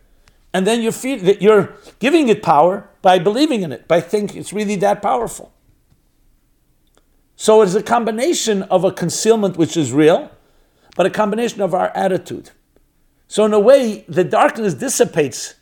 and 0.54 0.68
then 0.68 0.82
you're, 0.82 0.92
feed, 0.92 1.42
you're 1.42 1.74
giving 2.00 2.28
it 2.28 2.44
power 2.44 2.90
by 3.02 3.20
believing 3.20 3.62
in 3.62 3.72
it, 3.72 3.88
by 3.88 4.02
thinking 4.02 4.40
it's 4.40 4.54
really 4.54 4.76
that 4.78 5.02
powerful. 5.02 5.54
So 7.36 7.62
it's 7.62 7.74
a 7.74 7.82
combination 7.82 8.64
of 8.64 8.84
a 8.84 8.92
concealment 8.92 9.58
which 9.58 9.76
is 9.76 9.92
real, 9.92 10.30
but 10.96 11.06
a 11.06 11.10
combination 11.10 11.62
of 11.62 11.74
our 11.74 11.90
attitude. 11.96 12.52
So 13.28 13.46
in 13.46 13.54
a 13.54 13.60
way, 13.60 14.06
the 14.08 14.24
darkness 14.24 14.74
dissipates 14.74 15.56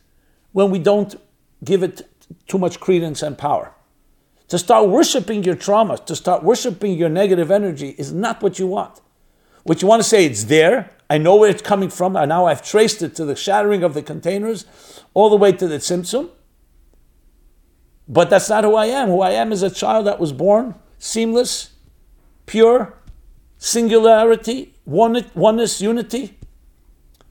when 0.51 0.71
we 0.71 0.79
don't 0.79 1.15
give 1.63 1.83
it 1.83 2.01
too 2.47 2.57
much 2.57 2.79
credence 2.79 3.21
and 3.21 3.37
power. 3.37 3.73
To 4.49 4.57
start 4.57 4.89
worshiping 4.89 5.43
your 5.43 5.55
trauma, 5.55 5.97
to 5.99 6.15
start 6.15 6.43
worshiping 6.43 6.97
your 6.97 7.09
negative 7.09 7.51
energy 7.51 7.95
is 7.97 8.11
not 8.11 8.41
what 8.41 8.57
you 8.57 8.65
want. 8.65 8.99
What 9.63 9.81
you 9.81 9.87
want 9.87 10.01
to 10.01 10.07
say, 10.07 10.25
it's 10.25 10.45
there, 10.45 10.91
I 11.09 11.17
know 11.17 11.35
where 11.35 11.49
it's 11.49 11.61
coming 11.61 11.89
from, 11.89 12.15
and 12.15 12.29
now 12.29 12.45
I've 12.45 12.63
traced 12.63 13.01
it 13.01 13.15
to 13.15 13.25
the 13.25 13.35
shattering 13.35 13.83
of 13.83 13.93
the 13.93 14.01
containers, 14.01 14.65
all 15.13 15.29
the 15.29 15.35
way 15.35 15.51
to 15.51 15.67
the 15.67 15.77
Tzimtzum. 15.77 16.29
But 18.07 18.29
that's 18.29 18.49
not 18.49 18.63
who 18.63 18.75
I 18.75 18.87
am. 18.87 19.09
Who 19.09 19.21
I 19.21 19.31
am 19.31 19.51
is 19.51 19.61
a 19.61 19.69
child 19.69 20.07
that 20.07 20.19
was 20.19 20.33
born 20.33 20.75
seamless, 20.97 21.71
pure 22.45 22.95
singularity, 23.57 24.73
oneness, 24.85 25.81
unity. 25.81 26.37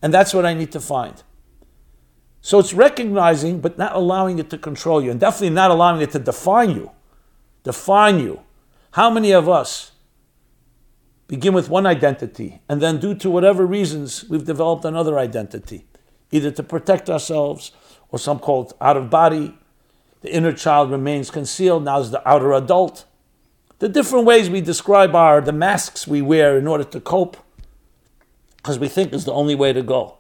And 0.03 0.15
that's 0.15 0.33
what 0.35 0.47
I 0.47 0.55
need 0.55 0.71
to 0.73 0.81
find. 0.81 1.23
So 2.41 2.59
it's 2.59 2.73
recognizing, 2.73 3.61
but 3.61 3.79
not 3.79 3.95
allowing 3.95 4.39
it 4.39 4.51
to 4.51 4.59
control 4.59 5.03
you, 5.03 5.11
and 5.11 5.19
definitely 5.19 5.51
not 5.51 5.71
allowing 5.71 6.01
it 6.01 6.13
to 6.13 6.19
define 6.19 6.71
you. 6.71 6.93
Define 7.65 8.21
you. 8.21 8.41
How 8.93 9.11
many 9.11 9.33
of 9.33 9.49
us 9.49 9.93
begin 11.29 11.53
with 11.53 11.69
one 11.69 11.87
identity, 11.87 12.61
and 12.69 12.81
then, 12.81 12.99
due 12.99 13.15
to 13.15 13.31
whatever 13.31 13.67
reasons, 13.67 14.25
we've 14.29 14.47
developed 14.47 14.85
another 14.85 15.19
identity, 15.19 15.87
either 16.33 16.51
to 16.51 16.63
protect 16.63 17.09
ourselves, 17.09 17.71
or 18.11 18.19
some 18.19 18.39
call 18.39 18.65
it 18.65 18.73
out 18.81 18.97
of 18.97 19.11
body. 19.11 19.57
The 20.23 20.35
inner 20.35 20.53
child 20.53 20.91
remains 20.91 21.31
concealed, 21.31 21.85
now 21.85 22.01
is 22.01 22.11
the 22.11 22.27
outer 22.29 22.53
adult. 22.55 23.05
The 23.79 23.89
different 23.89 24.25
ways 24.25 24.51
we 24.51 24.61
describe 24.61 25.15
our 25.15 25.41
the 25.41 25.53
masks 25.53 26.09
we 26.09 26.23
wear 26.23 26.59
in 26.59 26.67
order 26.67 26.85
to 26.85 27.01
cope, 27.01 27.37
because 28.57 28.79
we 28.79 28.89
think 28.89 29.13
is 29.13 29.27
the 29.27 29.33
only 29.33 29.55
way 29.55 29.73
to 29.73 29.83
go. 29.83 30.17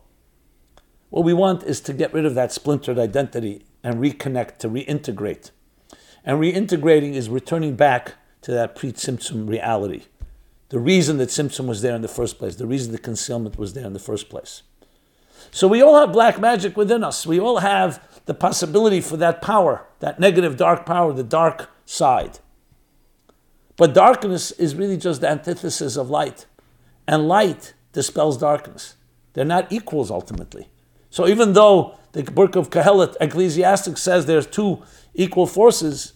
What 1.08 1.24
we 1.24 1.32
want 1.32 1.62
is 1.62 1.80
to 1.80 1.94
get 1.94 2.12
rid 2.12 2.26
of 2.26 2.34
that 2.34 2.52
splintered 2.52 2.98
identity 2.98 3.64
and 3.82 3.96
reconnect, 3.96 4.58
to 4.58 4.68
reintegrate. 4.68 5.50
And 6.22 6.38
reintegrating 6.38 7.14
is 7.14 7.30
returning 7.30 7.76
back 7.76 8.14
to 8.42 8.52
that 8.52 8.76
pre 8.76 8.92
Tzimtzum 8.92 9.48
reality. 9.48 10.02
The 10.68 10.78
reason 10.78 11.16
that 11.18 11.30
Tzimtzum 11.30 11.66
was 11.66 11.82
there 11.82 11.94
in 11.94 12.02
the 12.02 12.08
first 12.08 12.38
place, 12.38 12.56
the 12.56 12.66
reason 12.66 12.92
the 12.92 12.98
concealment 12.98 13.58
was 13.58 13.72
there 13.72 13.86
in 13.86 13.94
the 13.94 13.98
first 13.98 14.28
place. 14.28 14.62
So 15.50 15.66
we 15.66 15.82
all 15.82 15.98
have 15.98 16.12
black 16.12 16.38
magic 16.38 16.76
within 16.76 17.02
us. 17.02 17.26
We 17.26 17.40
all 17.40 17.58
have 17.58 18.02
the 18.26 18.34
possibility 18.34 19.00
for 19.00 19.16
that 19.16 19.40
power, 19.40 19.86
that 20.00 20.20
negative 20.20 20.56
dark 20.56 20.84
power, 20.84 21.12
the 21.12 21.22
dark 21.22 21.70
side. 21.86 22.38
But 23.76 23.94
darkness 23.94 24.50
is 24.52 24.74
really 24.74 24.98
just 24.98 25.20
the 25.22 25.28
antithesis 25.28 25.96
of 25.96 26.10
light. 26.10 26.46
And 27.06 27.28
light 27.28 27.72
dispels 27.92 28.36
darkness. 28.36 28.96
They're 29.32 29.44
not 29.46 29.72
equals 29.72 30.10
ultimately. 30.10 30.68
So 31.08 31.26
even 31.26 31.54
though 31.54 31.96
the 32.12 32.24
book 32.24 32.56
of 32.56 32.68
Kohelet, 32.68 33.16
Ecclesiastes 33.20 34.00
says 34.00 34.26
there's 34.26 34.46
two 34.46 34.82
equal 35.14 35.46
forces, 35.46 36.12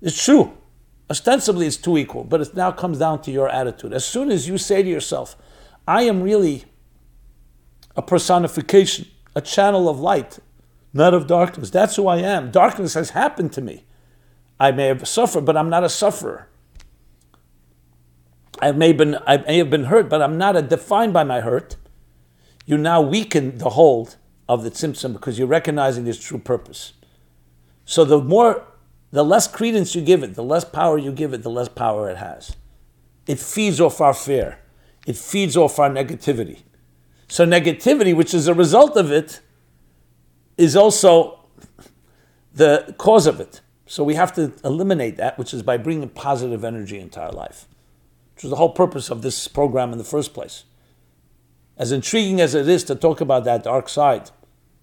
it's 0.00 0.22
true. 0.22 0.56
Ostensibly 1.08 1.66
it's 1.66 1.76
two 1.76 1.96
equal, 1.96 2.24
but 2.24 2.40
it 2.40 2.54
now 2.54 2.72
comes 2.72 2.98
down 2.98 3.22
to 3.22 3.30
your 3.30 3.48
attitude. 3.48 3.92
As 3.92 4.04
soon 4.04 4.30
as 4.30 4.48
you 4.48 4.58
say 4.58 4.82
to 4.82 4.88
yourself, 4.88 5.36
I 5.86 6.02
am 6.02 6.22
really 6.22 6.64
a 7.96 8.02
personification, 8.02 9.06
a 9.34 9.40
channel 9.40 9.88
of 9.88 10.00
light, 10.00 10.38
not 10.92 11.14
of 11.14 11.26
darkness. 11.26 11.70
That's 11.70 11.96
who 11.96 12.08
I 12.08 12.18
am. 12.18 12.50
Darkness 12.50 12.94
has 12.94 13.10
happened 13.10 13.52
to 13.52 13.60
me. 13.60 13.84
I 14.58 14.72
may 14.72 14.86
have 14.86 15.06
suffered, 15.06 15.44
but 15.44 15.56
I'm 15.56 15.70
not 15.70 15.84
a 15.84 15.88
sufferer. 15.88 16.48
I 18.60 18.72
may, 18.72 18.92
been, 18.92 19.18
I 19.26 19.36
may 19.38 19.58
have 19.58 19.70
been 19.70 19.84
hurt, 19.84 20.08
but 20.08 20.22
I'm 20.22 20.38
not 20.38 20.54
defined 20.68 21.12
by 21.12 21.24
my 21.24 21.40
hurt. 21.40 21.76
You 22.64 22.78
now 22.78 23.00
weaken 23.00 23.58
the 23.58 23.70
hold 23.70 24.16
of 24.48 24.64
the 24.64 24.70
tzimtzum 24.70 25.12
because 25.12 25.38
you're 25.38 25.46
recognizing 25.46 26.06
its 26.06 26.18
true 26.18 26.38
purpose. 26.38 26.94
So 27.84 28.04
the 28.04 28.20
more, 28.20 28.64
the 29.10 29.24
less 29.24 29.46
credence 29.46 29.94
you 29.94 30.02
give 30.02 30.22
it, 30.22 30.34
the 30.34 30.42
less 30.42 30.64
power 30.64 30.98
you 30.98 31.12
give 31.12 31.32
it, 31.32 31.42
the 31.42 31.50
less 31.50 31.68
power 31.68 32.10
it 32.10 32.16
has. 32.16 32.56
It 33.26 33.38
feeds 33.38 33.80
off 33.80 34.00
our 34.00 34.14
fear. 34.14 34.58
It 35.06 35.16
feeds 35.16 35.56
off 35.56 35.78
our 35.78 35.90
negativity. 35.90 36.62
So 37.28 37.44
negativity, 37.44 38.14
which 38.14 38.34
is 38.34 38.48
a 38.48 38.54
result 38.54 38.96
of 38.96 39.10
it, 39.10 39.40
is 40.56 40.76
also 40.76 41.40
the 42.52 42.94
cause 42.98 43.26
of 43.26 43.40
it. 43.40 43.60
So 43.86 44.02
we 44.02 44.14
have 44.14 44.32
to 44.34 44.52
eliminate 44.64 45.16
that, 45.16 45.38
which 45.38 45.54
is 45.54 45.62
by 45.62 45.76
bringing 45.76 46.08
positive 46.08 46.64
energy 46.64 46.98
into 46.98 47.20
our 47.20 47.30
life, 47.30 47.68
which 48.34 48.42
was 48.42 48.50
the 48.50 48.56
whole 48.56 48.72
purpose 48.72 49.10
of 49.10 49.22
this 49.22 49.46
program 49.48 49.92
in 49.92 49.98
the 49.98 50.04
first 50.04 50.34
place. 50.34 50.64
As 51.76 51.92
intriguing 51.92 52.40
as 52.40 52.54
it 52.54 52.68
is 52.68 52.82
to 52.84 52.94
talk 52.94 53.20
about 53.20 53.44
that 53.44 53.62
dark 53.62 53.88
side, 53.88 54.30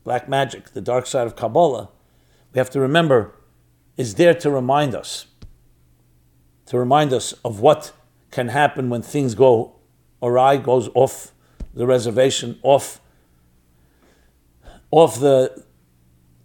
black 0.03 0.29
magic, 0.29 0.71
the 0.71 0.81
dark 0.81 1.05
side 1.05 1.27
of 1.27 1.35
Kabbalah, 1.35 1.89
we 2.53 2.59
have 2.59 2.69
to 2.69 2.79
remember 2.79 3.33
is 3.97 4.15
there 4.15 4.33
to 4.33 4.49
remind 4.49 4.95
us, 4.95 5.27
to 6.67 6.77
remind 6.77 7.13
us 7.13 7.33
of 7.45 7.59
what 7.59 7.91
can 8.31 8.49
happen 8.49 8.89
when 8.89 9.01
things 9.01 9.35
go 9.35 9.75
awry, 10.21 10.57
goes 10.57 10.89
off 10.95 11.33
the 11.73 11.85
reservation, 11.85 12.59
off, 12.63 12.99
off 14.91 15.19
the, 15.19 15.63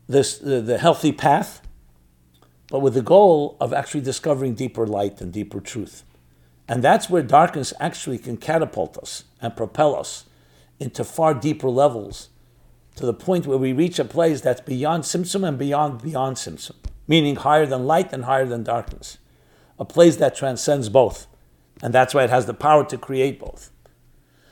this, 0.06 0.38
the, 0.38 0.60
the 0.60 0.78
healthy 0.78 1.12
path, 1.12 1.62
but 2.70 2.80
with 2.80 2.94
the 2.94 3.02
goal 3.02 3.56
of 3.60 3.72
actually 3.72 4.00
discovering 4.00 4.54
deeper 4.54 4.86
light 4.86 5.20
and 5.20 5.32
deeper 5.32 5.60
truth. 5.60 6.04
And 6.68 6.84
that's 6.84 7.08
where 7.08 7.22
darkness 7.22 7.72
actually 7.80 8.18
can 8.18 8.36
catapult 8.36 8.98
us 8.98 9.24
and 9.40 9.56
propel 9.56 9.96
us 9.96 10.26
into 10.78 11.02
far 11.02 11.32
deeper 11.32 11.70
levels 11.70 12.28
to 12.96 13.06
the 13.06 13.14
point 13.14 13.46
where 13.46 13.58
we 13.58 13.72
reach 13.72 13.98
a 13.98 14.04
place 14.04 14.40
that's 14.40 14.60
beyond 14.60 15.04
Tzimtzum 15.04 15.46
and 15.46 15.56
beyond 15.56 16.02
beyond 16.02 16.36
Tzimtzum, 16.36 16.74
meaning 17.08 17.36
higher 17.36 17.66
than 17.66 17.86
light 17.86 18.12
and 18.12 18.26
higher 18.26 18.46
than 18.46 18.62
darkness. 18.62 19.18
A 19.78 19.84
place 19.84 20.16
that 20.16 20.36
transcends 20.36 20.88
both. 20.88 21.26
And 21.82 21.92
that's 21.92 22.14
why 22.14 22.24
it 22.24 22.30
has 22.30 22.46
the 22.46 22.54
power 22.54 22.84
to 22.84 22.98
create 22.98 23.40
both. 23.40 23.70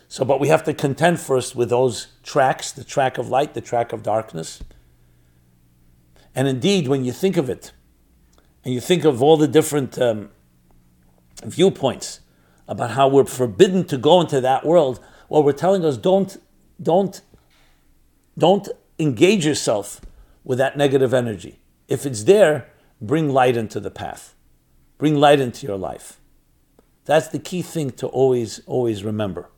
So, 0.09 0.25
but 0.25 0.41
we 0.41 0.49
have 0.49 0.65
to 0.65 0.75
contend 0.75 1.21
first 1.21 1.55
with 1.55 1.71
those 1.71 2.09
tracks 2.23 2.73
the 2.73 2.85
track 2.85 3.19
of 3.19 3.29
light, 3.29 3.55
the 3.55 3.61
track 3.61 3.93
of 3.93 4.03
darkness. 4.03 4.63
And 6.35 6.49
indeed, 6.49 6.89
when 6.89 7.05
you 7.05 7.13
think 7.13 7.37
of 7.37 7.51
it, 7.51 7.73
and 8.65 8.75
you 8.75 8.81
think 8.81 9.05
of 9.05 9.23
all 9.23 9.37
the 9.37 9.47
different 9.47 9.99
um, 9.99 10.31
viewpoints 11.45 12.21
about 12.67 12.91
how 12.91 13.07
we're 13.07 13.25
forbidden 13.25 13.85
to 13.85 13.97
go 13.97 14.21
into 14.21 14.41
that 14.41 14.65
world, 14.65 15.01
well, 15.29 15.43
we're 15.43 15.53
telling 15.53 15.85
us 15.85 15.97
don't, 15.97 16.41
don't 16.83 17.21
don't 18.39 18.69
engage 18.99 19.47
yourself 19.47 20.01
with 20.45 20.59
that 20.59 20.77
negative 20.77 21.15
energy. 21.15 21.59
If 21.89 22.05
it's 22.05 22.25
there, 22.25 22.69
bring 23.01 23.31
light 23.31 23.57
into 23.57 23.81
the 23.81 23.91
path. 23.91 24.35
Bring 24.99 25.17
light 25.17 25.41
into 25.41 25.67
your 25.67 25.77
life. 25.77 26.21
That's 27.05 27.29
the 27.29 27.39
key 27.39 27.63
thing 27.63 27.91
to 27.93 28.07
always, 28.09 28.61
always 28.67 29.05
remember. 29.05 29.49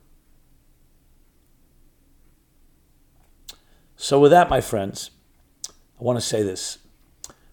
So, 3.95 4.19
with 4.19 4.31
that, 4.31 4.49
my 4.49 4.61
friends, 4.61 5.11
I 5.67 6.03
want 6.03 6.17
to 6.17 6.25
say 6.25 6.43
this. 6.43 6.77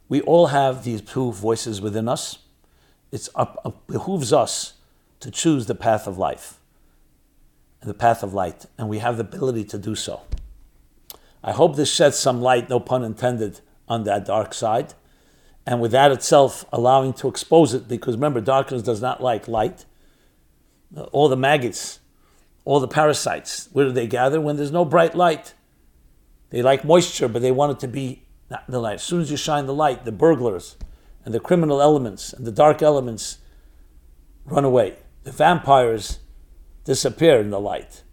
We 0.09 0.21
all 0.21 0.49
have 0.49 0.85
these 0.85 1.01
two 1.01 1.33
voices 1.33 1.81
within 1.81 2.09
us. 2.09 2.39
It 3.11 3.29
behooves 3.89 4.33
us 4.33 4.75
to 5.21 5.31
choose 5.31 5.67
the 5.67 5.75
path 5.75 6.07
of 6.07 6.19
life, 6.19 6.61
and 7.81 7.89
the 7.89 7.95
path 7.95 8.23
of 8.23 8.35
light, 8.35 8.67
and 8.77 8.89
we 8.89 8.99
have 8.99 9.17
the 9.17 9.25
ability 9.25 9.65
to 9.65 9.79
do 9.79 9.95
so. 9.95 10.21
I 11.43 11.53
hope 11.53 11.77
this 11.77 11.93
sheds 11.93 12.19
some 12.19 12.41
light, 12.41 12.69
no 12.69 12.79
pun 12.79 13.03
intended, 13.03 13.61
on 13.89 14.05
that 14.05 14.25
dark 14.25 14.55
side. 14.55 14.95
And 15.67 15.81
with 15.81 15.91
that 15.93 16.13
itself, 16.13 16.65
allowing 16.73 17.13
to 17.15 17.29
expose 17.29 17.75
it, 17.75 17.89
because 17.89 18.15
remember, 18.15 18.41
darkness 18.41 18.83
does 18.83 19.03
not 19.03 19.23
like 19.23 19.49
light. 19.49 19.85
All 21.13 21.29
the 21.29 21.37
maggots, 21.37 21.99
all 22.65 22.79
the 22.79 22.89
parasites, 22.89 23.69
where 23.73 23.87
do 23.87 23.93
they 23.93 24.07
gather? 24.07 24.41
When 24.41 24.57
there's 24.57 24.71
no 24.71 24.85
bright 24.85 25.15
light. 25.15 25.55
They 26.51 26.63
like 26.63 26.85
moisture, 26.85 27.27
but 27.27 27.43
they 27.43 27.51
want 27.51 27.73
it 27.73 27.81
to 27.81 27.89
be 27.89 28.23
not 28.49 28.63
in 28.69 28.73
the 28.73 28.81
light. 28.81 28.95
As 28.95 29.03
soon 29.03 29.21
as 29.21 29.31
you 29.31 29.37
shine 29.37 29.67
the 29.67 29.75
light, 29.75 30.05
the 30.05 30.13
burglars 30.13 30.77
and 31.25 31.35
the 31.35 31.41
criminal 31.41 31.83
elements 31.83 32.33
and 32.33 32.47
the 32.47 32.53
dark 32.53 32.83
elements 32.83 33.39
run 34.45 34.65
away. 34.65 34.97
The 35.25 35.33
vampires 35.33 36.21
disappear 36.85 37.41
in 37.41 37.51
the 37.51 37.59
light. 37.59 38.05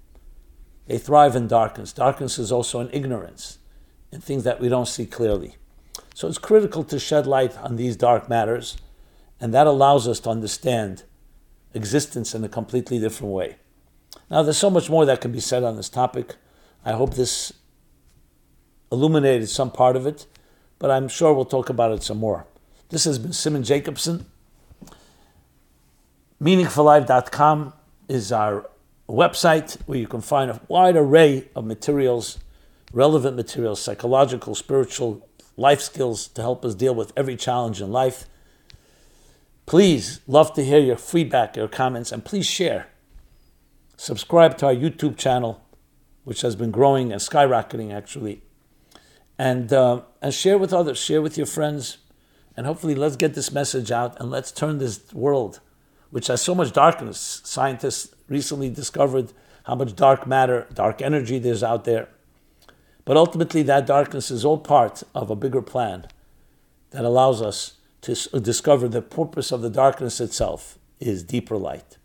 They 0.88 0.98
thrive 0.98 1.36
in 1.36 1.48
darkness. 1.48 1.94
Darkness 1.94 2.40
is 2.40 2.52
also 2.52 2.80
in 2.80 2.90
ignorance, 2.92 3.60
in 4.12 4.20
things 4.20 4.44
that 4.44 4.60
we 4.60 4.68
don't 4.68 4.88
see 4.88 5.06
clearly. 5.06 5.58
So 6.14 6.28
it's 6.28 6.38
critical 6.38 6.84
to 6.86 7.00
shed 7.00 7.26
light 7.26 7.58
on 7.58 7.76
these 7.76 7.96
dark 7.96 8.30
matters, 8.30 8.78
and 9.40 9.54
that 9.54 9.68
allows 9.68 10.08
us 10.08 10.20
to 10.22 10.30
understand 10.30 11.04
existence 11.74 12.36
in 12.36 12.44
a 12.44 12.50
completely 12.50 13.00
different 13.00 13.34
way. 13.34 13.56
Now, 14.30 14.44
there's 14.44 14.58
so 14.58 14.70
much 14.70 14.90
more 14.90 15.06
that 15.06 15.22
can 15.22 15.32
be 15.32 15.40
said 15.40 15.64
on 15.64 15.76
this 15.76 15.90
topic. 15.90 16.36
I 16.86 16.92
hope 16.92 17.16
this 17.16 17.54
illuminated 18.92 19.50
some 19.50 19.72
part 19.72 19.96
of 19.96 20.06
it, 20.06 20.28
but 20.78 20.92
I'm 20.92 21.08
sure 21.08 21.34
we'll 21.34 21.46
talk 21.46 21.70
about 21.70 21.92
it 21.92 22.04
some 22.04 22.20
more. 22.20 22.46
This 22.90 23.06
has 23.06 23.18
been 23.18 23.34
Simon 23.34 23.64
Jacobson. 23.64 24.28
MeaningfulLife.com 26.42 27.74
is 28.08 28.32
our 28.32 28.70
website 29.10 29.78
where 29.88 29.98
you 29.98 30.08
can 30.08 30.22
find 30.22 30.52
a 30.52 30.62
wide 30.68 30.96
array 30.96 31.48
of 31.56 31.66
materials, 31.66 32.40
relevant 32.92 33.36
materials, 33.36 33.82
psychological, 33.82 34.54
spiritual, 34.54 35.28
life 35.56 35.82
skills 35.82 36.28
to 36.30 36.42
help 36.42 36.66
us 36.66 36.76
deal 36.76 36.96
with 36.96 37.14
every 37.16 37.36
challenge 37.36 37.82
in 37.82 37.92
life. 37.92 38.26
Please, 39.66 40.20
love 40.28 40.54
to 40.54 40.64
hear 40.64 40.80
your 40.80 40.98
feedback, 40.98 41.56
your 41.56 41.68
comments, 41.68 42.12
and 42.12 42.26
please 42.26 42.46
share. 42.46 42.88
Subscribe 43.96 44.58
to 44.58 44.68
our 44.68 44.76
YouTube 44.76 45.18
channel, 45.18 45.64
which 46.24 46.42
has 46.42 46.56
been 46.56 46.72
growing 46.72 47.12
and 47.12 47.22
skyrocketing 47.22 47.94
actually, 47.94 48.42
and 49.38 49.72
uh, 49.72 50.02
and 50.22 50.34
share 50.34 50.58
with 50.58 50.74
others, 50.74 50.98
share 50.98 51.22
with 51.22 51.38
your 51.38 51.48
friends, 51.48 52.00
and 52.58 52.66
hopefully 52.66 52.96
let's 52.96 53.16
get 53.16 53.36
this 53.36 53.52
message 53.52 53.92
out 53.92 54.20
and 54.20 54.30
let's 54.30 54.52
turn 54.52 54.80
this 54.80 55.14
world 55.14 55.60
which 56.14 56.28
has 56.28 56.40
so 56.44 56.54
much 56.54 56.72
darkness. 56.72 57.42
Scientists 57.44 58.14
recently 58.30 58.70
discovered 58.70 59.34
how 59.64 59.74
much 59.74 59.96
dark 59.96 60.28
matter, 60.28 60.68
dark 60.72 61.02
energy 61.02 61.40
there's 61.40 61.64
out 61.64 61.86
there. 61.86 62.08
But 63.06 63.18
ultimately, 63.18 63.64
that 63.64 63.86
darkness 63.86 64.32
is 64.32 64.46
all 64.46 64.58
part 64.58 65.04
of 65.14 65.30
a 65.30 65.36
bigger 65.36 65.62
plan 65.62 66.08
that 66.92 67.04
allows 67.04 67.42
us 67.42 67.74
to 68.02 68.16
uh, 68.34 68.40
discover 68.40 68.88
the 68.88 69.02
purpose 69.02 69.52
of 69.52 69.62
the 69.62 69.70
darkness 69.70 70.22
itself 70.22 70.80
is 71.00 71.24
deeper 71.24 71.58
light. 71.58 71.98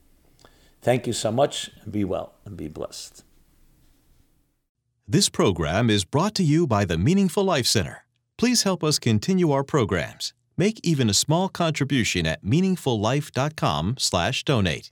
Thank 0.80 1.06
you 1.06 1.12
so 1.12 1.30
much, 1.30 1.68
and 1.82 1.92
be 1.92 2.04
well 2.04 2.32
and 2.44 2.56
be 2.56 2.66
blessed. 2.68 3.22
This 5.06 5.28
program 5.28 5.90
is 5.90 6.04
brought 6.04 6.34
to 6.36 6.42
you 6.42 6.66
by 6.66 6.84
the 6.84 6.98
Meaningful 6.98 7.44
Life 7.44 7.66
Center. 7.66 8.04
Please 8.36 8.64
help 8.64 8.82
us 8.84 8.98
continue 8.98 9.50
our 9.50 9.64
programs. 9.64 10.34
Make 10.56 10.80
even 10.82 11.08
a 11.08 11.14
small 11.14 11.48
contribution 11.48 12.26
at 12.26 12.44
meaningfullife.com/donate. 12.44 14.90